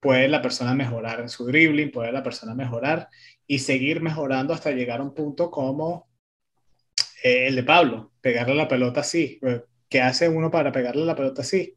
puede 0.00 0.28
la 0.28 0.42
persona 0.42 0.74
mejorar 0.74 1.20
en 1.20 1.28
su 1.28 1.46
dribbling, 1.46 1.90
puede 1.90 2.12
la 2.12 2.22
persona 2.22 2.54
mejorar 2.54 3.08
y 3.46 3.60
seguir 3.60 4.00
mejorando 4.00 4.54
hasta 4.54 4.70
llegar 4.72 5.00
a 5.00 5.04
un 5.04 5.14
punto 5.14 5.50
como 5.50 6.08
eh, 7.22 7.48
el 7.48 7.56
de 7.56 7.62
Pablo, 7.64 8.12
pegarle 8.20 8.54
la 8.54 8.68
pelota 8.68 9.00
así. 9.00 9.40
¿Qué 9.88 10.00
hace 10.02 10.28
uno 10.28 10.50
para 10.50 10.72
pegarle 10.72 11.04
la 11.04 11.16
pelota 11.16 11.42
así? 11.42 11.74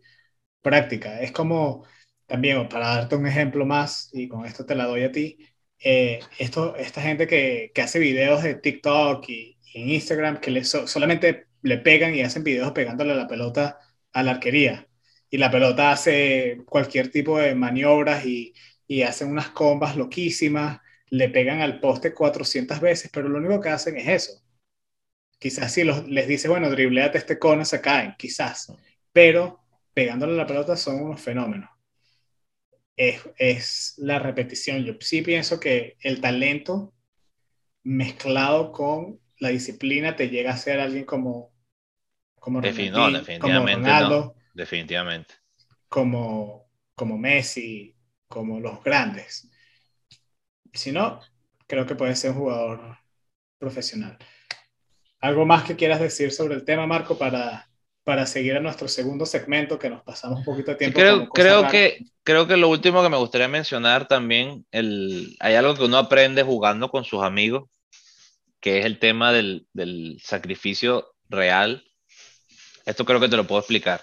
práctica. 0.62 1.22
Es 1.22 1.32
como, 1.32 1.86
también, 2.28 2.68
para 2.70 2.88
darte 2.96 3.16
un 3.16 3.28
ejemplo 3.28 3.66
más, 3.66 4.10
y 4.14 4.28
con 4.28 4.46
esto 4.46 4.66
te 4.66 4.76
la 4.76 4.86
doy 4.86 5.04
a 5.04 5.12
ti, 5.12 5.38
eh, 5.80 6.20
esto, 6.40 6.76
esta 6.76 7.02
gente 7.02 7.28
que, 7.28 7.72
que, 7.74 7.82
hace 7.82 8.00
videos 8.00 8.44
de 8.44 8.56
TikTok 8.56 9.28
y, 9.30 9.58
en 9.74 9.90
Instagram 9.90 10.40
que 10.40 10.52
le 10.52 10.64
solamente 10.66 11.48
le 11.62 11.78
pegan 11.78 12.16
y 12.16 12.22
hacen 12.22 12.44
videos 12.44 12.72
pegándole 12.74 13.16
la 13.16 13.28
pelota 13.28 13.80
a 14.14 14.24
la 14.24 14.32
arquería. 14.32 14.88
Y 15.32 15.38
la 15.38 15.50
pelota 15.50 15.92
hace 15.92 16.62
cualquier 16.66 17.10
tipo 17.10 17.40
de 17.40 17.56
maniobras 17.56 18.26
y, 18.26 18.54
y 18.86 19.02
hacen 19.04 19.30
unas 19.30 19.50
combas 19.50 19.96
loquísimas, 19.96 20.82
le 21.10 21.30
pegan 21.30 21.62
al 21.62 21.80
poste 21.80 22.14
400 22.14 22.80
veces, 22.82 23.10
pero 23.12 23.30
lo 23.30 23.38
único 23.38 23.62
que 23.62 23.70
hacen 23.70 23.98
es 23.98 24.08
eso. 24.08 24.42
Quizás 25.40 25.74
si 25.74 25.84
los, 25.84 26.08
les 26.08 26.28
dice, 26.28 26.50
bueno, 26.50 26.70
dribleate 26.70 27.18
este 27.18 27.40
cono, 27.40 27.66
se 27.66 27.82
caen, 27.82 28.16
quizás. 28.18 28.72
Pero 29.12 29.60
pegándole 29.94 30.36
la 30.36 30.46
pelota 30.46 30.76
son 30.76 31.02
unos 31.02 31.22
fenómenos. 31.22 31.70
Es, 32.96 33.22
es, 33.38 33.96
la 33.98 34.20
repetición. 34.20 34.84
Yo 34.84 34.94
sí 35.00 35.22
pienso 35.22 35.60
que 35.60 35.98
el 36.02 36.22
talento 36.22 36.94
mezclado 37.84 38.72
con 38.72 39.20
la 39.40 39.50
disciplina 39.50 40.16
te 40.16 40.30
llega 40.30 40.52
a 40.52 40.58
ser 40.58 40.80
alguien 40.80 41.06
como, 41.06 41.52
como, 42.36 42.62
definitivamente, 42.62 43.40
como 43.40 43.66
Ronaldo, 43.66 44.36
definitivamente. 44.54 45.36
Como, 45.88 46.70
como 46.96 47.18
Messi, 47.18 47.96
como 48.28 48.60
los 48.60 48.84
grandes. 48.84 49.50
Si 50.74 50.92
no, 50.92 51.20
creo 51.68 51.86
que 51.86 51.96
puede 51.96 52.16
ser 52.16 52.32
un 52.32 52.38
jugador 52.38 52.98
profesional. 53.58 54.18
¿Algo 55.20 55.46
más 55.46 55.64
que 55.64 55.76
quieras 55.76 56.00
decir 56.00 56.32
sobre 56.32 56.56
el 56.56 56.66
tema, 56.66 56.88
Marco, 56.88 57.18
para 57.18 57.72
para 58.04 58.26
seguir 58.26 58.56
a 58.56 58.60
nuestro 58.60 58.88
segundo 58.88 59.26
segmento, 59.26 59.78
que 59.78 59.90
nos 59.90 60.04
pasamos 60.04 60.40
un 60.40 60.46
poquito 60.46 60.72
de 60.72 60.78
tiempo. 60.78 61.00
creo, 61.00 61.30
creo, 61.30 61.68
que, 61.68 62.06
creo 62.24 62.48
que 62.48 62.58
lo 62.58 62.70
último 62.70 63.04
que 63.04 63.10
me 63.10 63.18
gustaría 63.18 63.48
mencionar 63.48 64.08
también, 64.08 64.66
el, 64.72 65.36
hay 65.40 65.56
algo 65.56 65.76
que 65.76 65.84
uno 65.84 65.98
aprende 65.98 66.44
jugando 66.44 66.90
con 66.90 67.04
sus 67.04 67.22
amigos, 67.22 67.70
que 68.60 68.80
es 68.80 68.86
el 68.86 69.00
tema 69.00 69.32
del, 69.32 69.68
del 69.74 70.20
sacrificio 70.24 71.14
real. 71.30 71.84
Esto 72.86 73.06
creo 73.06 73.20
que 73.20 73.30
te 73.30 73.38
lo 73.38 73.46
puedo 73.46 73.60
explicar. 73.60 74.02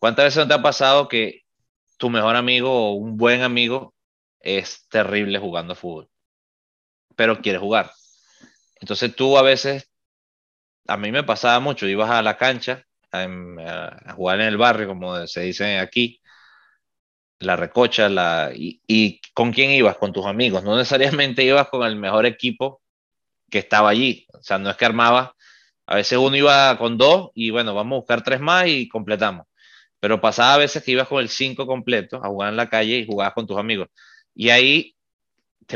¿Cuántas 0.00 0.24
veces 0.24 0.38
no 0.38 0.48
te 0.48 0.54
ha 0.54 0.62
pasado 0.62 1.08
que 1.08 1.42
tu 1.98 2.08
mejor 2.08 2.34
amigo 2.34 2.72
o 2.72 2.94
un 2.94 3.18
buen 3.18 3.42
amigo 3.42 3.94
es 4.40 4.88
terrible 4.88 5.38
jugando 5.38 5.74
fútbol, 5.74 6.08
pero 7.16 7.40
quiere 7.42 7.58
jugar? 7.58 7.92
Entonces 8.80 9.14
tú 9.14 9.36
a 9.36 9.42
veces, 9.42 9.90
a 10.88 10.96
mí 10.96 11.12
me 11.12 11.22
pasaba 11.22 11.60
mucho, 11.60 11.86
ibas 11.86 12.10
a 12.10 12.22
la 12.22 12.38
cancha 12.38 12.84
a, 13.12 14.14
jugar 14.14 14.40
en 14.40 14.46
el 14.46 14.56
barrio, 14.56 14.88
como 14.88 15.26
se 15.26 15.42
dice 15.42 15.78
aquí, 15.78 16.20
la 17.38 17.56
recocha, 17.56 18.08
la, 18.08 18.52
y, 18.54 19.20
con 19.34 19.52
quién 19.52 19.70
ibas, 19.70 19.98
con 19.98 20.12
tus 20.14 20.24
amigos, 20.24 20.64
no 20.64 20.76
necesariamente 20.78 21.44
ibas 21.44 21.68
con 21.68 21.86
el 21.86 21.96
mejor 21.96 22.24
equipo 22.24 22.82
que 23.50 23.58
estaba 23.58 23.90
allí, 23.90 24.26
o 24.32 24.42
sea, 24.42 24.58
no 24.58 24.70
es 24.70 24.76
que 24.76 24.86
armabas, 24.86 25.30
a 25.86 25.96
veces 25.96 26.18
uno 26.18 26.36
iba 26.36 26.76
con 26.78 26.96
dos 26.98 27.30
y 27.34 27.50
bueno, 27.50 27.74
vamos 27.74 27.96
a 27.96 28.00
buscar 28.00 28.22
tres 28.22 28.40
más 28.40 28.66
y 28.68 28.88
completamos, 28.88 29.46
pero 30.00 30.20
pasaba 30.20 30.54
a 30.54 30.58
veces 30.58 30.82
que 30.82 30.92
ibas 30.92 31.08
con 31.08 31.20
el 31.20 31.28
cinco 31.28 31.66
completo 31.66 32.16
a 32.22 32.28
jugar 32.28 32.50
en 32.50 32.56
la 32.56 32.68
calle 32.68 32.98
y 32.98 33.06
jugabas 33.06 33.34
con 33.34 33.46
tus 33.46 33.58
amigos, 33.58 33.88
y 34.34 34.50
ahí, 34.50 34.96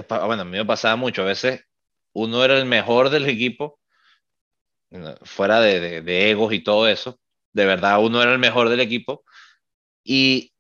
bueno, 0.09 0.43
a 0.43 0.45
mí 0.45 0.59
me 0.59 0.65
pasaba 0.65 0.97
mucho, 0.97 1.23
a 1.23 1.27
veces 1.27 1.65
uno 2.13 2.45
era 2.45 2.59
el 2.59 2.65
mejor 2.67 3.11
del 3.11 3.29
equipo, 3.29 3.79
fuera 5.23 5.61
de, 5.61 6.03
de 6.03 6.31
egos 6.31 6.53
y 6.53 6.61
todo 6.61 6.89
eso, 6.89 7.19
de 7.53 7.67
verdad 7.67 8.03
uno 8.03 8.23
era 8.23 8.33
el 8.33 8.39
mejor 8.39 8.69
del 8.69 8.81
equipo 8.81 9.25
y 10.05 10.53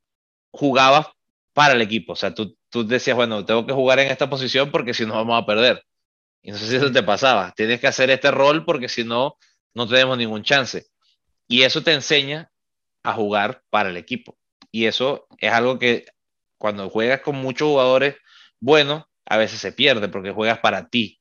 jugabas 0.51 1.09
para 1.53 1.75
el 1.75 1.83
equipo. 1.83 2.13
O 2.13 2.17
sea, 2.17 2.35
tú, 2.35 2.57
tú 2.69 2.87
decías, 2.87 3.17
bueno, 3.17 3.45
tengo 3.45 3.67
que 3.67 3.73
jugar 3.73 3.99
en 4.01 4.11
esta 4.11 4.31
posición 4.31 4.71
porque 4.71 4.95
si 4.95 5.05
no 5.05 5.15
vamos 5.15 5.43
a 5.43 5.47
perder. 5.47 5.85
Y 6.43 6.51
no 6.51 6.59
sé 6.59 6.69
si 6.69 6.77
eso 6.77 6.93
te 6.93 7.03
pasaba. 7.03 7.53
Tienes 7.57 7.81
que 7.81 7.87
hacer 7.87 8.11
este 8.11 8.31
rol 8.31 8.65
porque 8.65 8.89
si 8.89 9.05
no, 9.05 9.37
no 9.75 9.89
tenemos 9.89 10.19
ningún 10.19 10.43
chance. 10.43 10.87
Y 11.49 11.63
eso 11.63 11.83
te 11.83 11.93
enseña 11.93 12.51
a 13.05 13.13
jugar 13.13 13.63
para 13.71 13.91
el 13.91 13.97
equipo. 13.97 14.37
Y 14.73 14.87
eso 14.87 15.29
es 15.39 15.53
algo 15.53 15.79
que 15.79 16.07
cuando 16.59 16.91
juegas 16.91 17.21
con 17.21 17.37
muchos 17.37 17.69
jugadores 17.69 18.17
buenos, 18.59 19.05
a 19.27 19.37
veces 19.37 19.61
se 19.61 19.71
pierde 19.71 20.09
porque 20.09 20.33
juegas 20.33 20.59
para 20.59 20.89
ti 20.89 21.21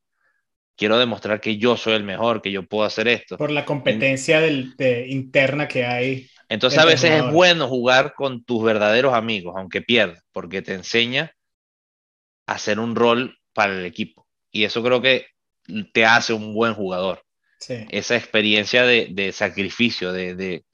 quiero 0.76 0.98
demostrar 0.98 1.42
que 1.42 1.58
yo 1.58 1.78
soy 1.78 1.94
el 1.94 2.04
mejor, 2.04 2.42
que 2.42 2.52
yo 2.52 2.64
puedo 2.64 2.84
hacer 2.84 3.08
esto. 3.08 3.38
Por 3.38 3.52
la 3.52 3.66
competencia 3.66 4.40
del, 4.40 4.76
interna 5.08 5.68
que 5.68 5.86
hay. 5.86 6.30
Entonces 6.50 6.80
a 6.80 6.86
veces 6.86 7.12
es 7.12 7.32
bueno 7.32 7.68
jugar 7.68 8.14
con 8.16 8.44
tus 8.44 8.64
verdaderos 8.64 9.14
amigos, 9.14 9.56
aunque 9.58 9.82
pierdas, 9.82 10.24
porque 10.32 10.62
te 10.62 10.74
enseña 10.74 11.34
a 12.46 12.54
hacer 12.54 12.80
un 12.80 12.96
rol 12.96 13.38
para 13.54 13.74
el 13.74 13.86
equipo. 13.86 14.28
Y 14.52 14.66
eso 14.66 14.84
creo 14.84 15.02
que 15.02 15.28
te 15.94 16.06
hace 16.06 16.34
un 16.34 16.54
buen 16.54 16.74
jugador. 16.74 17.24
Esa 17.68 18.18
experiencia 18.18 18.84
de, 18.84 19.32
sacrificio, 19.34 20.12
de, 20.12 20.66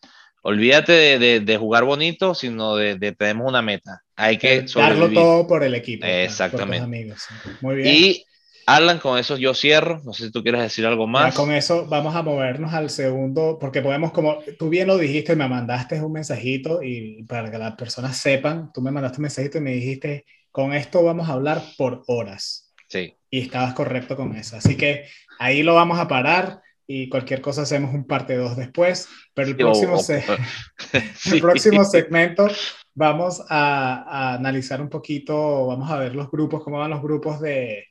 olvídate 0.41 1.19
de, 1.19 1.57
jugar 1.57 1.83
bonito, 1.83 2.35
sino 2.35 2.75
de, 2.75 2.97
tenemos 3.13 3.47
una 3.47 3.61
meta. 3.61 4.03
Hay 4.15 4.37
que 4.37 4.65
darlo 4.75 5.11
todo 5.11 5.47
por 5.47 5.63
el 5.63 5.75
equipo. 5.75 6.05
Exactamente. 6.05 6.83
amigos. 6.83 7.25
Muy 7.61 7.75
bien. 7.77 7.87
Y 7.95 8.25
Alan, 8.69 8.99
con 8.99 9.17
eso 9.17 9.35
yo 9.35 9.55
cierro. 9.55 10.01
No 10.05 10.13
sé 10.13 10.25
si 10.25 10.31
tú 10.31 10.43
quieres 10.43 10.61
decir 10.61 10.85
algo 10.85 11.07
más. 11.07 11.33
con 11.33 11.51
eso 11.51 11.87
vamos 11.87 12.15
a 12.15 12.21
movernos 12.21 12.73
al 12.73 12.91
segundo, 12.91 13.57
porque 13.59 13.81
podemos, 13.81 14.11
como 14.11 14.39
tú 14.59 14.69
bien 14.69 14.87
lo 14.87 14.97
dijiste, 14.97 15.35
me 15.35 15.47
mandaste 15.47 15.99
un 16.01 16.11
mensajito 16.11 16.83
y 16.83 17.23
para 17.23 17.49
que 17.49 17.57
las 17.57 17.75
personas 17.75 18.17
sepan, 18.17 18.71
tú 18.71 18.81
me 18.81 18.91
mandaste 18.91 19.17
un 19.17 19.23
mensajito 19.23 19.57
y 19.57 19.61
me 19.61 19.71
dijiste, 19.71 20.25
con 20.51 20.73
esto 20.73 21.03
vamos 21.03 21.29
a 21.29 21.33
hablar 21.33 21.63
por 21.77 22.03
horas. 22.07 22.71
Sí. 22.87 23.15
Y 23.31 23.41
estabas 23.41 23.73
correcto 23.73 24.15
con 24.15 24.35
eso. 24.35 24.57
Así 24.57 24.77
que 24.77 25.05
ahí 25.39 25.63
lo 25.63 25.73
vamos 25.73 25.97
a 25.99 26.07
parar 26.07 26.61
y 26.91 27.07
cualquier 27.07 27.39
cosa 27.39 27.61
hacemos 27.61 27.93
un 27.93 28.07
parte 28.07 28.35
dos 28.35 28.57
después, 28.57 29.07
pero 29.35 29.49
el 29.49 29.55
próximo, 29.55 29.97
el 31.31 31.39
próximo 31.39 31.85
segmento 31.85 32.47
vamos 32.95 33.43
a, 33.47 34.05
a, 34.07 34.33
analizar 34.33 34.81
un 34.81 34.89
poquito, 34.89 35.67
vamos 35.67 35.91
a 35.91 35.97
ver 35.97 36.15
los 36.15 36.31
grupos, 36.31 36.63
cómo 36.63 36.79
van 36.79 36.89
los 36.89 37.03
grupos 37.03 37.39
de, 37.39 37.85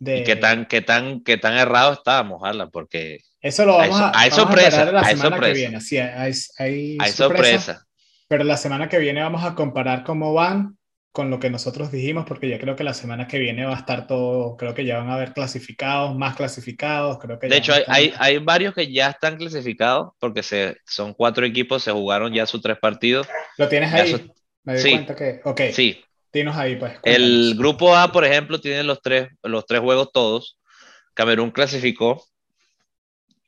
y 0.00 0.24
qué 0.24 0.36
tan, 0.36 0.66
qué 0.66 0.80
tan, 0.80 1.22
qué 1.22 1.38
tan 1.38 1.54
errado 1.54 1.92
estábamos, 1.92 2.42
Alan, 2.44 2.70
porque 2.70 3.20
eso 3.40 3.64
lo 3.64 3.76
vamos 3.76 4.00
a, 4.00 4.12
hay 4.14 4.30
sorpresa, 4.30 4.90
la 4.90 5.04
semana 5.04 5.40
que 5.40 5.52
viene. 5.52 5.80
Sí, 5.80 5.98
hay, 5.98 6.32
hay, 6.58 7.12
sorpresa, 7.12 7.84
Pero 8.28 8.44
la 8.44 8.56
semana 8.56 8.88
que 8.88 8.98
viene 8.98 9.22
vamos 9.22 9.44
a 9.44 9.54
comparar 9.54 10.04
cómo 10.04 10.32
van 10.34 10.77
con 11.12 11.30
lo 11.30 11.40
que 11.40 11.50
nosotros 11.50 11.90
dijimos, 11.90 12.26
porque 12.26 12.48
yo 12.48 12.58
creo 12.58 12.76
que 12.76 12.84
la 12.84 12.94
semana 12.94 13.26
que 13.26 13.38
viene 13.38 13.64
va 13.64 13.74
a 13.74 13.78
estar 13.78 14.06
todo, 14.06 14.56
creo 14.56 14.74
que 14.74 14.84
ya 14.84 14.98
van 14.98 15.08
a 15.08 15.14
haber 15.14 15.32
clasificados, 15.32 16.16
más 16.16 16.36
clasificados, 16.36 17.18
creo 17.18 17.38
que... 17.38 17.48
De 17.48 17.56
hecho, 17.56 17.72
hay, 17.86 18.12
hay, 18.18 18.38
varios 18.38 18.74
que 18.74 18.92
ya 18.92 19.10
están 19.10 19.36
clasificados, 19.36 20.12
porque 20.20 20.42
se, 20.42 20.76
son 20.86 21.14
cuatro 21.14 21.44
equipos, 21.44 21.82
se 21.82 21.92
jugaron 21.92 22.32
ya 22.32 22.46
sus 22.46 22.62
tres 22.62 22.78
partidos. 22.78 23.26
¿Lo 23.56 23.68
tienes 23.68 23.92
ahí? 23.92 24.30
Me 24.64 24.76
di 24.76 24.90
cuenta 24.90 25.16
que... 25.16 25.40
Ok. 25.44 25.60
Sí. 25.72 26.00
Dinos 26.32 26.56
ahí, 26.56 26.76
pues. 26.76 26.98
El 27.02 27.54
grupo 27.56 27.96
A, 27.96 28.12
por 28.12 28.24
ejemplo, 28.24 28.60
tiene 28.60 28.82
los 28.84 29.00
tres, 29.00 29.28
los 29.42 29.64
tres 29.66 29.80
juegos 29.80 30.12
todos. 30.12 30.58
Camerún 31.14 31.50
clasificó 31.50 32.22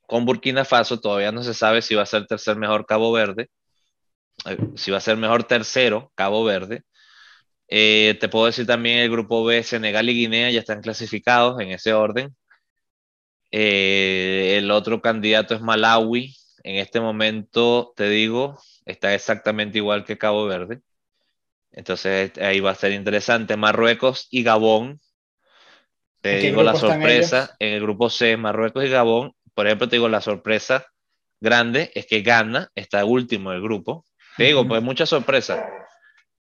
con 0.06 0.24
Burkina 0.24 0.64
Faso, 0.64 0.98
todavía 0.98 1.30
no 1.30 1.44
se 1.44 1.54
sabe 1.54 1.82
si 1.82 1.94
va 1.94 2.02
a 2.02 2.06
ser 2.06 2.26
tercer 2.26 2.56
mejor 2.56 2.84
Cabo 2.84 3.12
Verde, 3.12 3.48
eh, 4.46 4.58
si 4.74 4.90
va 4.90 4.96
a 4.96 5.00
ser 5.00 5.16
mejor 5.16 5.44
tercero 5.44 6.10
Cabo 6.16 6.42
Verde. 6.42 6.82
Eh, 7.72 8.16
te 8.18 8.28
puedo 8.28 8.46
decir 8.46 8.66
también 8.66 8.98
el 8.98 9.10
grupo 9.10 9.44
B, 9.44 9.62
Senegal 9.62 10.08
y 10.08 10.14
Guinea 10.14 10.50
ya 10.50 10.58
están 10.58 10.82
clasificados 10.82 11.60
en 11.60 11.70
ese 11.70 11.92
orden. 11.94 12.34
Eh, 13.52 14.56
el 14.58 14.70
otro 14.72 15.00
candidato 15.00 15.54
es 15.54 15.60
Malawi. 15.60 16.34
En 16.64 16.76
este 16.76 17.00
momento, 17.00 17.92
te 17.96 18.08
digo, 18.10 18.58
está 18.84 19.14
exactamente 19.14 19.78
igual 19.78 20.04
que 20.04 20.18
Cabo 20.18 20.46
Verde. 20.46 20.80
Entonces 21.70 22.36
ahí 22.38 22.58
va 22.58 22.72
a 22.72 22.74
ser 22.74 22.90
interesante. 22.90 23.56
Marruecos 23.56 24.26
y 24.30 24.42
Gabón. 24.42 25.00
Te 26.20 26.38
digo 26.38 26.64
la 26.64 26.74
sorpresa. 26.74 27.54
En 27.60 27.74
el 27.74 27.80
grupo 27.80 28.10
C, 28.10 28.36
Marruecos 28.36 28.84
y 28.84 28.88
Gabón. 28.88 29.32
Por 29.54 29.66
ejemplo, 29.66 29.88
te 29.88 29.96
digo 29.96 30.08
la 30.08 30.20
sorpresa 30.20 30.86
grande 31.40 31.90
es 31.94 32.06
que 32.06 32.20
Ghana 32.20 32.70
está 32.74 33.04
último 33.04 33.52
del 33.52 33.62
grupo. 33.62 34.04
Te 34.36 34.44
digo, 34.44 34.66
pues 34.66 34.82
mucha 34.82 35.06
sorpresa. 35.06 35.70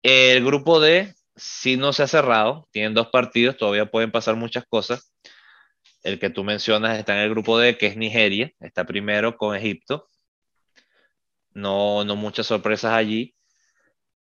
El 0.02 0.44
grupo 0.44 0.80
D 0.80 1.14
si 1.38 1.76
no 1.76 1.92
se 1.92 2.02
ha 2.02 2.08
cerrado, 2.08 2.68
tienen 2.72 2.94
dos 2.94 3.08
partidos, 3.08 3.56
todavía 3.56 3.86
pueden 3.86 4.10
pasar 4.10 4.36
muchas 4.36 4.64
cosas. 4.68 5.12
El 6.02 6.18
que 6.18 6.30
tú 6.30 6.44
mencionas 6.44 6.98
está 6.98 7.14
en 7.14 7.22
el 7.22 7.30
grupo 7.30 7.58
D, 7.58 7.76
que 7.78 7.86
es 7.86 7.96
Nigeria, 7.96 8.52
está 8.60 8.84
primero 8.84 9.36
con 9.36 9.56
Egipto. 9.56 10.08
No, 11.52 12.04
no 12.04 12.16
muchas 12.16 12.46
sorpresas 12.46 12.92
allí, 12.92 13.34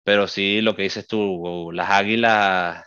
pero 0.04 0.28
sí 0.28 0.62
lo 0.62 0.76
que 0.76 0.84
dices 0.84 1.08
tú, 1.08 1.72
las 1.74 1.90
águilas 1.90 2.84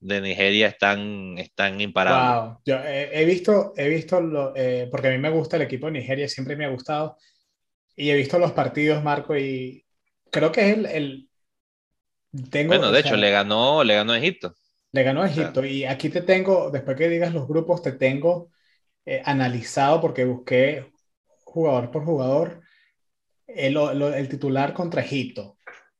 de 0.00 0.20
Nigeria 0.20 0.68
están, 0.68 1.36
están 1.38 1.80
imparables. 1.80 2.58
Yo 2.64 2.76
he, 2.76 3.24
visto, 3.24 3.72
he 3.76 3.88
visto 3.88 4.20
lo, 4.20 4.54
eh, 4.56 4.88
porque 4.90 5.08
a 5.08 5.10
mí 5.10 5.18
me 5.18 5.30
gusta 5.30 5.56
el 5.56 5.62
equipo 5.62 5.86
de 5.86 5.92
Nigeria, 5.92 6.28
siempre 6.28 6.56
me 6.56 6.64
ha 6.64 6.70
gustado, 6.70 7.16
y 7.96 8.10
he 8.10 8.16
visto 8.16 8.38
los 8.38 8.52
partidos, 8.52 9.02
Marco, 9.02 9.36
y 9.36 9.84
creo 10.30 10.52
que 10.52 10.70
es 10.70 10.78
el, 10.94 11.29
bueno, 12.32 12.92
de 12.92 13.00
hecho, 13.00 13.16
le 13.16 13.30
ganó, 13.30 13.82
le 13.84 13.94
ganó 13.94 14.12
a 14.12 14.18
Egipto. 14.18 14.54
Le 14.92 15.02
ganó 15.02 15.22
a 15.22 15.28
Egipto. 15.28 15.64
y 15.64 15.84
aquí 15.84 16.08
te 16.08 16.22
tengo, 16.22 16.70
después 16.70 16.96
que 16.96 17.08
digas 17.08 17.32
los 17.32 17.46
grupos, 17.48 17.82
te 17.82 17.92
tengo 17.92 18.50
eh, 19.04 19.22
analizado 19.24 20.00
porque 20.00 20.24
busqué 20.24 20.92
jugador 21.44 21.90
por 21.90 22.04
jugador 22.04 22.62
el, 23.46 23.76
el, 23.76 24.28
titular 24.28 24.72
contra 24.74 25.02
Egipto. 25.02 25.56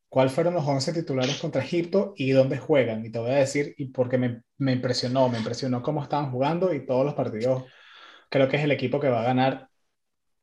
¿Cuáles 0.09 0.33
fueron 0.33 0.55
los 0.55 0.67
11 0.67 0.93
titulares 0.93 1.39
contra 1.39 1.63
Egipto 1.63 2.15
y 2.17 2.33
dónde 2.33 2.59
juegan? 2.59 3.05
Y 3.05 3.11
te 3.11 3.19
voy 3.21 3.31
a 3.31 3.37
decir, 3.37 3.75
y 3.79 3.87
porque 3.87 4.19
me, 4.19 4.43
me 4.59 4.73
impresionó, 4.73 5.29
me 5.29 5.39
impresionó 5.39 5.83
cómo 5.83 6.03
estaban 6.03 6.31
jugando 6.33 6.75
y 6.75 6.85
todos 6.85 7.05
los 7.05 7.15
partidos. 7.15 7.65
Creo 8.29 8.49
que 8.49 8.57
es 8.57 8.65
el 8.65 8.73
equipo 8.73 9.01
que 9.01 9.09
va 9.09 9.23
a 9.23 9.25
ganar 9.25 9.70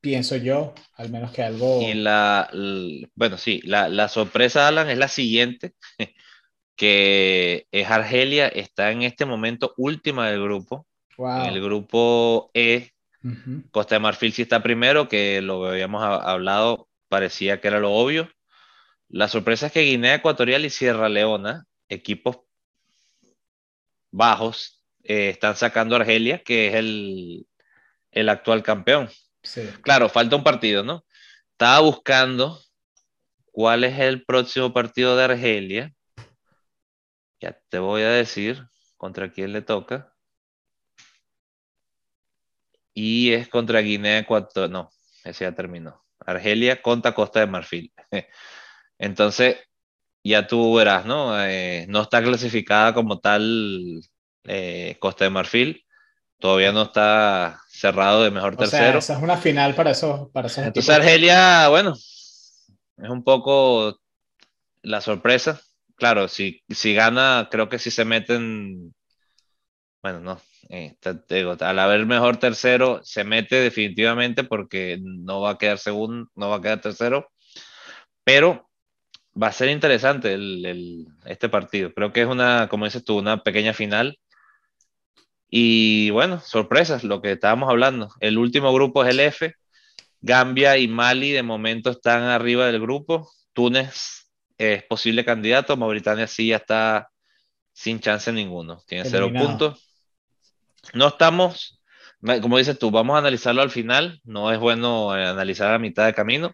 pienso 0.01 0.35
yo, 0.37 0.73
al 0.95 1.09
menos 1.09 1.31
que 1.31 1.43
algo... 1.43 1.81
Y 1.81 1.93
la, 1.93 2.49
bueno, 3.15 3.37
sí, 3.37 3.61
la, 3.63 3.89
la, 3.89 4.07
sorpresa, 4.07 4.67
Alan, 4.67 4.89
es 4.89 4.97
la 4.97 5.07
siguiente, 5.07 5.73
que 6.75 7.67
es 7.71 7.89
Argelia, 7.89 8.47
está 8.47 8.91
en 8.91 9.03
este 9.03 9.25
momento 9.25 9.73
última 9.77 10.29
del 10.29 10.41
grupo. 10.41 10.85
En 11.17 11.45
el 11.47 11.61
grupo 11.61 12.51
E, 12.53 12.91
Costa 13.71 13.95
de 13.95 13.99
Marfil 13.99 14.33
sí 14.33 14.43
está 14.43 14.61
primero, 14.61 15.07
que 15.09 15.41
lo 15.41 15.65
habíamos 15.65 16.03
hablado, 16.03 16.87
parecía 17.09 17.59
que 17.59 17.67
era 17.67 17.79
lo 17.79 17.91
obvio. 17.93 18.29
La 19.09 19.27
sorpresa 19.27 19.67
es 19.67 19.71
que 19.71 19.81
Guinea 19.81 20.15
Ecuatorial 20.15 20.65
y 20.65 20.69
Sierra 20.69 21.09
Leona, 21.09 21.65
equipos 21.89 22.39
bajos, 24.11 24.83
eh, 25.03 25.29
están 25.29 25.55
sacando 25.55 25.95
a 25.95 25.99
Argelia, 25.99 26.43
que 26.43 26.67
es 26.67 26.75
el, 26.75 27.47
el 28.11 28.29
actual 28.29 28.63
campeón. 28.63 29.09
Claro, 29.81 30.09
falta 30.09 30.35
un 30.35 30.43
partido, 30.43 30.83
¿no? 30.83 31.05
Estaba 31.51 31.79
buscando 31.79 32.59
cuál 33.51 33.83
es 33.83 33.97
el 33.99 34.23
próximo 34.23 34.73
partido 34.73 35.15
de 35.17 35.23
Argelia. 35.23 35.93
Ya 37.39 37.59
te 37.69 37.79
voy 37.79 38.01
a 38.01 38.09
decir 38.09 38.67
contra 38.97 39.31
quién 39.31 39.53
le 39.53 39.61
toca. 39.61 40.13
Y 42.93 43.31
es 43.33 43.47
contra 43.47 43.79
Guinea 43.81 44.19
Ecuatorial. 44.19 44.71
No, 44.71 44.89
ese 45.23 45.45
ya 45.45 45.53
terminó. 45.53 46.03
Argelia 46.19 46.81
contra 46.81 47.13
Costa 47.13 47.39
de 47.39 47.47
Marfil. 47.47 47.93
Entonces, 48.97 49.57
ya 50.23 50.47
tú 50.47 50.75
verás, 50.75 51.05
¿no? 51.05 51.39
Eh, 51.43 51.85
no 51.89 52.01
está 52.01 52.21
clasificada 52.21 52.93
como 52.93 53.19
tal 53.19 54.01
eh, 54.43 54.97
Costa 54.99 55.25
de 55.25 55.29
Marfil. 55.29 55.86
Todavía 56.39 56.71
no 56.71 56.83
está 56.83 57.61
cerrado 57.67 58.23
de 58.23 58.31
mejor 58.31 58.55
tercero. 58.55 58.99
esa 58.99 59.15
es 59.15 59.21
una 59.21 59.37
final 59.37 59.75
para 59.75 59.91
eso 59.91 60.29
Para 60.33 60.47
Entonces 60.47 60.89
Argelia, 60.89 61.67
bueno, 61.69 61.93
es 61.93 63.09
un 63.09 63.23
poco 63.23 63.99
la 64.81 65.01
sorpresa. 65.01 65.59
Claro, 65.95 66.27
si, 66.27 66.61
si 66.69 66.93
gana, 66.93 67.47
creo 67.49 67.69
que 67.69 67.79
si 67.79 67.89
se 67.89 68.05
meten, 68.05 68.93
bueno, 70.03 70.19
no, 70.19 70.41
eh, 70.69 70.95
al 71.59 71.79
haber 71.79 72.05
mejor 72.05 72.37
tercero, 72.37 73.01
se 73.03 73.23
mete 73.23 73.55
definitivamente 73.55 74.43
porque 74.43 74.99
no 75.01 75.41
va 75.41 75.51
a 75.51 75.57
quedar 75.57 75.79
segundo, 75.79 76.29
no 76.35 76.49
va 76.49 76.57
a 76.57 76.61
quedar 76.61 76.81
tercero, 76.81 77.31
pero 78.23 78.69
va 79.41 79.47
a 79.47 79.51
ser 79.51 79.69
interesante 79.69 80.33
el, 80.33 81.07
este 81.25 81.49
partido. 81.49 81.93
Creo 81.93 82.11
que 82.11 82.21
es 82.21 82.27
una, 82.27 82.67
como 82.69 82.85
dices 82.85 83.03
tú, 83.03 83.17
una 83.17 83.43
pequeña 83.43 83.73
final 83.73 84.19
y 85.49 86.09
bueno, 86.09 86.39
sorpresas, 86.41 87.03
lo 87.03 87.21
que 87.21 87.33
estábamos 87.33 87.69
hablando. 87.69 88.09
El 88.19 88.37
último 88.37 88.73
grupo 88.73 89.03
es 89.03 89.11
el 89.11 89.19
F. 89.19 89.53
Gambia 90.19 90.77
y 90.77 90.87
Mali 90.87 91.31
de 91.31 91.43
momento 91.43 91.89
están 91.89 92.23
arriba 92.23 92.65
del 92.65 92.81
grupo. 92.81 93.29
Túnez 93.53 94.29
es 94.57 94.83
posible 94.83 95.23
candidato. 95.23 95.77
Mauritania 95.77 96.27
sí 96.27 96.47
ya 96.47 96.57
está 96.57 97.09
sin 97.71 97.99
chance 97.99 98.31
ninguno. 98.31 98.81
Tiene 98.87 99.09
cero 99.09 99.31
puntos. 99.31 99.83
No 100.93 101.07
estamos, 101.07 101.81
como 102.41 102.57
dices 102.57 102.77
tú, 102.77 102.91
vamos 102.91 103.15
a 103.15 103.19
analizarlo 103.19 103.61
al 103.61 103.71
final. 103.71 104.19
No 104.25 104.51
es 104.51 104.59
bueno 104.59 105.17
eh, 105.17 105.25
analizar 105.25 105.73
a 105.73 105.79
mitad 105.79 106.05
de 106.05 106.13
camino. 106.13 106.53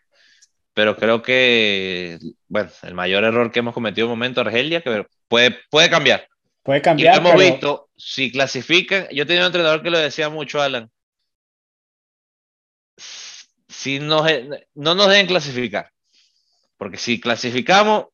Pero 0.76 0.98
creo 0.98 1.22
que, 1.22 2.18
bueno, 2.48 2.70
el 2.82 2.96
mayor 2.96 3.24
error 3.24 3.52
que 3.52 3.60
hemos 3.60 3.76
cometido 3.76 4.06
en 4.06 4.12
momento, 4.12 4.42
Argelia, 4.42 4.82
que 4.82 5.06
puede, 5.28 5.60
puede 5.70 5.90
cambiar. 5.90 6.28
Puede 6.64 6.82
cambiar. 6.82 7.18
hemos 7.18 7.36
visto, 7.36 7.90
si 7.98 8.32
clasifican, 8.32 9.08
yo 9.12 9.28
tenía 9.28 9.42
un 9.42 9.48
entrenador 9.48 9.84
que 9.84 9.90
lo 9.90 10.00
decía 10.00 10.30
mucho, 10.30 10.62
Alan. 10.62 10.90
Si 13.68 14.00
no 14.00 14.24
nos 14.74 15.10
deben 15.10 15.28
clasificar, 15.28 15.92
porque 16.78 16.98
si 16.98 17.20
clasificamos, 17.20 18.06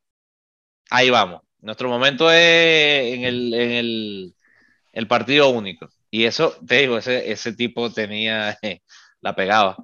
ahí 0.89 1.11
vamos. 1.11 1.41
Nuestro 1.61 1.89
momento 1.89 2.31
es 2.31 3.13
en 3.13 3.23
el, 3.23 4.33
el, 4.93 5.07
partido 5.07 5.49
único. 5.49 5.89
Y 6.09 6.23
eso, 6.23 6.55
te 6.65 6.81
digo, 6.81 6.97
ese, 6.97 7.31
ese 7.31 7.53
tipo 7.53 7.91
tenía, 7.91 8.57
la 9.21 9.35
pegaba. 9.35 9.77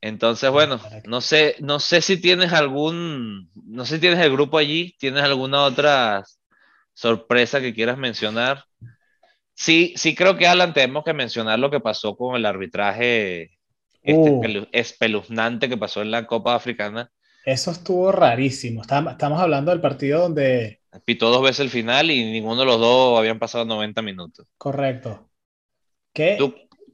Entonces, 0.00 0.50
bueno, 0.50 0.80
no 1.06 1.20
sé, 1.20 1.56
no 1.58 1.80
sé 1.80 2.02
si 2.02 2.20
tienes 2.20 2.52
algún, 2.52 3.50
no 3.54 3.84
sé 3.84 3.96
si 3.96 4.00
tienes 4.00 4.20
el 4.20 4.30
grupo 4.30 4.58
allí, 4.58 4.94
tienes 4.98 5.24
alguna 5.24 5.64
otra 5.64 6.24
sorpresa 6.98 7.60
que 7.60 7.72
quieras 7.72 7.96
mencionar. 7.96 8.64
Sí, 9.54 9.94
sí 9.96 10.16
creo 10.16 10.36
que 10.36 10.48
Alan 10.48 10.74
tenemos 10.74 11.04
que 11.04 11.14
mencionar 11.14 11.56
lo 11.56 11.70
que 11.70 11.78
pasó 11.78 12.16
con 12.16 12.34
el 12.34 12.44
arbitraje 12.44 13.56
este 14.02 14.30
uh. 14.30 14.66
espeluznante 14.72 15.68
que 15.68 15.76
pasó 15.76 16.02
en 16.02 16.10
la 16.10 16.26
Copa 16.26 16.56
Africana. 16.56 17.08
Eso 17.44 17.70
estuvo 17.70 18.10
rarísimo. 18.10 18.82
Estamos 18.82 19.40
hablando 19.40 19.70
del 19.70 19.80
partido 19.80 20.22
donde... 20.22 20.80
Pitó 21.04 21.30
dos 21.30 21.42
veces 21.42 21.60
el 21.60 21.70
final 21.70 22.10
y 22.10 22.32
ninguno 22.32 22.60
de 22.60 22.66
los 22.66 22.80
dos 22.80 23.16
habían 23.16 23.38
pasado 23.38 23.64
90 23.64 24.02
minutos. 24.02 24.46
Correcto. 24.56 25.30
Qué 26.12 26.36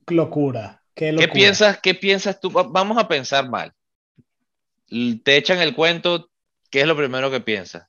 locura. 0.09 0.83
Qué, 0.95 1.17
¿Qué 1.17 1.29
piensas, 1.29 1.81
¿Qué 1.81 1.95
piensas 1.95 2.39
tú? 2.41 2.51
Vamos 2.51 2.99
a 2.99 3.09
pensar 3.09 3.49
mal. 3.49 3.73
Te 5.25 5.37
echan 5.39 5.61
el 5.61 5.75
cuento, 5.75 6.31
¿qué 6.71 6.83
es 6.83 6.87
lo 6.87 6.95
primero 6.95 7.31
que 7.31 7.41
piensas? 7.41 7.89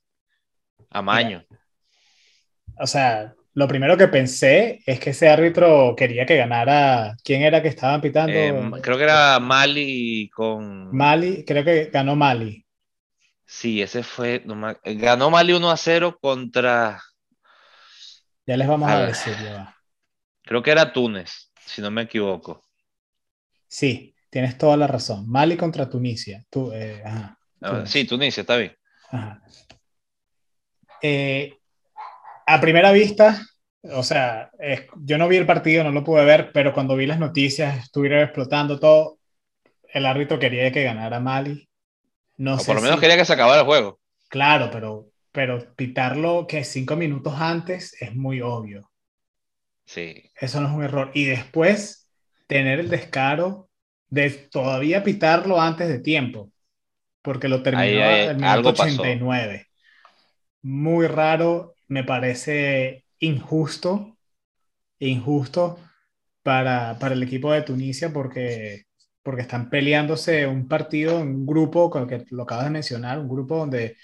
Amaño 0.89 1.45
o 2.80 2.88
sea, 2.88 3.34
lo 3.54 3.68
primero 3.68 3.98
que 3.98 4.10
pensé 4.10 4.82
es 4.86 5.00
que 5.00 5.12
ese 5.12 5.30
árbitro 5.30 5.96
quería 5.96 6.26
que 6.26 6.36
ganara. 6.36 7.16
¿Quién 7.24 7.42
era 7.42 7.62
que 7.62 7.70
estaban 7.70 8.02
pitando? 8.02 8.34
Eh, 8.34 8.82
creo 8.82 8.98
que 8.98 9.04
era 9.04 9.40
Mali 9.40 10.30
con. 10.30 10.96
Mali, 10.96 11.46
creo 11.46 11.64
que 11.64 11.86
ganó 11.86 12.16
Mali. 12.16 12.66
Sí, 13.46 13.82
ese 13.82 14.04
fue. 14.04 14.44
ganó 14.84 15.30
Mali 15.30 15.54
1 15.54 15.72
a 15.72 15.78
0 15.78 16.18
contra. 16.20 17.02
Ya 18.46 18.58
les 18.58 18.68
vamos 18.68 18.90
a, 18.90 19.08
decir, 19.08 19.34
Creo 20.44 20.62
que 20.62 20.72
era 20.72 20.92
Túnez, 20.92 21.52
si 21.66 21.82
no 21.82 21.90
me 21.90 22.04
equivoco. 22.04 22.62
Sí, 23.68 24.16
tienes 24.30 24.58
toda 24.58 24.78
la 24.78 24.88
razón. 24.88 25.30
Mali 25.30 25.56
contra 25.58 25.90
Tunisia. 25.90 26.44
Tú, 26.50 26.72
eh, 26.74 27.02
ajá, 27.04 27.40
sí, 27.86 28.06
Tunisia, 28.06 28.42
está 28.42 28.58
bien. 28.58 28.76
Eh, 31.02 31.58
a 32.46 32.62
primera 32.62 32.91
vista, 32.91 33.41
o 33.84 34.04
sea, 34.04 34.52
yo 34.98 35.18
no 35.18 35.28
vi 35.28 35.38
el 35.38 35.46
partido, 35.46 35.84
no 35.84 35.91
lo 35.91 36.04
pude 36.04 36.26
ver, 36.26 36.52
pero 36.54 36.74
cuando 36.74 36.96
vi 36.96 37.06
las 37.06 37.20
noticias, 37.20 37.84
estuvieron 37.84 38.22
explotando 38.22 38.80
todo. 38.80 39.20
El 39.88 40.06
árbitro 40.06 40.39
quería 40.39 40.72
que 40.72 40.84
ganara 40.84 41.20
Mali. 41.20 41.68
No 42.38 42.56
o 42.56 42.58
por 42.58 42.76
lo 42.76 42.82
menos 42.82 43.00
quería 43.00 43.18
que 43.18 43.26
se 43.26 43.34
acabara 43.34 43.62
el 43.62 43.66
juego. 43.66 44.00
Claro, 44.28 44.70
pero, 44.72 45.08
pero 45.32 45.74
pitarlo 45.76 46.48
que 46.48 46.64
cinco 46.64 46.96
minutos 46.96 47.34
antes 47.38 47.96
es 48.02 48.14
muy 48.16 48.41
obvio. 48.41 48.91
Sí. 49.86 50.30
Eso 50.39 50.60
no 50.62 50.68
es 50.68 50.74
un 50.74 50.84
error. 50.84 51.12
Y 51.14 51.26
después 51.26 52.10
tener 52.48 52.80
el 52.80 52.89
descaro 52.89 53.70
de 54.10 54.30
todavía 54.30 55.04
pitarlo 55.04 55.62
antes 55.62 55.88
de 55.88 56.00
tiempo, 56.00 56.52
porque 57.22 57.48
lo 57.48 57.64
terminó 57.64 57.86
en 57.86 58.30
el 58.30 58.38
minuto 58.38 58.70
89. 58.70 59.68
Muy 60.64 61.08
raro, 61.08 61.75
me 61.88 62.04
parece 62.04 63.06
injusto, 63.20 64.18
injusto 65.00 65.80
para, 66.44 66.98
para 67.00 67.16
el 67.16 67.24
equipo 67.24 67.52
de 67.52 67.64
Tunisia 67.64 68.12
porque 68.14 68.86
porque 69.26 69.42
están 69.42 69.72
peleándose 69.72 70.46
un 70.46 70.68
partido, 70.68 71.20
un 71.20 71.48
grupo, 71.48 71.90
con 71.90 72.08
que 72.08 72.26
lo 72.30 72.44
acabas 72.44 72.66
de 72.66 72.72
mencionar, 72.72 73.18
un 73.20 73.28
grupo 73.28 73.58
donde 73.58 73.98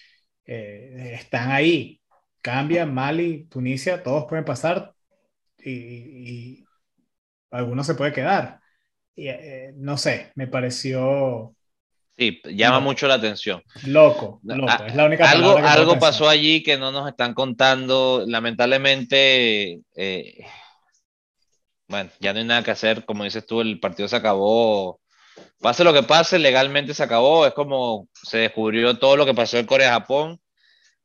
eh, 0.46 1.12
están 1.14 1.52
ahí. 1.52 2.02
Cambia, 2.42 2.88
Mali, 2.88 3.46
Tunisia, 3.46 4.02
todos 4.02 4.26
pueden 4.28 4.46
pasar 4.46 4.96
y, 5.60 6.66
algunos 7.52 7.86
se 7.88 7.96
puede 7.96 8.14
quedar. 8.14 8.62
Y, 9.16 9.28
eh, 9.30 9.74
no 9.78 9.98
sé, 9.98 10.32
me 10.36 10.48
pareció... 10.48 11.56
Sí, 12.22 12.40
llama 12.46 12.80
mucho 12.80 13.08
la 13.08 13.16
atención. 13.16 13.64
Loco, 13.88 14.40
loco, 14.44 14.72
es 14.86 14.96
la 14.96 15.06
única 15.06 15.28
Algo, 15.28 15.58
algo 15.58 15.98
pasó 15.98 16.30
allí 16.30 16.62
que 16.62 16.78
no 16.78 16.92
nos 16.92 17.10
están 17.10 17.34
contando. 17.34 18.24
Lamentablemente, 18.28 19.80
eh, 19.96 20.46
bueno, 21.88 22.12
ya 22.20 22.34
no 22.34 22.40
hay 22.40 22.46
nada 22.46 22.62
que 22.62 22.70
hacer. 22.70 23.06
Como 23.06 23.24
dices 23.24 23.44
tú, 23.48 23.62
el 23.62 23.80
partido 23.80 24.08
se 24.08 24.18
acabó 24.18 25.02
Pase 25.60 25.84
lo 25.84 25.94
que 25.94 26.04
pase, 26.04 26.40
legalmente 26.40 26.94
se 26.94 27.04
acabó. 27.04 27.46
Es 27.46 27.54
como 27.54 28.08
se 28.14 28.40
descubrió 28.40 28.98
todo 28.98 29.16
lo 29.16 29.26
que 29.26 29.34
pasó 29.34 29.58
en 29.58 29.66
Corea-Japón 29.66 30.40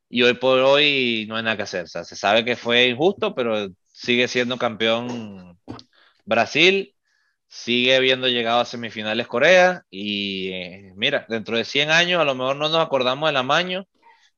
y 0.09 0.23
hoy 0.23 0.35
por 0.35 0.59
hoy 0.61 1.27
no 1.29 1.37
hay 1.37 1.43
nada 1.43 1.57
que 1.57 1.62
hacer. 1.64 1.85
O 1.85 1.89
sea, 1.89 2.05
se 2.05 2.17
sabe 2.17 2.45
que 2.45 2.57
fue 2.57 2.89
injusto, 2.89 3.35
pero 3.35 3.69
sigue 3.93 4.29
siendo 4.29 4.59
campeón 4.59 5.59
Brasil, 6.25 6.95
sigue 7.57 7.96
habiendo 7.96 8.28
llegado 8.28 8.61
a 8.61 8.64
semifinales 8.66 9.26
Corea 9.26 9.82
y 9.90 10.50
eh, 10.52 10.92
mira, 10.94 11.24
dentro 11.28 11.57
de 11.57 11.64
100 11.64 11.90
años 11.90 12.20
a 12.20 12.24
lo 12.24 12.34
mejor 12.34 12.57
no 12.57 12.68
nos 12.68 12.84
acordamos 12.84 13.28
del 13.28 13.38
amaño, 13.38 13.86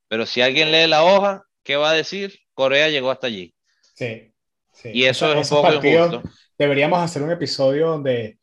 pero 0.07 0.25
si 0.25 0.41
alguien 0.41 0.71
lee 0.71 0.87
la 0.87 1.03
hoja, 1.03 1.43
¿qué 1.65 1.77
va 1.77 1.91
a 1.91 1.95
decir? 1.95 2.39
Corea 2.55 2.89
llegó 2.89 3.11
hasta 3.11 3.27
allí. 3.27 3.55
Sí. 3.95 4.33
sí. 4.73 4.91
Y 4.95 5.05
eso, 5.05 5.33
es 5.33 5.51
un 5.51 5.63
poco 5.63 5.75
injusto. 5.75 6.23
Deberíamos 6.57 7.01
hacer 7.01 7.23
un 7.23 7.33
episodio 7.33 7.89
donde 7.89 8.39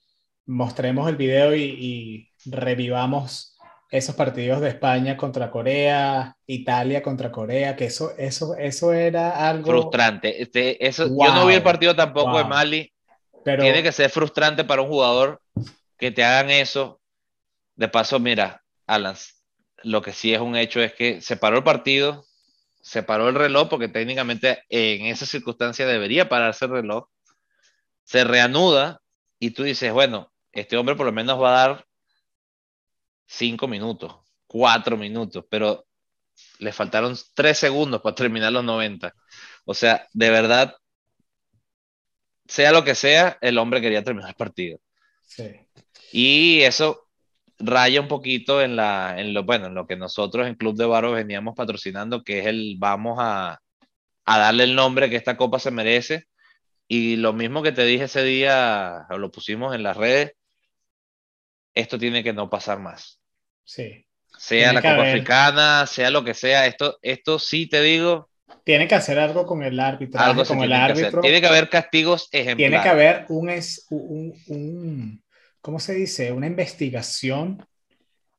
mostremos 0.45 1.07
el 1.09 1.15
video 1.15 1.55
y, 1.55 2.29
revivamos 2.47 3.57
esos 3.89 4.13
partidos 4.13 4.61
de 4.61 4.69
España 4.69 5.17
contra 5.17 5.49
Corea, 5.49 6.35
Italia 6.45 7.01
contra 7.01 7.31
Corea, 7.31 7.75
que 7.75 7.85
eso, 7.85 8.11
eso, 8.17 8.55
eso 8.55 8.93
era 8.93 9.49
algo 9.49 9.71
frustrante. 9.71 10.43
Este, 10.43 10.85
eso, 10.85 11.07
yo 11.07 11.33
no 11.33 11.47
vi 11.47 11.55
el 11.55 11.63
partido 11.63 11.95
tampoco 11.95 12.37
de 12.37 12.43
Mali. 12.43 12.91
Tiene 13.45 13.83
que 13.83 13.91
ser 13.91 14.09
frustrante 14.09 14.63
para 14.63 14.81
un 14.81 14.87
jugador 14.87 15.39
que 15.97 16.09
te 16.11 16.23
hagan 16.23 16.49
eso. 16.49 16.99
De 17.75 17.87
paso, 17.87 18.19
mira, 18.19 18.63
Alan, 18.87 19.15
lo 19.83 20.01
que 20.01 20.13
sí 20.13 20.33
es 20.33 20.41
un 20.41 20.55
hecho 20.55 20.81
es 20.81 20.93
que 20.93 21.21
se 21.21 21.37
paró 21.37 21.57
el 21.57 21.63
partido, 21.63 22.25
se 22.81 23.03
paró 23.03 23.29
el 23.29 23.35
reloj, 23.35 23.69
porque 23.69 23.87
técnicamente 23.87 24.63
en 24.69 25.05
esa 25.05 25.25
circunstancia 25.25 25.85
debería 25.85 26.27
pararse 26.27 26.65
el 26.65 26.71
reloj, 26.71 27.07
se 28.03 28.23
reanuda 28.23 29.01
y 29.39 29.51
tú 29.51 29.63
dices, 29.63 29.93
bueno, 29.93 30.31
este 30.51 30.77
hombre 30.77 30.95
por 30.95 31.05
lo 31.05 31.11
menos 31.11 31.41
va 31.41 31.49
a 31.49 31.67
dar 31.67 31.85
cinco 33.27 33.67
minutos, 33.67 34.15
cuatro 34.47 34.97
minutos, 34.97 35.45
pero 35.49 35.85
le 36.59 36.71
faltaron 36.71 37.15
tres 37.33 37.59
segundos 37.59 38.01
para 38.01 38.15
terminar 38.15 38.51
los 38.51 38.63
90. 38.63 39.13
O 39.65 39.73
sea, 39.73 40.07
de 40.13 40.29
verdad, 40.29 40.75
sea 42.47 42.71
lo 42.71 42.83
que 42.83 42.95
sea, 42.95 43.37
el 43.41 43.57
hombre 43.57 43.81
quería 43.81 44.03
terminar 44.03 44.29
el 44.29 44.35
partido. 44.35 44.79
Sí. 45.21 45.51
Y 46.11 46.61
eso 46.61 47.07
raya 47.57 48.01
un 48.01 48.07
poquito 48.07 48.61
en, 48.61 48.75
la, 48.75 49.19
en, 49.19 49.33
lo, 49.33 49.43
bueno, 49.43 49.67
en 49.67 49.75
lo 49.75 49.87
que 49.87 49.95
nosotros 49.95 50.47
en 50.47 50.55
Club 50.55 50.75
de 50.75 50.85
Baros 50.85 51.15
veníamos 51.15 51.55
patrocinando, 51.55 52.23
que 52.23 52.39
es 52.39 52.45
el 52.47 52.75
vamos 52.77 53.17
a, 53.19 53.59
a 54.25 54.39
darle 54.39 54.65
el 54.65 54.75
nombre 54.75 55.09
que 55.09 55.15
esta 55.15 55.37
copa 55.37 55.59
se 55.59 55.71
merece. 55.71 56.25
Y 56.87 57.15
lo 57.15 57.33
mismo 57.33 57.63
que 57.63 57.71
te 57.71 57.83
dije 57.83 58.03
ese 58.03 58.23
día, 58.23 59.07
lo 59.09 59.31
pusimos 59.31 59.73
en 59.73 59.81
las 59.81 59.97
redes, 59.97 60.33
esto 61.73 61.97
tiene 61.97 62.23
que 62.23 62.33
no 62.33 62.49
pasar 62.49 62.79
más. 62.79 63.19
Sí. 63.63 64.05
Sea 64.37 64.73
la 64.73 64.81
Copa 64.81 65.09
Africana, 65.09 65.87
sea 65.87 66.11
lo 66.11 66.23
que 66.23 66.33
sea, 66.33 66.67
esto, 66.67 66.99
esto 67.01 67.39
sí 67.39 67.67
te 67.67 67.81
digo. 67.81 68.29
Tiene 68.65 68.87
que 68.87 68.95
hacer 68.95 69.19
algo 69.19 69.45
con 69.45 69.61
el 69.61 69.79
árbitro. 69.79 70.19
Algo 70.19 70.43
con 70.43 70.61
el 70.61 70.73
árbitro. 70.73 71.21
tiene 71.21 71.39
que 71.39 71.47
haber 71.47 71.69
castigos 71.69 72.27
ejemplares. 72.31 72.57
Tiene 72.57 72.81
que 72.81 72.89
haber 72.89 73.25
un, 73.29 73.49
un, 73.91 74.33
un, 74.47 75.23
¿cómo 75.61 75.79
se 75.79 75.93
dice? 75.93 76.31
Una 76.31 76.47
investigación 76.47 77.63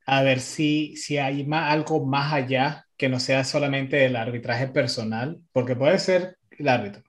a 0.04 0.22
ver 0.22 0.40
si, 0.40 0.96
si 0.96 1.18
hay 1.18 1.46
más, 1.46 1.72
algo 1.72 2.04
más 2.04 2.32
allá 2.32 2.86
que 2.96 3.08
no 3.08 3.20
sea 3.20 3.44
solamente 3.44 4.04
el 4.04 4.16
arbitraje 4.16 4.66
personal, 4.66 5.40
porque 5.52 5.76
puede 5.76 5.98
ser 6.00 6.38
el 6.58 6.68
árbitro, 6.68 7.04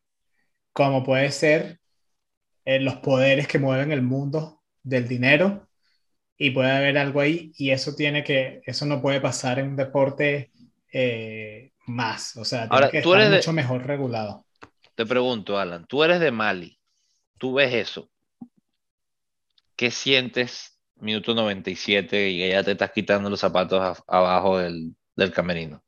como 0.71 1.03
puede 1.03 1.31
ser 1.31 1.79
eh, 2.65 2.79
los 2.79 2.97
poderes 2.97 3.47
que 3.47 3.57
mueven 3.57 3.91
el 3.91 4.03
mundo 4.03 4.61
del 4.83 5.07
dinero 5.07 5.67
y 6.37 6.51
puede 6.51 6.71
haber 6.71 6.99
algo 6.99 7.19
ahí 7.21 7.51
y 7.57 7.71
eso 7.71 7.95
tiene 7.95 8.23
que, 8.23 8.61
eso 8.65 8.85
no 8.85 9.01
puede 9.01 9.21
pasar 9.21 9.57
en 9.57 9.69
un 9.69 9.75
deporte 9.75 10.51
eh, 10.91 11.71
más, 11.87 12.35
o 12.37 12.45
sea, 12.45 12.69
tiene 12.69 12.89
que 12.89 12.99
estar 12.99 13.31
mucho 13.31 13.53
mejor 13.53 13.85
regulado. 13.85 14.45
Te 14.95 15.05
pregunto, 15.05 15.57
Alan, 15.57 15.85
tú 15.87 16.03
eres 16.03 16.19
de 16.19 16.31
Mali, 16.31 16.79
tú 17.37 17.53
ves 17.55 17.73
eso, 17.73 18.09
¿qué 19.75 19.91
sientes 19.91 20.79
minuto 20.95 21.33
97 21.33 22.29
y 22.29 22.49
ya 22.49 22.63
te 22.63 22.71
estás 22.71 22.91
quitando 22.91 23.29
los 23.29 23.39
zapatos 23.39 24.03
abajo 24.07 24.57
del, 24.57 24.95
del 25.15 25.31
camerino? 25.31 25.83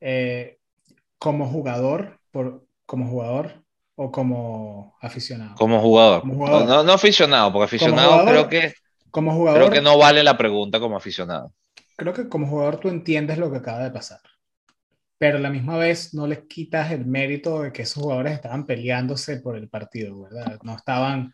Eh, 0.00 0.58
como 1.18 1.48
jugador, 1.48 2.18
por, 2.30 2.66
como 2.84 3.08
jugador 3.08 3.64
o 3.96 4.10
como 4.10 4.96
aficionado. 5.00 5.54
Como 5.54 5.80
jugador. 5.80 6.26
No, 6.26 6.82
no, 6.82 6.92
aficionado, 6.92 7.52
porque 7.52 7.76
aficionado 7.76 8.24
creo 8.26 8.48
que 8.48 8.74
como 9.10 9.32
jugador. 9.32 9.60
Creo 9.60 9.72
que 9.72 9.80
no 9.80 9.96
vale 9.96 10.24
la 10.24 10.36
pregunta 10.36 10.80
como 10.80 10.96
aficionado. 10.96 11.52
Creo 11.96 12.12
que 12.12 12.28
como 12.28 12.48
jugador 12.48 12.78
tú 12.78 12.88
entiendes 12.88 13.38
lo 13.38 13.50
que 13.50 13.58
acaba 13.58 13.84
de 13.84 13.92
pasar. 13.92 14.20
Pero 15.18 15.38
a 15.38 15.40
la 15.40 15.50
misma 15.50 15.76
vez 15.78 16.12
no 16.14 16.26
les 16.26 16.40
quitas 16.46 16.90
el 16.92 17.06
mérito 17.06 17.62
de 17.62 17.72
que 17.72 17.82
esos 17.82 18.02
jugadores 18.02 18.34
estaban 18.34 18.66
peleándose 18.66 19.40
por 19.40 19.56
el 19.56 19.68
partido, 19.68 20.22
¿verdad? 20.22 20.58
No 20.62 20.76
estaban, 20.76 21.32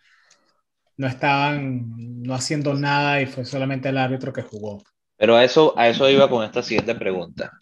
no 0.97 1.07
estaban 1.07 2.23
no 2.23 2.35
haciendo 2.35 2.75
nada 2.75 3.21
y 3.21 3.27
fue 3.27 3.45
solamente 3.45 3.89
el 3.89 3.99
árbitro 3.99 4.33
que 4.33 4.43
jugó. 4.43 4.83
Pero 5.17 5.37
a 5.37 5.45
eso, 5.45 5.75
a 5.77 5.89
eso 5.89 6.09
iba 6.09 6.29
con 6.29 6.45
esta 6.45 6.63
siguiente 6.63 6.95
pregunta. 6.95 7.53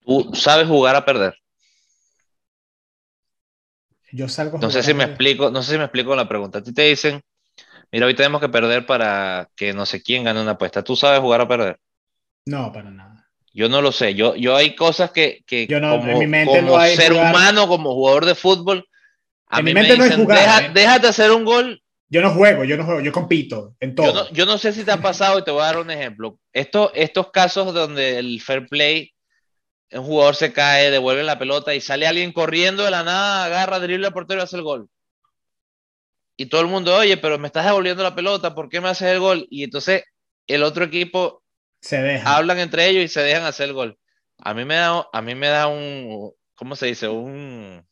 ¿Tú 0.00 0.30
sabes 0.34 0.68
jugar 0.68 0.96
a 0.96 1.04
perder? 1.04 1.34
Yo 4.12 4.28
salgo. 4.28 4.58
No 4.58 4.70
sé 4.70 4.82
si 4.82 4.94
me 4.94 5.04
explico, 5.04 5.50
no 5.50 5.62
sé 5.62 5.72
si 5.72 5.78
me 5.78 5.84
explico 5.84 6.14
la 6.14 6.28
pregunta. 6.28 6.58
A 6.58 6.62
ti 6.62 6.72
te 6.72 6.82
dicen, 6.82 7.20
mira, 7.92 8.06
hoy 8.06 8.14
tenemos 8.14 8.40
que 8.40 8.48
perder 8.48 8.86
para 8.86 9.48
que 9.56 9.72
no 9.72 9.86
sé 9.86 10.02
quién 10.02 10.24
gane 10.24 10.40
una 10.42 10.52
apuesta. 10.52 10.84
¿Tú 10.84 10.96
sabes 10.96 11.20
jugar 11.20 11.40
a 11.42 11.48
perder? 11.48 11.78
No, 12.46 12.72
para 12.72 12.90
nada. 12.90 13.15
Yo 13.56 13.68
no 13.68 13.80
lo 13.80 13.90
sé. 13.90 14.14
Yo, 14.14 14.36
yo 14.36 14.54
hay 14.54 14.76
cosas 14.76 15.10
que, 15.10 15.42
que 15.46 15.66
yo 15.66 15.80
no, 15.80 15.98
como, 15.98 16.12
en 16.12 16.18
mi 16.18 16.26
mente 16.26 16.60
como 16.60 16.80
ser 16.80 17.12
humano, 17.12 17.66
como 17.66 17.94
jugador 17.94 18.26
de 18.26 18.34
fútbol, 18.34 18.86
a 19.46 19.62
mí 19.62 19.70
mi 19.70 19.74
mente 19.74 19.96
me 19.96 20.04
dicen, 20.04 20.24
no 20.26 20.34
es 20.34 20.40
jugar, 20.40 20.64
¿eh? 20.64 20.70
déjate 20.74 21.08
hacer 21.08 21.32
un 21.32 21.44
gol. 21.44 21.82
Yo 22.08 22.20
no 22.20 22.30
juego, 22.30 22.64
yo 22.64 22.76
no 22.76 22.84
juego, 22.84 23.00
yo 23.00 23.10
compito 23.10 23.74
en 23.80 23.94
todo. 23.94 24.06
Yo 24.06 24.12
no, 24.12 24.30
yo 24.30 24.46
no 24.46 24.58
sé 24.58 24.72
si 24.72 24.84
te 24.84 24.92
ha 24.92 25.00
pasado 25.00 25.38
y 25.38 25.44
te 25.44 25.50
voy 25.50 25.62
a 25.62 25.66
dar 25.66 25.78
un 25.78 25.90
ejemplo. 25.90 26.38
Esto, 26.52 26.92
estos 26.94 27.30
casos 27.30 27.74
donde 27.74 28.18
el 28.18 28.40
fair 28.40 28.68
play, 28.68 29.12
un 29.90 30.04
jugador 30.04 30.36
se 30.36 30.52
cae, 30.52 30.90
devuelve 30.90 31.24
la 31.24 31.38
pelota 31.38 31.74
y 31.74 31.80
sale 31.80 32.06
alguien 32.06 32.32
corriendo 32.32 32.84
de 32.84 32.90
la 32.90 33.02
nada, 33.02 33.46
agarra, 33.46 33.80
dribla 33.80 34.08
al 34.08 34.12
portero 34.12 34.40
y 34.40 34.44
hace 34.44 34.56
el 34.56 34.62
gol 34.62 34.88
y 36.36 36.46
todo 36.46 36.60
el 36.60 36.66
mundo, 36.66 36.94
oye, 36.94 37.16
pero 37.16 37.38
me 37.38 37.46
estás 37.46 37.64
devolviendo 37.64 38.02
la 38.02 38.14
pelota, 38.14 38.54
¿por 38.54 38.68
qué 38.68 38.80
me 38.80 38.88
haces 38.88 39.08
el 39.08 39.20
gol? 39.20 39.46
Y 39.50 39.64
entonces 39.64 40.04
el 40.46 40.62
otro 40.62 40.84
equipo 40.84 41.42
se 41.86 42.20
hablan 42.24 42.58
entre 42.58 42.88
ellos 42.88 43.04
y 43.04 43.08
se 43.08 43.20
dejan 43.20 43.44
hacer 43.44 43.68
el 43.68 43.74
gol. 43.74 43.98
A 44.38 44.54
mí 44.54 44.64
me 44.64 44.74
da, 44.74 45.06
a 45.12 45.22
mí 45.22 45.34
me 45.34 45.48
da 45.48 45.68
un, 45.68 46.32
¿cómo 46.54 46.74
se 46.76 46.86
dice? 46.86 47.08
Un 47.08 47.86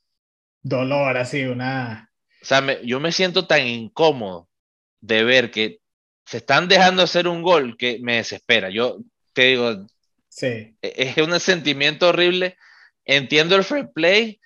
dolor, 0.62 1.16
así, 1.16 1.44
una. 1.44 2.10
O 2.42 2.44
sea, 2.44 2.82
yo 2.82 3.00
me 3.00 3.12
siento 3.12 3.46
tan 3.46 3.66
incómodo 3.66 4.48
de 5.00 5.24
ver 5.24 5.50
que 5.50 5.78
se 6.26 6.38
están 6.38 6.68
dejando 6.68 7.02
hacer 7.02 7.28
un 7.28 7.42
gol 7.42 7.76
que 7.76 7.98
me 8.02 8.16
desespera. 8.16 8.68
Yo 8.70 8.98
te 9.32 9.42
digo, 9.42 9.86
sí. 10.28 10.76
E, 10.82 10.94
es 10.96 11.16
un 11.18 11.38
sentimiento 11.38 12.08
horrible. 12.08 12.56
Entiendo 13.04 13.54
el 13.56 13.64
free 13.64 13.86
play, 13.94 14.40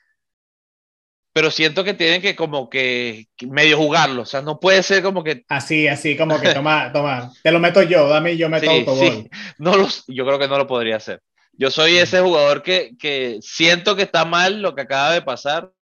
pero 1.33 1.51
siento 1.51 1.85
que 1.85 1.95
tienen 1.95 2.20
que 2.20 2.35
como 2.35 2.68
que 2.68 3.29
medio 3.43 3.76
jugarlo, 3.76 4.22
o 4.22 4.26
sea, 4.26 4.43
no 4.43 4.59
puede 4.59 4.83
ser 4.83 5.03
como 5.03 5.22
que... 5.22 5.45
Así, 5.49 5.87
así, 5.87 6.16
como 6.16 6.41
que 6.41 6.49
toma, 6.55 6.93
toma, 6.93 7.33
te 7.43 7.53
lo 7.53 7.61
meto 7.61 7.83
yo, 7.83 8.09
dame 8.09 8.37
yo 8.37 8.49
meto 8.49 8.70
sí, 8.70 8.85
Sí. 8.99 9.31
No 9.59 9.76
los, 9.76 10.05
yo 10.09 10.24
creo 10.24 10.39
que 10.39 10.49
no 10.49 10.59
lo 10.59 10.66
podría 10.66 10.97
hacer. 10.97 11.22
Yo 11.53 11.70
soy 11.70 11.97
ese 11.99 12.20
jugador 12.20 12.62
que, 12.62 12.93
que 12.99 13.39
siento 13.41 13.97
que 13.97 14.03
está 14.03 14.24
mal 14.24 14.62
lo 14.62 14.74
que 14.74 14.83
acaba 14.83 15.12
de 15.12 15.22
pasar. 15.22 15.72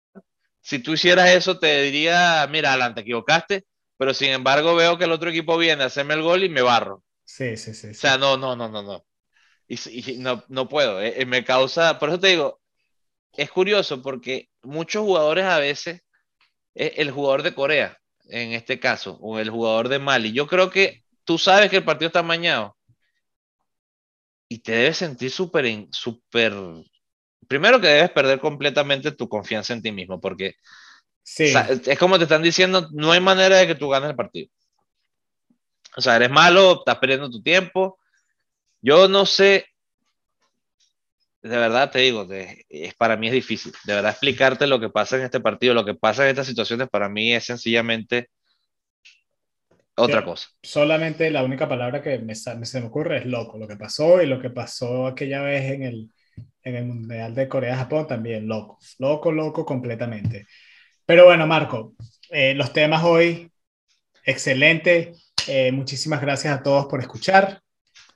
Si 0.62 0.78
tú 0.78 0.94
hicieras 0.94 1.30
eso, 1.30 1.58
te 1.58 1.82
diría, 1.82 2.46
mira, 2.50 2.72
Alan, 2.72 2.94
te 2.94 3.02
equivocaste, 3.02 3.64
pero 3.98 4.14
sin 4.14 4.30
embargo 4.30 4.74
veo 4.74 4.98
que 4.98 5.04
el 5.04 5.12
otro 5.12 5.30
equipo 5.30 5.58
viene 5.58 5.82
a 5.82 5.86
hacerme 5.86 6.14
el 6.14 6.22
gol 6.22 6.44
y 6.44 6.48
me 6.48 6.62
barro. 6.62 7.02
Sí, 7.24 7.56
sí, 7.56 7.74
sí. 7.74 7.88
O 7.88 7.94
sea, 7.94 8.16
no, 8.18 8.36
no, 8.36 8.56
no, 8.56 8.68
no, 8.68 8.82
no. 8.82 9.04
Y, 9.68 10.18
no, 10.18 10.44
no 10.48 10.68
puedo, 10.68 11.02
eh, 11.02 11.24
me 11.26 11.44
causa, 11.44 11.98
por 11.98 12.08
eso 12.08 12.20
te 12.20 12.28
digo, 12.28 12.60
es 13.36 13.50
curioso 13.50 14.00
porque 14.00 14.48
muchos 14.66 15.04
jugadores 15.04 15.44
a 15.44 15.58
veces, 15.58 16.02
eh, 16.74 16.94
el 16.96 17.10
jugador 17.10 17.42
de 17.42 17.54
Corea, 17.54 17.98
en 18.28 18.52
este 18.52 18.80
caso, 18.80 19.18
o 19.20 19.38
el 19.38 19.50
jugador 19.50 19.88
de 19.88 19.98
Mali, 19.98 20.32
yo 20.32 20.46
creo 20.46 20.70
que 20.70 21.02
tú 21.24 21.38
sabes 21.38 21.70
que 21.70 21.76
el 21.76 21.84
partido 21.84 22.08
está 22.08 22.22
mañado 22.22 22.76
y 24.48 24.58
te 24.58 24.72
debes 24.72 24.98
sentir 24.98 25.30
súper, 25.30 25.86
súper, 25.90 26.52
primero 27.48 27.80
que 27.80 27.88
debes 27.88 28.10
perder 28.10 28.40
completamente 28.40 29.12
tu 29.12 29.28
confianza 29.28 29.72
en 29.72 29.82
ti 29.82 29.92
mismo, 29.92 30.20
porque 30.20 30.56
es 31.24 31.98
como 31.98 32.18
te 32.18 32.24
están 32.24 32.42
diciendo, 32.42 32.88
no 32.92 33.12
hay 33.12 33.20
manera 33.20 33.56
de 33.56 33.66
que 33.66 33.74
tú 33.74 33.88
ganes 33.88 34.10
el 34.10 34.16
partido. 34.16 34.48
O 35.96 36.00
sea, 36.00 36.16
eres 36.16 36.30
malo, 36.30 36.80
estás 36.80 36.98
perdiendo 36.98 37.30
tu 37.30 37.42
tiempo. 37.42 37.98
Yo 38.82 39.08
no 39.08 39.26
sé, 39.26 39.66
de 41.46 41.56
verdad 41.56 41.90
te 41.90 42.00
digo, 42.00 42.26
es, 42.30 42.94
para 42.94 43.16
mí 43.16 43.28
es 43.28 43.32
difícil. 43.32 43.72
De 43.84 43.94
verdad 43.94 44.10
explicarte 44.10 44.66
lo 44.66 44.80
que 44.80 44.88
pasa 44.88 45.16
en 45.16 45.22
este 45.22 45.40
partido, 45.40 45.74
lo 45.74 45.84
que 45.84 45.94
pasa 45.94 46.24
en 46.24 46.30
estas 46.30 46.46
situaciones, 46.46 46.88
para 46.88 47.08
mí 47.08 47.32
es 47.32 47.44
sencillamente 47.44 48.28
otra 49.96 50.24
cosa. 50.24 50.48
Solamente 50.62 51.30
la 51.30 51.42
única 51.42 51.68
palabra 51.68 52.02
que 52.02 52.18
me, 52.18 52.34
se 52.34 52.80
me 52.80 52.86
ocurre 52.86 53.18
es 53.18 53.26
loco. 53.26 53.58
Lo 53.58 53.66
que 53.66 53.76
pasó 53.76 54.20
y 54.20 54.26
lo 54.26 54.40
que 54.40 54.50
pasó 54.50 55.06
aquella 55.06 55.40
vez 55.42 55.72
en 55.72 55.82
el, 55.84 56.10
en 56.62 56.76
el 56.76 56.84
Mundial 56.84 57.34
de 57.34 57.48
Corea-Japón 57.48 58.06
también, 58.06 58.46
loco. 58.46 58.78
Loco, 58.98 59.32
loco 59.32 59.64
completamente. 59.64 60.46
Pero 61.06 61.24
bueno, 61.24 61.46
Marco, 61.46 61.94
eh, 62.30 62.52
los 62.54 62.72
temas 62.72 63.04
hoy, 63.04 63.50
excelente. 64.24 65.12
Eh, 65.46 65.72
muchísimas 65.72 66.20
gracias 66.20 66.58
a 66.58 66.62
todos 66.62 66.86
por 66.86 67.00
escuchar 67.00 67.62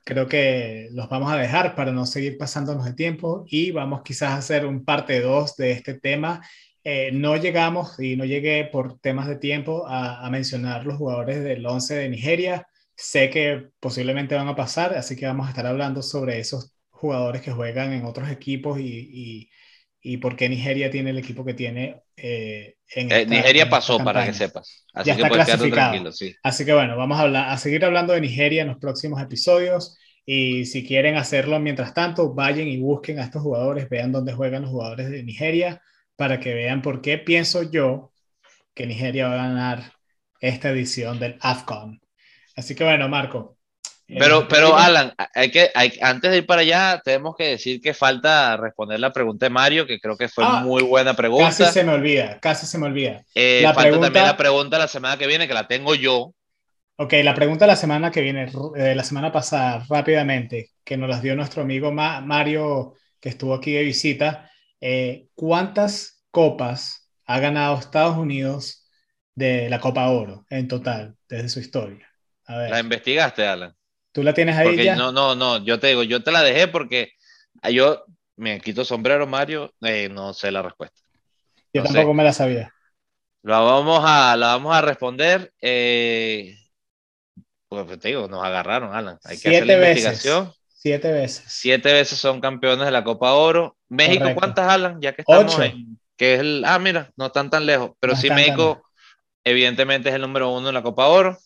creo 0.04 0.26
que 0.28 0.88
los 0.92 1.08
vamos 1.08 1.32
a 1.32 1.36
dejar 1.36 1.74
para 1.74 1.92
no 1.92 2.06
seguir 2.06 2.38
pasándonos 2.38 2.84
de 2.84 2.94
tiempo 2.94 3.44
y 3.46 3.70
vamos 3.70 4.02
quizás 4.02 4.30
a 4.30 4.36
hacer 4.36 4.66
un 4.66 4.84
parte 4.84 5.20
2 5.20 5.56
de 5.56 5.72
este 5.72 5.94
tema. 5.94 6.42
Eh, 6.82 7.10
no 7.12 7.36
llegamos 7.36 7.98
y 8.00 8.16
no 8.16 8.24
llegué 8.24 8.64
por 8.64 8.98
temas 9.00 9.28
de 9.28 9.36
tiempo 9.36 9.86
a, 9.86 10.28
mencionar 10.30 10.86
los 10.86 10.96
jugadores 10.96 11.44
del 11.44 11.64
11 11.66 11.94
de 11.94 12.08
Nigeria. 12.08 12.66
Sé 12.96 13.30
que 13.30 13.68
posiblemente 13.80 14.34
van 14.34 14.48
a 14.48 14.56
pasar, 14.56 14.94
así 14.94 15.16
que 15.16 15.26
vamos 15.26 15.46
a 15.46 15.50
estar 15.50 15.66
hablando 15.66 16.02
sobre 16.02 16.38
esos 16.38 16.74
jugadores 16.90 17.42
que 17.42 17.52
juegan 17.52 17.92
en 17.92 18.04
otros 18.04 18.30
equipos 18.30 18.78
y, 18.78 18.84
y, 18.84 19.50
por 20.18 20.36
qué 20.36 20.48
Nigeria 20.48 20.90
tiene 20.90 21.10
el 21.10 21.18
equipo 21.18 21.44
que 21.44 21.54
tiene. 21.54 22.02
Eh, 22.16 22.76
en 22.94 23.12
eh, 23.12 23.26
Nigeria 23.26 23.68
pasó, 23.68 23.98
para 23.98 24.24
que 24.24 24.32
sepas. 24.32 24.86
Así 24.94 25.08
ya 25.08 25.16
que 25.16 25.22
está 25.22 25.34
clasificado. 25.34 26.12
Sí. 26.12 26.34
Así 26.42 26.64
que 26.64 26.72
bueno, 26.72 26.96
vamos 26.96 27.18
a, 27.18 27.22
hablar, 27.22 27.50
a 27.50 27.58
seguir 27.58 27.84
hablando 27.84 28.12
de 28.12 28.20
Nigeria 28.20 28.62
en 28.62 28.68
los 28.68 28.78
próximos 28.78 29.20
episodios. 29.20 29.98
Y 30.24 30.64
si 30.66 30.86
quieren 30.86 31.16
hacerlo 31.16 31.58
mientras 31.60 31.92
tanto, 31.92 32.34
vayan 32.34 32.68
y 32.68 32.78
busquen 32.78 33.18
a 33.18 33.24
estos 33.24 33.42
jugadores, 33.42 33.88
vean 33.88 34.12
dónde 34.12 34.32
juegan 34.32 34.62
los 34.62 34.70
jugadores 34.70 35.10
de 35.10 35.22
Nigeria, 35.22 35.82
para 36.16 36.40
que 36.40 36.54
vean 36.54 36.82
por 36.82 37.00
qué 37.00 37.18
pienso 37.18 37.70
yo 37.70 38.12
que 38.74 38.86
Nigeria 38.86 39.28
va 39.28 39.34
a 39.34 39.48
ganar 39.48 39.92
esta 40.40 40.70
edición 40.70 41.18
del 41.18 41.36
AFCON. 41.40 42.00
Así 42.56 42.74
que 42.74 42.84
bueno, 42.84 43.08
Marco. 43.08 43.59
Eh, 44.10 44.16
pero, 44.18 44.48
pero 44.48 44.76
Alan, 44.76 45.14
hay 45.36 45.52
que, 45.52 45.70
hay, 45.72 45.92
antes 46.02 46.32
de 46.32 46.38
ir 46.38 46.46
para 46.46 46.62
allá, 46.62 47.00
tenemos 47.04 47.36
que 47.36 47.44
decir 47.44 47.80
que 47.80 47.94
falta 47.94 48.56
responder 48.56 48.98
la 48.98 49.12
pregunta 49.12 49.46
de 49.46 49.50
Mario, 49.50 49.86
que 49.86 50.00
creo 50.00 50.16
que 50.16 50.28
fue 50.28 50.42
ah, 50.44 50.62
muy 50.64 50.82
buena 50.82 51.14
pregunta. 51.14 51.46
Casi 51.46 51.64
se 51.66 51.84
me 51.84 51.92
olvida, 51.92 52.40
casi 52.40 52.66
se 52.66 52.76
me 52.76 52.86
olvida. 52.86 53.24
Eh, 53.36 53.60
la 53.62 53.68
falta 53.68 53.82
pregunta... 53.82 54.06
también 54.06 54.24
la 54.24 54.36
pregunta 54.36 54.78
la 54.78 54.88
semana 54.88 55.16
que 55.16 55.28
viene, 55.28 55.46
que 55.46 55.54
la 55.54 55.68
tengo 55.68 55.94
yo. 55.94 56.34
Ok, 56.96 57.14
la 57.22 57.34
pregunta 57.34 57.66
de 57.66 57.70
la 57.70 57.76
semana 57.76 58.10
que 58.10 58.20
viene, 58.20 58.50
de 58.74 58.94
la 58.96 59.04
semana 59.04 59.30
pasada, 59.30 59.86
rápidamente, 59.88 60.72
que 60.84 60.96
nos 60.96 61.08
las 61.08 61.22
dio 61.22 61.36
nuestro 61.36 61.62
amigo 61.62 61.92
Mario, 61.92 62.94
que 63.20 63.28
estuvo 63.28 63.54
aquí 63.54 63.72
de 63.72 63.84
visita. 63.84 64.50
Eh, 64.80 65.28
¿Cuántas 65.36 66.24
copas 66.32 67.08
ha 67.26 67.38
ganado 67.38 67.78
Estados 67.78 68.16
Unidos 68.16 68.88
de 69.36 69.70
la 69.70 69.78
Copa 69.78 70.08
Oro 70.08 70.46
en 70.50 70.66
total, 70.66 71.14
desde 71.28 71.48
su 71.48 71.60
historia? 71.60 72.10
A 72.46 72.56
ver. 72.56 72.70
¿La 72.70 72.80
investigaste, 72.80 73.46
Alan? 73.46 73.72
¿Tú 74.12 74.22
la 74.22 74.34
tienes 74.34 74.56
ahí 74.56 74.82
ya? 74.82 74.96
No, 74.96 75.12
no, 75.12 75.34
no, 75.34 75.64
yo 75.64 75.78
te 75.78 75.88
digo, 75.88 76.02
yo 76.02 76.22
te 76.22 76.32
la 76.32 76.42
dejé 76.42 76.68
porque 76.68 77.12
yo 77.70 78.04
me 78.36 78.60
quito 78.60 78.84
sombrero, 78.84 79.26
Mario, 79.26 79.72
eh, 79.82 80.08
no 80.10 80.32
sé 80.32 80.50
la 80.50 80.62
respuesta. 80.62 81.00
Yo 81.72 81.82
tampoco 81.84 82.14
me 82.14 82.24
la 82.24 82.32
sabía. 82.32 82.72
La 83.42 83.60
vamos 83.60 84.02
a, 84.04 84.36
la 84.36 84.48
vamos 84.48 84.74
a 84.74 84.82
responder. 84.82 85.52
Eh, 85.60 86.56
pues 87.68 87.98
te 88.00 88.08
digo, 88.08 88.28
nos 88.28 88.44
agarraron, 88.44 88.94
Alan. 88.94 89.18
Hay 89.24 89.38
que 89.38 89.48
hacer 89.48 89.66
la 89.66 89.74
investigación. 89.74 90.52
Siete 90.66 91.12
veces. 91.12 91.44
Siete 91.46 91.92
veces 91.92 92.18
son 92.18 92.40
campeones 92.40 92.86
de 92.86 92.90
la 92.90 93.04
Copa 93.04 93.32
Oro. 93.32 93.76
México, 93.88 94.26
¿cuántas, 94.34 94.68
Alan? 94.68 95.00
Ya 95.00 95.12
que 95.14 95.22
estamos 95.22 95.58
en. 95.60 95.98
Que 96.16 96.34
es 96.34 96.40
el. 96.40 96.64
Ah, 96.66 96.78
mira, 96.78 97.12
no 97.16 97.26
están 97.26 97.50
tan 97.50 97.66
lejos. 97.66 97.92
Pero 98.00 98.16
sí, 98.16 98.30
México, 98.30 98.82
evidentemente, 99.44 100.08
es 100.08 100.14
el 100.14 100.22
número 100.22 100.50
uno 100.50 100.68
en 100.68 100.74
la 100.74 100.82
Copa 100.82 101.06
Oro. 101.06 101.38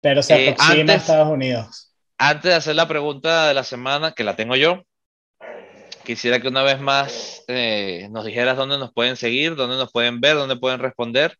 Pero 0.00 0.22
se 0.22 0.46
eh, 0.46 0.50
aproxima 0.50 0.92
a 0.92 0.96
Estados 0.96 1.28
Unidos. 1.28 1.92
Antes 2.18 2.50
de 2.50 2.54
hacer 2.54 2.76
la 2.76 2.88
pregunta 2.88 3.48
de 3.48 3.54
la 3.54 3.64
semana, 3.64 4.12
que 4.12 4.24
la 4.24 4.36
tengo 4.36 4.56
yo, 4.56 4.82
quisiera 6.04 6.40
que 6.40 6.48
una 6.48 6.62
vez 6.62 6.80
más 6.80 7.44
eh, 7.48 8.08
nos 8.10 8.24
dijeras 8.24 8.56
dónde 8.56 8.78
nos 8.78 8.92
pueden 8.92 9.16
seguir, 9.16 9.54
dónde 9.54 9.76
nos 9.76 9.92
pueden 9.92 10.20
ver, 10.20 10.36
dónde 10.36 10.56
pueden 10.56 10.80
responder. 10.80 11.36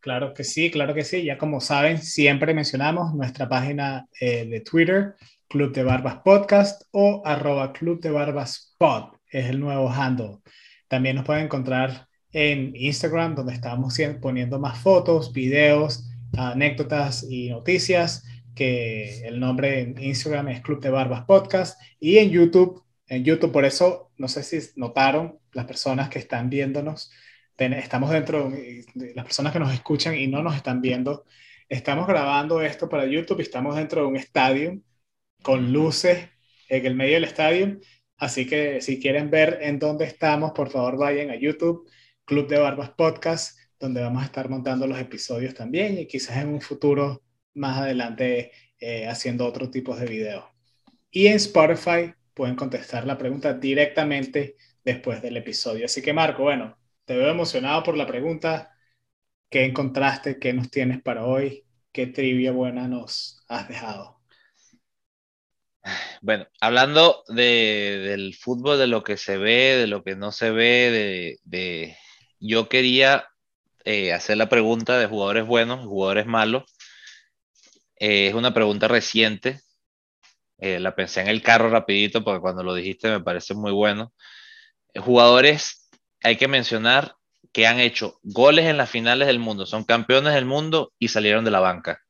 Claro 0.00 0.34
que 0.34 0.44
sí, 0.44 0.70
claro 0.70 0.94
que 0.94 1.04
sí. 1.04 1.24
Ya 1.24 1.38
como 1.38 1.60
saben, 1.60 1.98
siempre 1.98 2.54
mencionamos 2.54 3.14
nuestra 3.14 3.48
página 3.48 4.06
eh, 4.20 4.44
de 4.46 4.60
Twitter, 4.60 5.16
Club 5.48 5.72
de 5.72 5.82
Barbas 5.82 6.16
Podcast 6.24 6.82
o 6.90 7.22
arroba 7.24 7.72
Club 7.72 8.00
de 8.00 8.10
Barbas 8.10 8.74
Pod, 8.78 9.14
es 9.30 9.46
el 9.46 9.60
nuevo 9.60 9.90
handle. 9.90 10.38
También 10.88 11.16
nos 11.16 11.24
pueden 11.24 11.44
encontrar 11.44 12.06
en 12.32 12.76
Instagram, 12.76 13.34
donde 13.34 13.54
estamos 13.54 13.98
poniendo 14.20 14.58
más 14.58 14.78
fotos, 14.78 15.32
videos, 15.32 16.04
anécdotas 16.36 17.26
y 17.28 17.50
noticias, 17.50 18.24
que 18.54 19.26
el 19.26 19.40
nombre 19.40 19.80
en 19.80 20.02
Instagram 20.02 20.48
es 20.48 20.60
Club 20.60 20.80
de 20.80 20.90
Barbas 20.90 21.24
Podcast, 21.24 21.80
y 21.98 22.18
en 22.18 22.30
YouTube, 22.30 22.84
en 23.08 23.24
YouTube, 23.24 23.52
por 23.52 23.64
eso, 23.64 24.12
no 24.16 24.28
sé 24.28 24.42
si 24.42 24.58
notaron 24.76 25.38
las 25.52 25.64
personas 25.66 26.08
que 26.08 26.18
están 26.18 26.50
viéndonos, 26.50 27.10
estamos 27.56 28.10
dentro, 28.10 28.50
de 28.50 29.12
las 29.14 29.24
personas 29.24 29.52
que 29.52 29.60
nos 29.60 29.72
escuchan 29.72 30.16
y 30.16 30.26
no 30.26 30.42
nos 30.42 30.56
están 30.56 30.80
viendo, 30.80 31.24
estamos 31.68 32.06
grabando 32.06 32.60
esto 32.62 32.88
para 32.88 33.06
YouTube 33.06 33.40
y 33.40 33.42
estamos 33.42 33.76
dentro 33.76 34.02
de 34.02 34.06
un 34.08 34.16
estadio 34.16 34.80
con 35.42 35.72
luces 35.72 36.28
en 36.68 36.86
el 36.86 36.94
medio 36.94 37.14
del 37.14 37.24
estadio. 37.24 37.78
Así 38.16 38.46
que 38.46 38.80
si 38.80 39.00
quieren 39.00 39.30
ver 39.30 39.58
en 39.62 39.78
dónde 39.78 40.04
estamos, 40.04 40.52
por 40.52 40.70
favor 40.70 40.96
vayan 40.96 41.30
a 41.30 41.36
YouTube, 41.36 41.88
Club 42.24 42.48
de 42.48 42.58
Barbas 42.58 42.90
Podcast, 42.90 43.58
donde 43.84 44.02
vamos 44.02 44.22
a 44.22 44.26
estar 44.26 44.48
montando 44.48 44.86
los 44.86 44.98
episodios 44.98 45.54
también 45.54 45.98
y 45.98 46.06
quizás 46.06 46.38
en 46.38 46.48
un 46.48 46.60
futuro 46.60 47.22
más 47.54 47.78
adelante 47.78 48.50
eh, 48.80 49.06
haciendo 49.06 49.46
otro 49.46 49.70
tipo 49.70 49.94
de 49.94 50.06
videos. 50.06 50.44
Y 51.10 51.26
en 51.26 51.34
Spotify 51.34 52.14
pueden 52.32 52.56
contestar 52.56 53.06
la 53.06 53.18
pregunta 53.18 53.52
directamente 53.52 54.56
después 54.82 55.20
del 55.22 55.36
episodio. 55.36 55.84
Así 55.84 56.02
que 56.02 56.12
Marco, 56.12 56.44
bueno, 56.44 56.78
te 57.04 57.16
veo 57.16 57.30
emocionado 57.30 57.82
por 57.82 57.96
la 57.96 58.06
pregunta. 58.06 58.74
¿Qué 59.50 59.64
encontraste? 59.64 60.38
¿Qué 60.38 60.52
nos 60.52 60.70
tienes 60.70 61.02
para 61.02 61.26
hoy? 61.26 61.64
¿Qué 61.92 62.06
trivia 62.06 62.52
buena 62.52 62.88
nos 62.88 63.44
has 63.48 63.68
dejado? 63.68 64.20
Bueno, 66.22 66.46
hablando 66.58 67.22
del 67.28 68.34
fútbol, 68.34 68.78
de 68.78 68.86
lo 68.86 69.04
que 69.04 69.18
se 69.18 69.36
ve, 69.36 69.76
de 69.76 69.86
lo 69.86 70.02
que 70.02 70.16
no 70.16 70.32
se 70.32 70.50
ve, 70.50 71.38
de, 71.44 71.96
yo 72.40 72.68
quería 72.70 73.28
eh, 73.84 74.12
hacer 74.12 74.36
la 74.38 74.48
pregunta 74.48 74.98
de 74.98 75.06
jugadores 75.06 75.46
buenos 75.46 75.86
jugadores 75.86 76.26
malos. 76.26 76.64
Eh, 77.98 78.28
es 78.28 78.34
una 78.34 78.54
pregunta 78.54 78.88
reciente. 78.88 79.60
eh, 80.58 80.80
la 80.80 80.94
pensé 80.94 81.20
en 81.20 81.28
el 81.28 81.42
carro 81.42 81.68
rapidito 81.70 82.24
porque 82.24 82.40
cuando 82.40 82.62
lo 82.62 82.74
dijiste 82.74 83.10
me 83.10 83.20
parece 83.20 83.54
muy 83.54 83.72
bueno. 83.72 84.12
Jugadores, 84.96 85.90
hay 86.22 86.36
que 86.36 86.48
mencionar 86.48 87.16
que 87.52 87.66
han 87.66 87.80
hecho 87.80 88.18
goles 88.22 88.66
en 88.66 88.76
las 88.78 88.90
finales 88.90 89.26
del 89.28 89.38
mundo, 89.38 89.66
son 89.66 89.84
campeones 89.84 90.34
del 90.34 90.44
mundo 90.46 90.92
y 90.98 91.08
salieron 91.08 91.44
de 91.44 91.50
la 91.50 91.60
banca. 91.60 92.00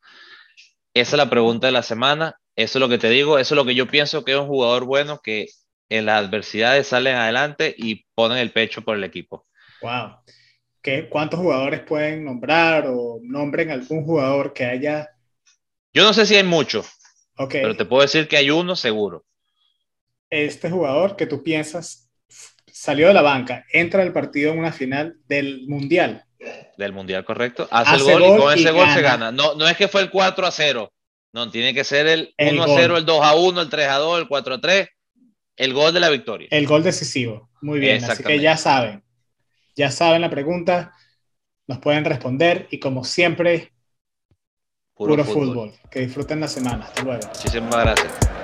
Esa 0.95 1.17
es 1.17 1.19
la 1.19 1.31
pregunta 1.31 1.67
de 1.67 1.73
la 1.73 1.83
semana. 1.83 2.37
Eso 2.57 2.79
es 2.79 2.81
lo 2.81 2.89
que 2.89 2.99
te 2.99 3.09
digo, 3.11 3.39
eso 3.39 3.55
es 3.55 3.57
lo 3.57 3.65
que 3.65 3.75
yo 3.75 3.89
pienso 3.89 4.25
que 4.25 4.33
es 4.33 4.39
un 4.39 4.47
jugador 4.47 4.85
bueno 4.85 5.21
que 5.23 5.49
en 5.89 6.07
las 6.07 6.25
adversidades 6.25 6.87
salen 6.89 7.17
adelante 7.17 7.75
y 7.77 8.07
ponen 8.15 8.39
el 8.39 8.53
pecho 8.53 8.83
por 8.83 8.97
el 8.97 9.05
equipo. 9.05 9.47
Wow. 9.81 10.19
¿Qué, 10.85 11.09
¿Cuántos 11.09 11.41
jugadores 11.41 11.81
pueden 11.81 12.27
nombrar 12.27 12.85
o 12.89 13.19
nombren 13.23 13.71
algún 13.71 14.05
jugador 14.05 14.53
que 14.53 14.67
haya? 14.67 15.09
Yo 15.95 16.03
no 16.05 16.13
sé 16.13 16.27
si 16.27 16.37
hay 16.37 16.45
muchos, 16.45 16.87
okay. 17.39 17.63
pero 17.63 17.75
te 17.75 17.87
puedo 17.87 18.03
decir 18.03 18.29
que 18.29 18.37
hay 18.37 18.51
uno 18.51 18.77
seguro. 18.77 19.25
Este 20.29 20.69
jugador 20.69 21.17
que 21.17 21.27
tú 21.27 21.43
piensas 21.43 22.11
salió 22.71 23.09
de 23.09 23.15
la 23.15 23.23
banca, 23.23 23.65
entra 23.73 24.03
al 24.03 24.13
partido 24.13 24.53
en 24.53 24.59
una 24.59 24.73
final 24.73 25.17
del 25.27 25.67
Mundial. 25.69 26.27
Del 26.77 26.93
Mundial, 26.93 27.25
correcto. 27.25 27.67
Hace, 27.71 27.97
el 27.97 28.03
gol, 28.03 28.23
y 28.23 28.39
con 28.39 28.53
ese 28.53 28.71
gol 28.71 28.91
se 28.91 29.01
gana. 29.01 29.33
No, 29.33 29.55
no 29.55 29.67
es 29.67 29.79
que 29.79 29.89
fue 29.89 30.03
el 30.03 30.11
4 30.11 30.47
a 30.47 30.51
0. 30.51 30.93
No, 31.33 31.51
tiene 31.51 31.73
que 31.73 31.85
ser 31.85 32.07
el, 32.07 32.35
1 32.37 32.63
a 32.63 32.67
0, 32.67 32.99
el 32.99 33.07
2 33.07 33.25
a 33.25 33.35
1, 33.35 33.61
el 33.63 33.71
3 33.71 33.89
a 33.89 33.95
2, 33.95 34.21
el 34.21 34.29
4 34.29 34.55
a 34.55 34.61
3. 34.61 34.89
El 35.57 35.73
gol 35.73 35.95
de 35.95 36.01
la 36.01 36.11
victoria. 36.11 36.49
El 36.51 36.67
gol 36.67 36.83
decisivo. 36.83 37.49
Muy 37.63 37.81
bien. 37.81 38.05
Así 38.05 38.23
que 38.23 38.39
ya 38.39 38.59
saben. 38.59 39.03
Ya 39.75 39.91
saben 39.91 40.21
la 40.21 40.31
pregunta. 40.31 40.93
Nos 41.67 41.79
pueden 41.79 42.05
responder. 42.05 42.69
Y 42.71 42.79
como 42.79 43.05
siempre, 43.05 43.73
puro, 44.95 45.25
fútbol. 45.25 45.73
Que 45.91 46.01
disfruten 46.01 46.41
la 46.41 46.49
semana. 46.49 46.85
Hasta 46.85 47.03
luego. 47.03 47.27
Muchísimas 47.27 47.75
gracias. 47.75 48.44